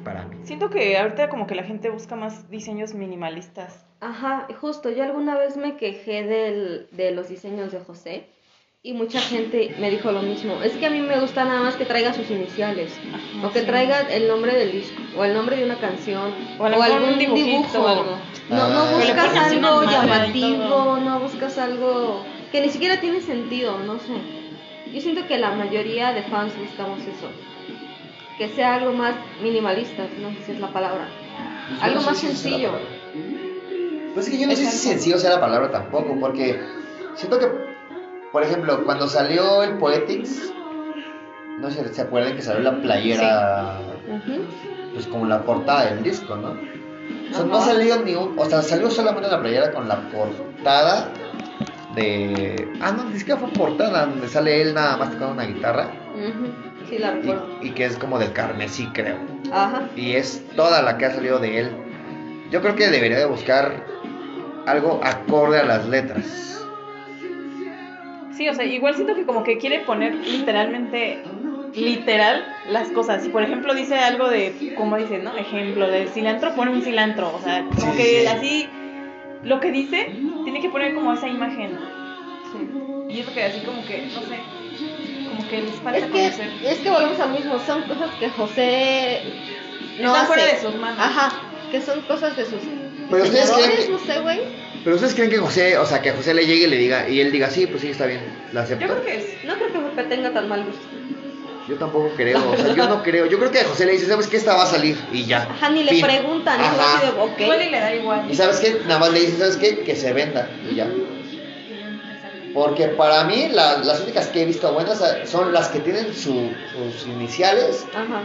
para 0.04 0.24
mí. 0.24 0.36
Siento 0.42 0.70
que 0.70 0.96
ahorita 0.96 1.28
como 1.28 1.46
que 1.46 1.54
la 1.54 1.64
gente 1.64 1.90
busca 1.90 2.16
más 2.16 2.48
diseños 2.50 2.94
minimalistas. 2.94 3.87
Ajá, 4.00 4.46
justo, 4.60 4.90
yo 4.90 5.02
alguna 5.02 5.36
vez 5.36 5.56
me 5.56 5.76
quejé 5.76 6.22
del, 6.22 6.86
de 6.92 7.10
los 7.10 7.28
diseños 7.28 7.72
de 7.72 7.80
José 7.80 8.26
y 8.80 8.92
mucha 8.92 9.20
gente 9.20 9.74
me 9.80 9.90
dijo 9.90 10.12
lo 10.12 10.22
mismo. 10.22 10.62
Es 10.62 10.72
que 10.74 10.86
a 10.86 10.90
mí 10.90 11.00
me 11.00 11.18
gusta 11.18 11.44
nada 11.44 11.60
más 11.62 11.74
que 11.74 11.84
traiga 11.84 12.14
sus 12.14 12.30
iniciales 12.30 12.92
Ajá, 13.12 13.46
o 13.46 13.50
que 13.52 13.60
sí. 13.60 13.66
traiga 13.66 14.02
el 14.02 14.28
nombre 14.28 14.56
del 14.56 14.70
disco 14.70 15.02
o 15.16 15.24
el 15.24 15.34
nombre 15.34 15.56
de 15.56 15.64
una 15.64 15.78
canción 15.78 16.32
O 16.60 16.64
a 16.64 16.70
lo 16.70 16.78
mejor 16.78 17.02
un 17.02 17.18
dibujito 17.18 17.82
o 17.82 17.88
algo. 17.88 18.18
No, 18.48 18.68
no 18.68 18.80
Ah. 18.82 18.92
Buscas 18.94 19.36
algo 19.36 19.82
llamativo, 19.82 20.98
no 21.00 21.20
buscas 21.20 21.58
algo 21.58 22.24
que 22.52 22.60
ni 22.60 22.70
siquiera 22.70 23.00
tiene 23.00 23.20
sentido, 23.20 23.78
no 23.80 23.98
sé. 23.98 24.14
Yo 24.92 25.00
siento 25.00 25.26
que 25.26 25.38
la 25.38 25.50
mayoría 25.50 26.12
de 26.12 26.22
fans 26.22 26.56
buscamos 26.56 27.00
eso. 27.00 27.28
Que 28.38 28.48
sea 28.48 28.76
algo 28.76 28.92
más 28.92 29.14
minimalista, 29.42 30.06
no 30.20 30.30
sé 30.30 30.44
si 30.46 30.52
es 30.52 30.60
la 30.60 30.68
palabra. 30.68 31.08
Algo 31.82 32.00
más 32.02 32.16
sencillo. 32.18 32.70
Pues 34.18 34.26
es 34.26 34.32
que 34.34 34.40
yo 34.40 34.48
no 34.48 34.56
sé 34.56 34.64
si 34.66 34.76
sencillo 34.88 35.16
sea 35.16 35.30
la 35.30 35.40
palabra 35.40 35.70
tampoco, 35.70 36.16
porque 36.18 36.60
siento 37.14 37.38
que, 37.38 37.46
por 38.32 38.42
ejemplo, 38.42 38.84
cuando 38.84 39.06
salió 39.06 39.62
el 39.62 39.78
Poetics, 39.78 40.52
no 41.60 41.70
sé 41.70 41.86
si 41.88 41.94
se 41.94 42.02
acuerdan 42.02 42.34
que 42.34 42.42
salió 42.42 42.60
la 42.62 42.80
playera, 42.82 43.76
pues 44.92 45.06
como 45.06 45.24
la 45.26 45.42
portada 45.42 45.86
del 45.86 46.02
disco, 46.02 46.34
¿no? 46.34 46.50
O 47.30 47.34
sea, 47.34 47.44
no 47.44 47.58
Ajá. 47.58 47.66
salió 47.66 48.00
ni 48.02 48.16
un, 48.16 48.36
o 48.36 48.44
sea, 48.46 48.60
salió 48.62 48.90
solamente 48.90 49.30
la 49.30 49.40
playera 49.40 49.70
con 49.72 49.86
la 49.86 50.00
portada 50.10 51.10
de, 51.94 52.68
ah, 52.80 52.90
no, 52.90 53.04
ni 53.04 53.18
siquiera 53.20 53.38
fue 53.38 53.50
portada, 53.50 54.06
donde 54.06 54.26
sale 54.28 54.60
él 54.62 54.74
nada 54.74 54.96
más 54.96 55.10
tocando 55.12 55.34
una 55.34 55.44
guitarra 55.44 55.90
Sí, 56.88 56.98
la 56.98 57.12
recuerdo. 57.12 57.46
y, 57.62 57.68
y 57.68 57.70
que 57.70 57.84
es 57.84 57.96
como 57.98 58.18
del 58.18 58.32
carmesí, 58.32 58.86
creo. 58.92 59.18
Ajá. 59.52 59.88
y 59.94 60.14
es 60.14 60.42
toda 60.56 60.82
la 60.82 60.98
que 60.98 61.06
ha 61.06 61.14
salido 61.14 61.38
de 61.38 61.60
él. 61.60 61.70
Yo 62.50 62.60
creo 62.62 62.74
que 62.74 62.88
debería 62.88 63.18
de 63.18 63.26
buscar 63.26 63.84
algo 64.70 65.00
acorde 65.02 65.58
a 65.58 65.64
las 65.64 65.86
letras. 65.88 66.44
Sí, 68.36 68.48
o 68.48 68.54
sea, 68.54 68.64
igual 68.64 68.94
siento 68.94 69.14
que 69.14 69.24
como 69.24 69.42
que 69.42 69.58
quiere 69.58 69.80
poner 69.80 70.14
literalmente, 70.14 71.24
literal, 71.74 72.44
las 72.70 72.88
cosas. 72.90 73.22
Si 73.22 73.30
por 73.30 73.42
ejemplo 73.42 73.74
dice 73.74 73.98
algo 73.98 74.28
de, 74.28 74.74
como 74.76 74.96
dice, 74.96 75.18
¿no? 75.18 75.36
Ejemplo, 75.36 75.88
de 75.88 76.06
cilantro, 76.06 76.54
pone 76.54 76.70
un 76.70 76.82
cilantro. 76.82 77.34
O 77.34 77.40
sea, 77.42 77.64
como 77.64 77.92
Sí, 77.92 77.96
que 77.96 78.20
sí. 78.20 78.26
así, 78.26 78.68
lo 79.42 79.58
que 79.58 79.72
dice, 79.72 80.12
tiene 80.44 80.60
que 80.60 80.68
poner 80.70 80.94
como 80.94 81.12
esa 81.12 81.26
imagen. 81.26 81.78
Sí. 82.52 83.14
Y 83.14 83.20
eso 83.20 83.32
que 83.34 83.42
así 83.42 83.60
como 83.66 83.84
que, 83.84 84.06
no 84.14 84.20
sé, 84.20 84.38
como 85.30 85.48
que 85.48 85.62
les 85.62 85.74
falta 85.76 85.98
Es 85.98 86.04
que, 86.04 86.10
conocer. 86.10 86.48
es 86.64 86.78
que 86.78 86.90
volvemos 86.90 87.18
al 87.20 87.30
mismo, 87.32 87.58
son 87.58 87.82
cosas 87.82 88.10
que 88.20 88.28
José 88.30 89.20
no 90.00 90.14
fuera 90.14 90.42
hace. 90.44 90.54
de 90.54 90.60
sus 90.62 90.74
manos. 90.76 90.98
Ajá, 91.00 91.32
que 91.72 91.80
son 91.80 92.02
cosas 92.02 92.36
de 92.36 92.44
sus 92.44 92.60
Pero 93.10 93.24
ustedes 93.24 93.50
creen 93.50 93.70
que- 93.76 93.88
no 93.88 93.98
sé, 93.98 94.20
güey. 94.20 94.40
Pero 94.84 94.96
ustedes 94.96 95.14
creen 95.14 95.30
que 95.30 95.38
José, 95.38 95.76
o 95.78 95.86
sea, 95.86 96.00
que 96.02 96.12
José 96.12 96.34
le 96.34 96.46
llegue 96.46 96.64
y 96.64 96.70
le 96.70 96.76
diga, 96.76 97.08
y 97.08 97.20
él 97.20 97.32
diga, 97.32 97.50
sí, 97.50 97.66
pues 97.66 97.80
sí, 97.82 97.90
está 97.90 98.06
bien, 98.06 98.20
la 98.52 98.62
acepto. 98.62 98.86
Yo 98.86 98.92
creo 98.92 99.04
que 99.04 99.16
es. 99.16 99.44
No 99.44 99.54
creo 99.54 99.72
que 99.72 99.78
Pepe 99.96 100.04
tenga 100.04 100.32
tan 100.32 100.48
mal 100.48 100.64
gusto. 100.64 100.82
Yo 101.68 101.74
tampoco 101.76 102.10
creo, 102.16 102.50
o 102.50 102.56
sea, 102.56 102.74
yo 102.74 102.88
no 102.88 103.02
creo. 103.02 103.26
Yo 103.26 103.38
creo 103.38 103.50
que 103.50 103.58
a 103.60 103.64
José 103.64 103.84
le 103.84 103.92
dice, 103.92 104.06
¿sabes 104.06 104.26
qué? 104.26 104.38
Esta 104.38 104.54
va 104.56 104.62
a 104.62 104.66
salir 104.66 104.96
y 105.12 105.24
ya. 105.26 105.42
Ajá, 105.42 105.68
ni 105.68 105.84
le 105.84 105.90
Fin. 105.92 106.02
preguntan, 106.02 106.58
Ajá. 106.60 106.96
así 106.96 107.06
de, 107.06 107.20
ok. 107.20 107.40
Igual 107.40 107.62
y 107.62 107.70
le 107.70 107.80
da 107.80 107.94
igual. 107.94 108.30
Y 108.30 108.34
¿sabes 108.34 108.58
qué? 108.60 108.80
Nada 108.86 109.00
más 109.00 109.12
le 109.12 109.20
dice, 109.20 109.36
¿sabes 109.38 109.56
qué? 109.58 109.80
Que 109.80 109.94
se 109.94 110.12
venda 110.14 110.48
y 110.70 110.76
ya. 110.76 110.88
Porque 112.54 112.88
para 112.88 113.24
mí 113.24 113.48
la- 113.52 113.78
las 113.78 114.00
únicas 114.00 114.28
que 114.28 114.42
he 114.42 114.44
visto 114.46 114.72
buenas 114.72 115.02
son 115.26 115.52
las 115.52 115.68
que 115.68 115.80
tienen 115.80 116.14
su- 116.14 116.50
sus 116.72 117.06
iniciales 117.06 117.84
Ajá. 117.94 118.22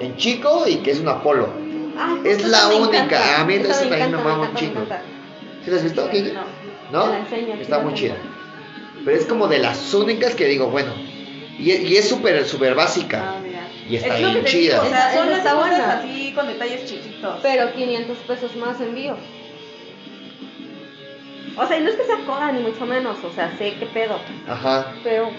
en 0.00 0.16
chico 0.16 0.64
y 0.66 0.76
que 0.76 0.92
es 0.92 1.00
un 1.00 1.08
Apolo. 1.08 1.52
Ah, 1.98 2.16
Es 2.24 2.44
la 2.46 2.68
me 2.68 2.74
única, 2.76 3.04
encanta, 3.04 3.40
a 3.40 3.44
mí 3.44 3.54
esa 3.54 3.62
me 3.68 3.74
también 3.74 3.90
me 3.90 3.96
encanta, 4.06 4.24
mama 4.24 4.48
un 4.50 4.54
chingo. 4.56 4.86
¿Sí 5.64 5.70
las 5.70 5.78
has 5.78 5.84
visto? 5.84 6.02
No. 6.02 6.44
¿No? 6.92 7.04
Te 7.04 7.10
la 7.10 7.18
enseño, 7.18 7.54
Está 7.54 7.78
la 7.78 7.82
muy 7.84 7.94
chida. 7.94 8.14
Pero 9.04 9.16
es 9.16 9.26
como 9.26 9.48
de 9.48 9.58
las 9.58 9.92
únicas 9.94 10.34
que 10.34 10.46
digo, 10.46 10.68
bueno. 10.68 10.92
Y, 11.58 11.72
y 11.72 11.96
es 11.96 12.08
súper, 12.08 12.44
súper 12.46 12.74
básica. 12.74 13.34
Ah, 13.36 13.40
mira. 13.42 13.66
Y 13.88 13.96
está 13.96 14.16
es 14.18 14.32
bien 14.32 14.44
chida. 14.44 14.74
digo, 14.76 14.86
o 14.86 14.90
sea, 14.90 15.10
Esa- 15.10 15.18
son 15.18 15.30
las 15.30 15.40
cosas 15.54 15.80
así 15.96 16.32
con 16.34 16.46
detalles 16.46 16.84
chiquitos. 16.86 17.40
Pero 17.42 17.72
500 17.72 18.16
pesos 18.18 18.54
más 18.56 18.80
envío. 18.80 19.16
O 21.56 21.66
sea, 21.66 21.78
y 21.78 21.82
no 21.82 21.90
es 21.90 21.96
que 21.96 22.04
sea 22.04 22.24
coda 22.24 22.52
ni 22.52 22.60
mucho 22.60 22.86
menos, 22.86 23.16
o 23.24 23.32
sea, 23.32 23.52
sé 23.58 23.74
qué 23.80 23.86
pedo. 23.86 24.20
Ajá. 24.46 24.92
Pero 25.02 25.30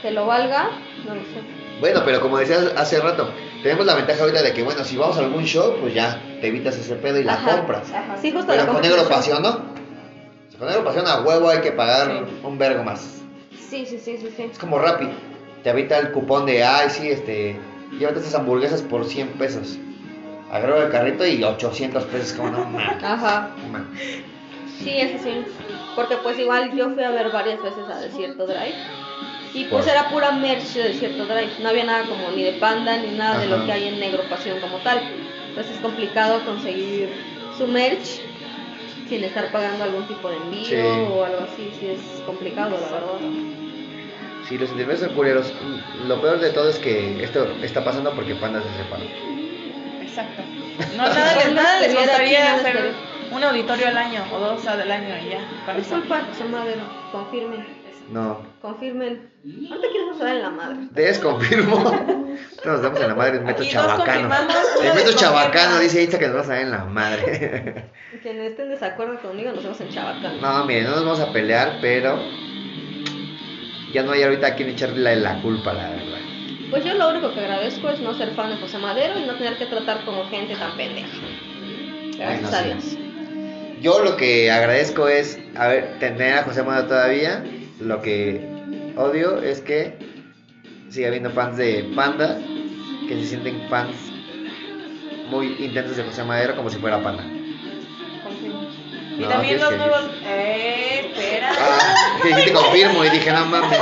que 0.00 0.10
lo 0.12 0.24
valga, 0.26 0.70
no 1.06 1.14
lo 1.14 1.20
sé. 1.20 1.40
Bueno, 1.80 2.02
pero 2.04 2.20
como 2.20 2.38
decías 2.38 2.72
hace 2.76 3.00
rato, 3.00 3.30
tenemos 3.62 3.84
la 3.84 3.94
ventaja 3.94 4.22
ahorita 4.22 4.42
de 4.42 4.52
que, 4.52 4.62
bueno, 4.62 4.84
si 4.84 4.96
vamos 4.96 5.16
a 5.16 5.20
algún 5.20 5.44
show, 5.44 5.76
pues 5.80 5.92
ya 5.94 6.20
te 6.40 6.46
evitas 6.48 6.76
ese 6.76 6.94
pedo 6.96 7.18
y 7.18 7.24
la 7.24 7.34
Ajá, 7.34 7.56
compras. 7.58 7.90
ajá. 7.92 8.16
Sí, 8.20 8.30
justo 8.32 8.46
Pero 8.48 8.66
con 8.66 8.80
Negro. 8.80 9.08
Pasión, 9.08 9.42
¿no? 9.42 9.48
O 9.50 10.50
sea, 10.50 10.58
Con 10.58 10.68
Negro 10.68 10.84
Pasión 10.84 11.06
a 11.06 11.20
huevo 11.22 11.48
hay 11.48 11.60
que 11.60 11.72
pagar 11.72 12.06
Sí. 12.26 12.34
un 12.46 12.58
vergo 12.58 12.84
más. 12.84 13.22
Sí, 13.58 13.84
sí, 13.86 13.98
sí, 13.98 14.16
sí, 14.18 14.32
sí. 14.36 14.42
Es 14.52 14.58
como 14.58 14.78
Rappi. 14.78 15.08
Te 15.62 15.70
evita 15.70 15.98
el 15.98 16.12
cupón 16.12 16.46
de, 16.46 16.62
ay, 16.62 16.90
sí, 16.90 17.08
este, 17.08 17.58
llévate 17.98 18.20
esas 18.20 18.34
hamburguesas 18.36 18.82
por 18.82 19.04
100 19.04 19.28
pesos. 19.30 19.78
Agrego 20.52 20.76
el 20.76 20.90
carrito 20.90 21.26
y 21.26 21.42
800 21.42 22.04
pesos, 22.04 22.32
como 22.34 22.50
no 22.50 22.64
mames. 22.66 22.86
Ajá. 23.02 23.50
Sí, 24.78 24.90
eso 25.00 25.22
sí. 25.24 25.44
Porque 25.96 26.16
pues 26.18 26.38
igual 26.38 26.72
yo 26.76 26.90
fui 26.90 27.02
a 27.02 27.10
ver 27.10 27.30
varias 27.32 27.62
veces 27.62 27.84
a 27.92 27.98
Desierto 28.00 28.46
Drive. 28.46 28.74
Y 29.54 29.64
pues 29.64 29.86
era 29.86 30.08
pura 30.10 30.32
merch 30.32 30.74
de 30.74 30.82
Desierto 30.88 31.26
Drive. 31.26 31.52
No 31.60 31.68
había 31.68 31.84
nada 31.84 32.04
como 32.04 32.30
ni 32.34 32.42
de 32.42 32.52
panda 32.54 32.96
ni 32.96 33.16
nada 33.16 33.38
de 33.38 33.46
lo 33.46 33.64
que 33.64 33.72
hay 33.72 33.88
en 33.88 34.00
Negro 34.00 34.24
Pasión 34.28 34.58
como 34.60 34.78
tal. 34.78 35.00
Entonces 35.48 35.76
es 35.76 35.80
complicado 35.80 36.40
conseguir 36.44 37.08
su 37.56 37.66
merch 37.68 38.20
sin 39.08 39.22
estar 39.22 39.52
pagando 39.52 39.84
algún 39.84 40.06
tipo 40.08 40.28
de 40.28 40.36
envío 40.36 40.64
Sí. 40.64 40.74
o 40.76 41.24
algo 41.24 41.46
así. 41.52 41.70
Sí, 41.78 41.86
es 41.86 42.00
complicado, 42.26 42.70
la 42.70 42.90
verdad. 42.90 43.20
Sí, 44.48 44.58
los 44.58 44.68
sentimientos 44.68 45.06
son 45.06 45.14
culeros. 45.16 45.52
Lo 46.06 46.20
peor 46.20 46.40
de 46.40 46.50
todo 46.50 46.68
es 46.68 46.78
que 46.80 47.22
esto 47.22 47.46
está 47.62 47.84
pasando 47.84 48.10
porque 48.12 48.34
Panda 48.34 48.60
se 48.60 48.82
separó. 48.82 49.04
Exacto. 50.02 50.42
No, 50.96 51.04
nada, 51.04 51.36
les, 51.36 51.52
nada 51.52 51.80
les 51.80 51.94
gustaría 51.94 52.54
hacer 52.56 52.94
un 53.30 53.44
auditorio 53.44 53.86
al 53.86 53.96
año 53.96 54.24
o 54.32 54.38
dos 54.40 54.66
al 54.66 54.90
año 54.90 55.14
y 55.24 55.30
ya. 55.30 55.72
Es 55.78 55.86
culpa 55.86 56.18
de 56.18 56.24
José 56.24 56.44
Madero. 56.44 56.82
Confirmen. 58.04 58.12
No. 58.12 58.46
Confirmen. 58.60 59.30
No 59.44 59.80
te 59.80 59.88
quieres 59.88 60.14
usar 60.14 60.36
en 60.36 60.42
la 60.42 60.50
madre. 60.50 60.76
Desconfirmo. 60.92 61.76
Nos 62.64 62.82
damos 62.82 63.00
en 63.00 63.08
la 63.08 63.14
madre 63.14 63.36
en 63.38 63.44
Metro 63.44 63.64
Chabacano. 63.64 64.26
una 64.26 64.94
Metro. 64.94 65.12
Chabacano 65.14 65.78
dice 65.78 66.02
Insta 66.02 66.18
que 66.18 66.26
nos 66.26 66.34
vamos 66.34 66.50
a 66.50 66.54
dar 66.54 66.62
en 66.62 66.70
la 66.70 66.84
madre. 66.84 67.92
Quienes 68.22 68.50
estén 68.50 68.66
en 68.66 68.70
desacuerdo 68.70 69.20
conmigo, 69.20 69.52
nos 69.52 69.62
vemos 69.62 69.80
en 69.80 69.88
Chabacán. 69.90 70.40
No, 70.40 70.64
miren, 70.64 70.84
no 70.84 70.90
nos 70.90 71.04
vamos 71.04 71.20
a 71.20 71.32
pelear, 71.32 71.78
pero 71.80 72.18
ya 73.92 74.02
no 74.02 74.12
hay 74.12 74.22
ahorita 74.22 74.48
a 74.48 74.54
quien 74.54 74.70
echarle 74.70 75.00
la, 75.00 75.34
la 75.34 75.42
culpa, 75.42 75.72
la 75.72 75.90
verdad. 75.90 76.18
Pues 76.70 76.84
yo 76.84 76.94
lo 76.94 77.10
único 77.10 77.32
que 77.32 77.40
agradezco 77.40 77.88
es 77.90 78.00
no 78.00 78.14
ser 78.14 78.34
fan 78.34 78.50
de 78.50 78.56
José 78.56 78.78
Madero 78.78 79.18
y 79.18 79.26
no 79.26 79.36
tener 79.36 79.56
que 79.58 79.66
tratar 79.66 80.04
como 80.04 80.28
gente 80.28 80.56
tan 80.56 80.76
pendeja. 80.76 81.16
Gracias 82.16 82.50
no, 82.50 82.56
a. 82.56 82.62
Dios. 82.62 82.98
Yo 83.80 84.02
lo 84.02 84.16
que 84.16 84.50
agradezco 84.50 85.08
es 85.08 85.38
a 85.56 85.68
ver, 85.68 85.98
tener 85.98 86.38
a 86.38 86.42
José 86.44 86.62
Madero 86.62 86.88
todavía. 86.88 87.44
Lo 87.84 88.00
que 88.00 88.40
odio 88.96 89.42
es 89.42 89.60
que 89.60 89.98
siga 90.88 91.08
habiendo 91.08 91.30
fans 91.30 91.58
de 91.58 91.90
Panda 91.94 92.38
que 93.06 93.14
se 93.16 93.26
sienten 93.26 93.68
fans 93.68 93.94
muy 95.28 95.54
intensos 95.58 95.96
de 95.96 96.04
José 96.04 96.24
Madero 96.24 96.56
como 96.56 96.70
si 96.70 96.78
fuera 96.78 97.02
Panda. 97.02 97.24
Y 99.16 99.20
No, 99.20 99.28
también 99.28 99.60
los 99.60 99.76
nuevos. 99.76 100.10
Eh, 100.24 101.12
espera. 101.12 101.52
Ah, 101.52 102.18
que 102.22 102.28
dijiste 102.28 102.52
confirmo 102.52 103.04
y 103.04 103.10
dije, 103.10 103.30
no 103.30 103.44
mames, 103.44 103.78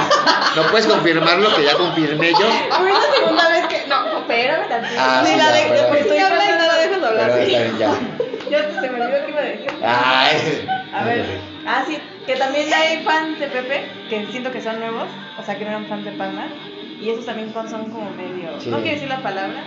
no 0.57 0.63
puedes 0.65 0.87
confirmar 0.87 1.39
lo 1.39 1.55
que 1.55 1.65
ya 1.65 1.75
confirmé 1.75 2.33
yo. 2.33 2.51
Fue 2.71 2.93
la 2.93 3.01
segunda 3.15 3.49
vez 3.49 3.67
que. 3.69 3.87
No, 3.87 4.19
espérame 4.19 4.69
tantito. 4.69 4.95
Ah, 4.99 5.23
sí, 5.25 5.33
ya, 5.39 5.53
de, 5.53 5.89
pues 5.89 6.01
estoy 6.03 6.19
hablando, 6.19 6.65
hablando. 6.65 6.77
déjalo 6.77 7.07
hablar. 7.07 7.31
Pero 7.35 7.47
sí. 7.47 7.79
ya. 7.79 7.95
Ya 8.51 8.59
se 8.69 8.91
me 8.91 9.01
olvidó 9.01 9.25
que 9.25 9.31
iba 9.31 9.41
a 9.41 9.45
decir. 9.45 9.71
Ay. 9.83 10.67
A 10.93 11.05
ver, 11.05 11.25
ah, 11.67 11.85
sí, 11.87 11.99
que 12.27 12.37
también 12.37 12.67
hay 12.73 13.03
fans 13.05 13.39
de 13.41 13.47
Pepe 13.49 13.85
que 14.09 14.27
siento 14.31 14.51
que 14.53 14.61
son 14.61 14.79
nuevos, 14.81 15.09
o 15.39 15.43
sea, 15.43 15.59
que 15.59 15.65
no 15.65 15.71
eran 15.71 15.87
fans 15.87 16.05
de 16.05 16.13
Panda, 16.13 16.47
y 17.01 17.11
esos 17.11 17.27
también 17.27 17.53
son 17.53 17.91
como 17.91 18.11
medio. 18.13 18.61
Sí. 18.61 18.71
No 18.71 18.79
quiero 18.79 18.95
decir 18.95 19.09
la 19.09 19.23
palabra. 19.23 19.65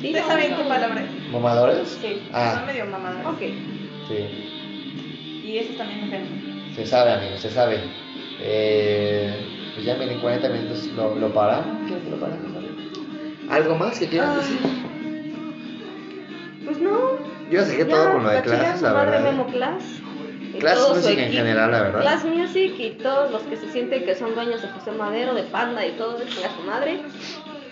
Sí, 0.00 0.08
¿Ustedes 0.08 0.22
no, 0.22 0.28
saben 0.28 0.50
no. 0.52 0.56
qué 0.58 0.64
palabra 0.64 1.00
es? 1.02 1.32
¿Mamadores? 1.32 1.88
Sí, 2.00 2.22
son 2.26 2.30
Ah, 2.34 2.64
medio 2.66 2.86
mamadas. 2.86 3.26
Ok. 3.26 3.40
sí. 4.08 4.52
Y 5.46 5.58
esos 5.58 5.76
también 5.76 6.00
me 6.00 6.06
ofenden. 6.08 6.72
Se 6.74 6.86
sabe, 6.86 7.12
amigo, 7.12 7.36
se 7.38 7.50
sabe. 7.50 7.80
Eh, 8.40 9.72
pues 9.74 9.86
ya 9.86 9.94
vienen 9.94 10.20
40 10.20 10.48
minutos, 10.50 10.84
lo, 10.96 11.14
lo 11.14 11.32
paramos. 11.32 11.86
¿Quieres 11.86 12.04
que 12.04 12.10
lo 12.10 12.16
paramos? 12.20 12.42
¿Algo 13.48 13.76
más 13.76 13.98
que 13.98 14.08
quieras 14.08 14.30
Ah, 14.32 14.36
decir? 14.38 14.58
Pues 16.64 16.78
no. 16.80 17.10
Yo 17.50 17.62
saqué 17.64 17.78
ya, 17.78 17.88
todo 17.88 18.12
con 18.12 18.24
lo 18.24 18.30
de 18.30 18.42
clases, 18.42 18.82
la 18.82 18.92
verdad. 18.92 19.22
Memo 19.22 19.46
Class. 19.46 19.82
Class 20.58 20.74
todo 20.76 20.94
su 20.94 21.00
Music 21.00 21.18
en 21.18 21.32
general, 21.32 21.70
la 21.70 21.82
verdad. 21.82 22.00
Class 22.02 22.24
Music 22.24 22.74
y 22.78 22.90
todos 23.02 23.30
los 23.30 23.42
que 23.42 23.56
se 23.56 23.70
sienten 23.72 24.04
que 24.04 24.14
son 24.14 24.34
dueños 24.34 24.62
de 24.62 24.68
José 24.68 24.90
Madero, 24.92 25.34
de 25.34 25.42
Panda 25.44 25.84
y 25.86 25.92
todo, 25.92 26.18
de 26.18 26.26
chingar 26.26 26.50
su 26.56 26.62
madre. 26.62 27.00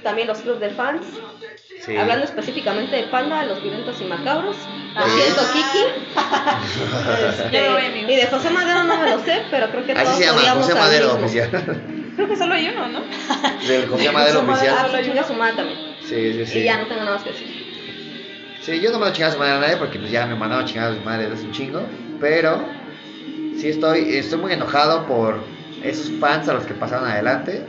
También 0.03 0.29
los 0.29 0.39
clubs 0.41 0.61
de 0.61 0.71
fans. 0.71 1.03
Sí. 1.81 1.97
Hablando 1.97 2.25
específicamente 2.25 2.95
de 2.97 3.05
Panda, 3.05 3.45
los 3.45 3.63
violentos 3.63 4.01
y 4.01 4.05
macabros. 4.05 4.57
Lo 4.95 5.01
Ah. 5.01 5.07
siento, 5.09 5.43
Kiki. 5.53 5.85
Amigos. 7.47 8.11
y 8.11 8.17
de 8.17 8.27
José 8.27 8.51
Madero 8.51 8.85
no 8.85 8.97
me 8.97 9.11
lo 9.11 9.19
sé, 9.25 9.43
pero 9.51 9.69
creo 9.71 9.85
que 9.85 9.93
Así 9.93 10.05
todos 10.05 10.17
se 10.19 10.25
llama, 10.25 10.63
José 10.63 10.75
Madero 10.75 11.15
oficial. 11.15 11.51
Creo 12.17 12.29
que 12.29 12.37
solo 12.37 12.55
hay 12.55 12.69
uno, 12.69 12.89
¿no? 12.89 13.01
Del 13.69 13.89
José 13.89 14.13
Madero 14.13 14.41
oficial. 14.41 14.75
Ah, 14.79 14.87
pues 14.91 15.07
chinga 15.07 15.25
su 15.25 15.35
madre 15.35 15.57
también. 15.57 15.79
Sí, 16.03 16.33
sí, 16.35 16.47
sí. 16.47 16.59
Y 16.61 16.65
ya 16.65 16.77
no 16.79 16.87
tengo 16.87 17.01
nada 17.03 17.15
más 17.17 17.25
que 17.25 17.31
decir. 17.31 17.65
Sí, 18.61 18.81
yo 18.81 18.91
no 18.93 18.99
me 18.99 19.07
lo 19.07 19.13
chingaba 19.13 19.31
a 19.31 19.35
su 19.35 19.39
madre 19.41 19.53
a 19.55 19.59
nadie 19.61 19.77
porque 19.77 19.99
pues 19.99 20.11
ya 20.11 20.27
me 20.27 20.35
mandaron 20.37 20.65
chingar 20.67 20.93
a 20.93 20.95
su 20.95 21.01
madre 21.01 21.29
desde 21.29 21.45
un 21.45 21.53
chingo. 21.53 21.83
Pero 22.21 22.65
sí 23.59 23.69
estoy, 23.69 24.17
estoy 24.17 24.39
muy 24.39 24.53
enojado 24.53 25.07
por 25.07 25.39
esos 25.83 26.11
fans 26.21 26.49
a 26.49 26.55
los 26.55 26.65
que 26.65 26.75
pasaron 26.75 27.09
adelante. 27.09 27.65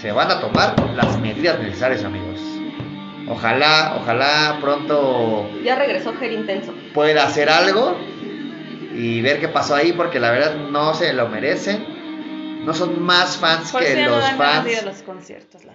Se 0.00 0.12
van 0.12 0.30
a 0.30 0.40
tomar 0.40 0.74
las 0.94 1.18
medidas 1.20 1.58
necesarias, 1.60 2.04
amigos. 2.04 2.40
Ojalá, 3.28 3.96
ojalá 4.00 4.58
pronto 4.60 5.50
Ya 5.62 5.74
regresó 5.76 6.14
Ger 6.14 6.32
Intenso. 6.32 6.72
pueda 6.94 7.26
hacer 7.26 7.50
algo 7.50 7.94
y 8.94 9.20
ver 9.20 9.38
qué 9.38 9.48
pasó 9.48 9.74
ahí 9.74 9.92
porque 9.92 10.18
la 10.18 10.30
verdad 10.30 10.54
no 10.70 10.94
se 10.94 11.12
lo 11.12 11.28
merecen. 11.28 12.64
No 12.64 12.74
son 12.74 13.02
más 13.02 13.36
fans 13.36 13.70
Por 13.70 13.82
que 13.82 14.02
no 14.04 14.10
los 14.10 14.18
de 14.20 14.30
a 14.30 14.36
fans. 14.36 14.84
los 14.84 15.02
conciertos, 15.02 15.64
la. 15.64 15.72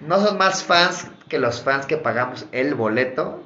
No 0.00 0.24
son 0.24 0.38
más 0.38 0.62
fans 0.62 1.08
que 1.28 1.38
los 1.38 1.62
fans 1.62 1.86
que 1.86 1.96
pagamos 1.96 2.46
el 2.52 2.74
boleto. 2.74 3.42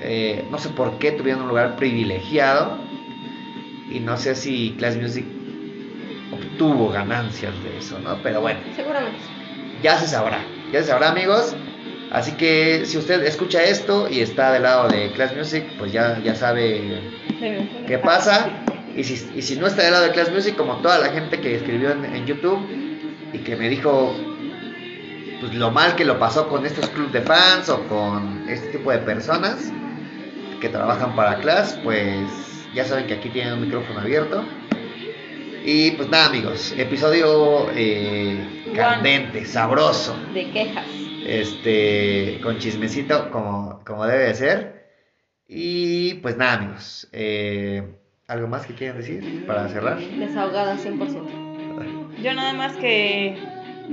Eh, 0.00 0.44
no 0.50 0.58
sé 0.58 0.68
por 0.70 0.98
qué 0.98 1.12
tuvieron 1.12 1.42
un 1.42 1.48
lugar 1.48 1.76
privilegiado. 1.76 2.78
Y 3.90 4.00
no 4.00 4.16
sé 4.16 4.34
si 4.34 4.74
Class 4.78 4.96
Music 4.96 5.24
obtuvo 6.32 6.90
ganancias 6.90 7.54
de 7.62 7.78
eso, 7.78 7.98
¿no? 8.00 8.18
Pero 8.22 8.40
bueno, 8.40 8.60
Seguramente. 8.76 9.18
ya 9.82 9.98
se 9.98 10.06
sabrá. 10.06 10.44
Ya 10.72 10.82
se 10.82 10.88
sabrá, 10.88 11.10
amigos. 11.10 11.56
Así 12.10 12.32
que 12.32 12.84
si 12.84 12.98
usted 12.98 13.22
escucha 13.24 13.62
esto 13.62 14.08
y 14.10 14.20
está 14.20 14.52
del 14.52 14.62
lado 14.62 14.88
de 14.88 15.10
Class 15.12 15.36
Music, 15.36 15.64
pues 15.78 15.92
ya, 15.92 16.18
ya 16.22 16.34
sabe 16.34 17.00
qué 17.86 17.98
pasa. 17.98 18.50
Y 18.94 19.04
si, 19.04 19.30
y 19.36 19.42
si 19.42 19.56
no 19.56 19.66
está 19.66 19.82
del 19.82 19.92
lado 19.92 20.04
de 20.06 20.12
Class 20.12 20.30
Music, 20.32 20.56
como 20.56 20.76
toda 20.76 20.98
la 20.98 21.08
gente 21.10 21.40
que 21.40 21.54
escribió 21.56 21.92
en, 21.92 22.04
en 22.04 22.26
YouTube 22.26 22.66
y 23.32 23.38
que 23.38 23.56
me 23.56 23.68
dijo 23.68 24.14
pues 25.40 25.54
lo 25.54 25.70
mal 25.70 25.94
que 25.94 26.04
lo 26.04 26.18
pasó 26.18 26.48
con 26.48 26.66
estos 26.66 26.88
clubes 26.88 27.12
de 27.12 27.20
fans 27.20 27.68
o 27.68 27.82
con 27.84 28.48
este 28.48 28.68
tipo 28.68 28.90
de 28.90 28.98
personas 28.98 29.70
que 30.60 30.68
trabajan 30.68 31.14
para 31.14 31.38
Class, 31.40 31.78
pues 31.82 32.26
ya 32.74 32.84
saben 32.84 33.06
que 33.06 33.14
aquí 33.14 33.28
tienen 33.30 33.54
un 33.54 33.62
micrófono 33.62 34.00
abierto. 34.00 34.44
Y 35.64 35.90
pues 35.92 36.08
nada 36.08 36.26
amigos, 36.26 36.72
episodio 36.78 37.68
eh, 37.74 38.64
candente, 38.74 39.44
sabroso, 39.44 40.16
De 40.32 40.50
quejas. 40.50 40.86
este, 41.26 42.40
con 42.42 42.58
chismecito 42.58 43.30
como, 43.30 43.82
como 43.84 44.06
debe 44.06 44.24
de 44.28 44.34
ser. 44.34 44.88
Y 45.46 46.14
pues 46.14 46.36
nada 46.36 46.54
amigos, 46.54 47.08
eh, 47.12 47.82
¿algo 48.28 48.48
más 48.48 48.66
que 48.66 48.74
quieren 48.74 48.96
decir 48.98 49.44
para 49.46 49.68
cerrar? 49.68 49.98
Desahogada 49.98 50.76
100%. 50.76 52.22
Yo 52.22 52.34
nada 52.34 52.52
más 52.52 52.76
que 52.76 53.38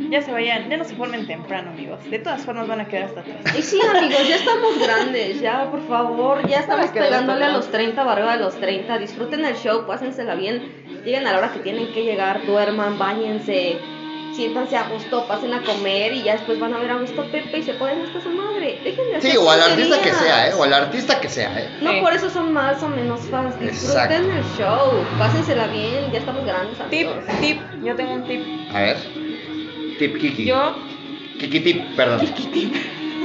ya 0.09 0.21
se 0.21 0.31
vayan, 0.31 0.69
ya 0.69 0.77
no 0.77 0.83
se 0.83 0.95
formen 0.95 1.25
temprano, 1.27 1.71
amigos. 1.71 1.99
De 2.09 2.19
todas 2.19 2.41
formas 2.45 2.67
van 2.67 2.81
a 2.81 2.85
quedar 2.87 3.05
hasta 3.05 3.21
atrás. 3.21 3.57
Y 3.57 3.61
sí, 3.61 3.79
amigos, 3.81 4.27
ya 4.27 4.35
estamos 4.35 4.77
grandes, 4.79 5.39
ya, 5.41 5.69
por 5.71 5.87
favor, 5.87 6.47
ya 6.47 6.59
estamos 6.59 6.87
pegándole 6.87 7.45
a 7.45 7.49
los 7.49 7.69
30, 7.71 8.03
barba 8.03 8.33
a 8.33 8.37
los 8.37 8.55
30. 8.55 8.97
Disfruten 8.97 9.45
el 9.45 9.55
show, 9.55 9.85
pásensela 9.85 10.35
bien, 10.35 10.63
lleguen 11.05 11.25
a 11.27 11.31
la 11.31 11.37
hora 11.39 11.53
que 11.53 11.59
tienen 11.59 11.91
que 11.93 12.03
llegar, 12.03 12.45
duerman, 12.45 12.97
bañense, 12.99 13.77
siéntanse 14.35 14.75
a 14.75 14.89
gusto, 14.89 15.25
pasen 15.27 15.53
a 15.53 15.61
comer 15.61 16.11
y 16.13 16.23
ya 16.23 16.33
después 16.33 16.59
van 16.59 16.73
a 16.73 16.77
ver 16.77 16.91
a 16.91 16.95
gusto 16.97 17.23
Pepe 17.31 17.59
y 17.59 17.63
se 17.63 17.73
ponen 17.75 18.01
hasta 18.01 18.19
su 18.19 18.29
madre. 18.31 18.81
Dejen 18.83 19.07
de 19.11 19.15
hacer 19.15 19.31
Sí, 19.31 19.37
o 19.37 19.49
al 19.49 19.61
artista 19.61 20.01
que 20.01 20.11
sea, 20.11 20.49
¿eh? 20.49 20.53
O 20.57 20.63
al 20.63 20.73
artista 20.73 21.21
que 21.21 21.29
sea, 21.29 21.57
¿eh? 21.57 21.69
No 21.81 21.91
Sí. 21.91 22.01
por 22.01 22.13
eso 22.13 22.29
son 22.29 22.51
más 22.51 22.83
o 22.83 22.89
menos 22.89 23.21
fans, 23.31 23.57
disfruten 23.59 24.11
Exacto. 24.11 24.15
el 24.15 24.43
show, 24.57 25.05
pásensela 25.17 25.67
bien, 25.67 26.11
ya 26.11 26.19
estamos 26.19 26.43
grandes, 26.43 26.77
Tip, 26.89 27.07
tip, 27.39 27.61
yo 27.81 27.95
tengo 27.95 28.13
un 28.13 28.27
tip. 28.27 28.41
A 28.73 28.81
ver. 28.81 29.24
Tip 29.99 30.17
Kiki. 30.19 30.45
Yo, 30.45 30.75
Kiki 31.39 31.59
tip, 31.59 31.95
perdón. 31.95 32.21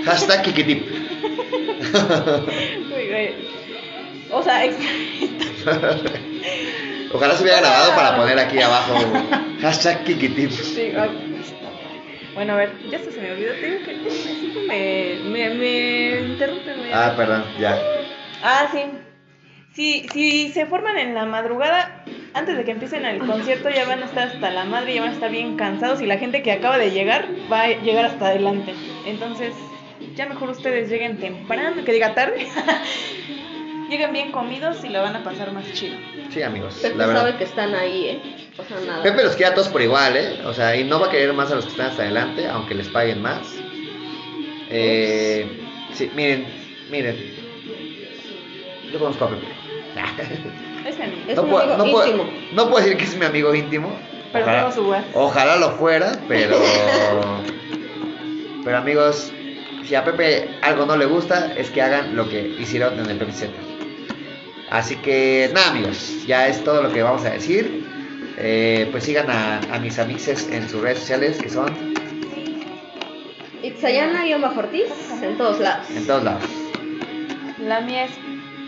Hashtag 0.04 0.42
Kiki 0.42 0.64
tip. 0.64 0.82
O 4.32 4.42
sea, 4.44 4.62
Ojalá 7.12 7.34
se 7.34 7.42
hubiera 7.42 7.58
grabado 7.58 7.96
para 7.96 8.16
poner 8.16 8.38
aquí 8.38 8.60
abajo. 8.60 8.94
Hashtag 9.60 10.04
Kiki 10.04 10.28
tip. 10.28 10.50
Sí, 10.52 10.92
bueno, 12.34 12.52
a 12.52 12.56
ver, 12.56 12.70
ya 12.88 12.98
hasta 12.98 13.10
se 13.10 13.20
me 13.20 13.32
olvidó, 13.32 13.52
te 13.54 13.66
digo 13.66 13.84
que 13.84 13.96
me, 14.68 15.18
me, 15.30 15.54
me 15.54 16.20
interrumpen. 16.20 16.76
Ah, 16.92 17.12
perdón, 17.16 17.44
ya. 17.58 17.76
Ah, 18.42 18.68
sí. 18.72 18.84
Si, 19.74 20.06
si 20.12 20.48
se 20.52 20.66
forman 20.66 20.98
en 20.98 21.14
la 21.14 21.26
madrugada, 21.26 22.04
antes 22.34 22.56
de 22.56 22.64
que 22.64 22.72
empiecen 22.72 23.04
el 23.04 23.18
concierto 23.20 23.70
ya 23.70 23.86
van 23.86 24.02
a 24.02 24.06
estar 24.06 24.28
hasta 24.28 24.50
la 24.50 24.64
madre, 24.64 24.94
ya 24.94 25.00
van 25.02 25.10
a 25.10 25.14
estar 25.14 25.30
bien 25.30 25.56
cansados 25.56 26.00
y 26.00 26.06
la 26.06 26.18
gente 26.18 26.42
que 26.42 26.52
acaba 26.52 26.76
de 26.78 26.90
llegar 26.90 27.28
va 27.50 27.62
a 27.62 27.68
llegar 27.68 28.04
hasta 28.04 28.28
adelante. 28.28 28.74
Entonces, 29.06 29.54
ya 30.16 30.26
mejor 30.26 30.50
ustedes 30.50 30.88
lleguen 30.88 31.18
temprano, 31.18 31.84
que 31.84 31.92
diga 31.92 32.14
tarde. 32.14 32.46
Lleguen 33.90 34.12
bien 34.12 34.30
comidos 34.30 34.84
y 34.84 34.88
la 34.88 35.00
van 35.02 35.16
a 35.16 35.24
pasar 35.24 35.52
más 35.52 35.64
chido. 35.72 35.96
Sí, 36.32 36.40
amigos. 36.42 36.78
Pepe 36.80 36.96
La 36.96 37.06
verdad. 37.06 37.22
sabe 37.22 37.38
que 37.38 37.42
están 37.44 37.74
ahí, 37.74 38.06
¿eh? 38.06 38.20
O 38.56 38.62
sea, 38.62 38.78
nada. 38.86 39.02
Pepe 39.02 39.24
los 39.24 39.34
quiere 39.34 39.50
a 39.50 39.54
todos 39.56 39.68
por 39.68 39.82
igual, 39.82 40.16
¿eh? 40.16 40.42
O 40.44 40.54
sea, 40.54 40.76
y 40.76 40.84
no 40.84 41.00
va 41.00 41.08
a 41.08 41.10
querer 41.10 41.32
más 41.32 41.50
a 41.50 41.56
los 41.56 41.64
que 41.64 41.72
están 41.72 41.86
hasta 41.86 42.02
adelante, 42.02 42.46
aunque 42.46 42.76
les 42.76 42.88
paguen 42.88 43.20
más. 43.20 43.52
Eh, 44.70 45.44
sí, 45.92 46.08
miren, 46.14 46.46
miren. 46.88 47.16
Yo 48.92 48.98
conozco 49.00 49.24
a 49.24 49.30
Pepe. 49.30 49.59
Es 50.86 50.98
mi 50.98 51.04
amigo. 51.04 51.20
Es 51.28 51.36
no, 51.36 51.44
puedo, 51.46 51.62
amigo 51.74 51.84
no, 51.86 51.92
puedo, 51.92 52.06
íntimo. 52.08 52.30
no 52.52 52.70
puedo 52.70 52.84
decir 52.84 52.98
que 52.98 53.04
es 53.04 53.16
mi 53.16 53.24
amigo 53.26 53.54
íntimo. 53.54 53.92
Pero 54.32 54.44
Ojalá- 54.44 54.60
tengo 54.60 54.72
su 54.74 54.82
lugar. 54.82 55.04
Ojalá 55.14 55.56
lo 55.56 55.70
fuera, 55.72 56.12
pero. 56.28 56.56
pero 58.64 58.76
amigos, 58.78 59.32
si 59.84 59.94
a 59.94 60.04
Pepe 60.04 60.48
algo 60.62 60.86
no 60.86 60.96
le 60.96 61.06
gusta, 61.06 61.52
es 61.56 61.70
que 61.70 61.82
hagan 61.82 62.16
lo 62.16 62.28
que 62.28 62.56
hicieron 62.58 62.98
en 62.98 63.10
el 63.10 63.16
Pepsi 63.18 63.38
Center. 63.40 63.60
Así 64.70 64.96
que 64.96 65.50
nada, 65.52 65.70
amigos, 65.70 66.24
ya 66.26 66.46
es 66.46 66.62
todo 66.62 66.82
lo 66.82 66.92
que 66.92 67.02
vamos 67.02 67.24
a 67.24 67.30
decir. 67.30 67.88
Eh, 68.42 68.88
pues 68.90 69.04
sigan 69.04 69.28
a, 69.28 69.60
a 69.72 69.78
mis 69.80 69.98
amixes 69.98 70.48
en 70.50 70.66
sus 70.68 70.80
redes 70.80 71.00
sociales, 71.00 71.36
que 71.42 71.50
son 71.50 71.68
Itzayana-Ortiz 73.62 74.86
en 75.22 75.36
todos 75.36 75.60
lados. 75.60 75.90
en 75.90 76.06
todos 76.06 76.24
lados. 76.24 76.44
La 77.58 77.80
mía 77.82 78.04
es 78.04 78.12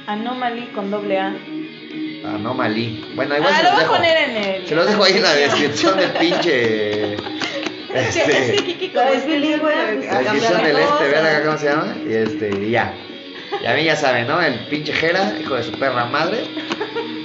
Anomaly 0.06 0.66
con 0.68 0.90
doble 0.90 1.18
A. 1.18 1.28
Anomaly. 2.24 3.12
Bueno, 3.14 3.36
igual 3.36 3.52
Ah, 3.52 3.56
se 3.58 3.62
lo 3.64 3.68
los 3.70 3.72
voy 3.74 3.80
a 3.80 3.84
dejo. 3.84 3.96
poner 3.96 4.30
en 4.30 4.36
el. 4.36 4.66
Se 4.66 4.74
los 4.74 4.86
dejo 4.86 5.04
ahí 5.04 5.12
en 5.16 5.22
la 5.22 5.34
descripción 5.34 5.96
del 5.98 6.10
pinche. 6.12 7.14
Es 7.14 7.18
que, 7.92 7.98
es 7.98 8.14
que 8.16 8.38
Este, 8.56 8.64
Kiki 8.64 8.88
como 8.90 9.08
es 9.10 9.26
bilingüe, 9.26 9.72
este, 9.72 10.06
la 10.12 10.18
descripción 10.20 10.62
del 10.62 10.76
de 10.76 10.82
este, 10.82 11.08
vean 11.08 11.26
acá 11.26 11.44
cómo 11.44 11.58
se 11.58 11.66
llama. 11.66 11.96
Y 12.06 12.12
este, 12.12 12.48
y 12.50 12.70
ya. 12.70 12.94
Y 13.62 13.66
a 13.66 13.74
mí 13.74 13.84
ya 13.84 13.96
saben, 13.96 14.26
¿no? 14.28 14.40
El 14.40 14.66
pinche 14.68 14.92
Jera, 14.92 15.38
hijo 15.38 15.54
de 15.56 15.62
su 15.62 15.72
perra 15.78 16.06
madre. 16.06 16.44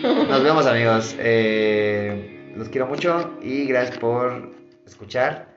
Nos 0.04 0.44
vemos, 0.44 0.66
amigos. 0.66 1.16
Eh, 1.20 2.52
los 2.56 2.70
quiero 2.70 2.88
mucho 2.88 3.38
y 3.42 3.66
gracias 3.66 3.98
por 3.98 4.52
escuchar. 4.86 5.48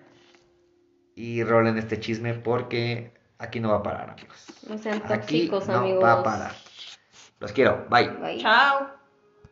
Y 1.16 1.42
rolen 1.42 1.76
este 1.76 1.98
chisme 1.98 2.34
porque 2.34 3.12
aquí 3.38 3.58
no 3.60 3.70
va 3.70 3.76
a 3.78 3.82
parar, 3.82 4.10
amigos. 4.10 4.44
No 4.68 4.78
sean 4.78 5.02
Aquí 5.06 5.48
tóxicos, 5.48 5.66
no 5.68 5.78
amigos. 5.78 6.04
va 6.04 6.12
a 6.12 6.22
parar. 6.22 6.52
Los 7.40 7.52
quiero. 7.52 7.86
Bye. 7.90 8.08
Bye. 8.20 8.38
Chao. 8.38 8.99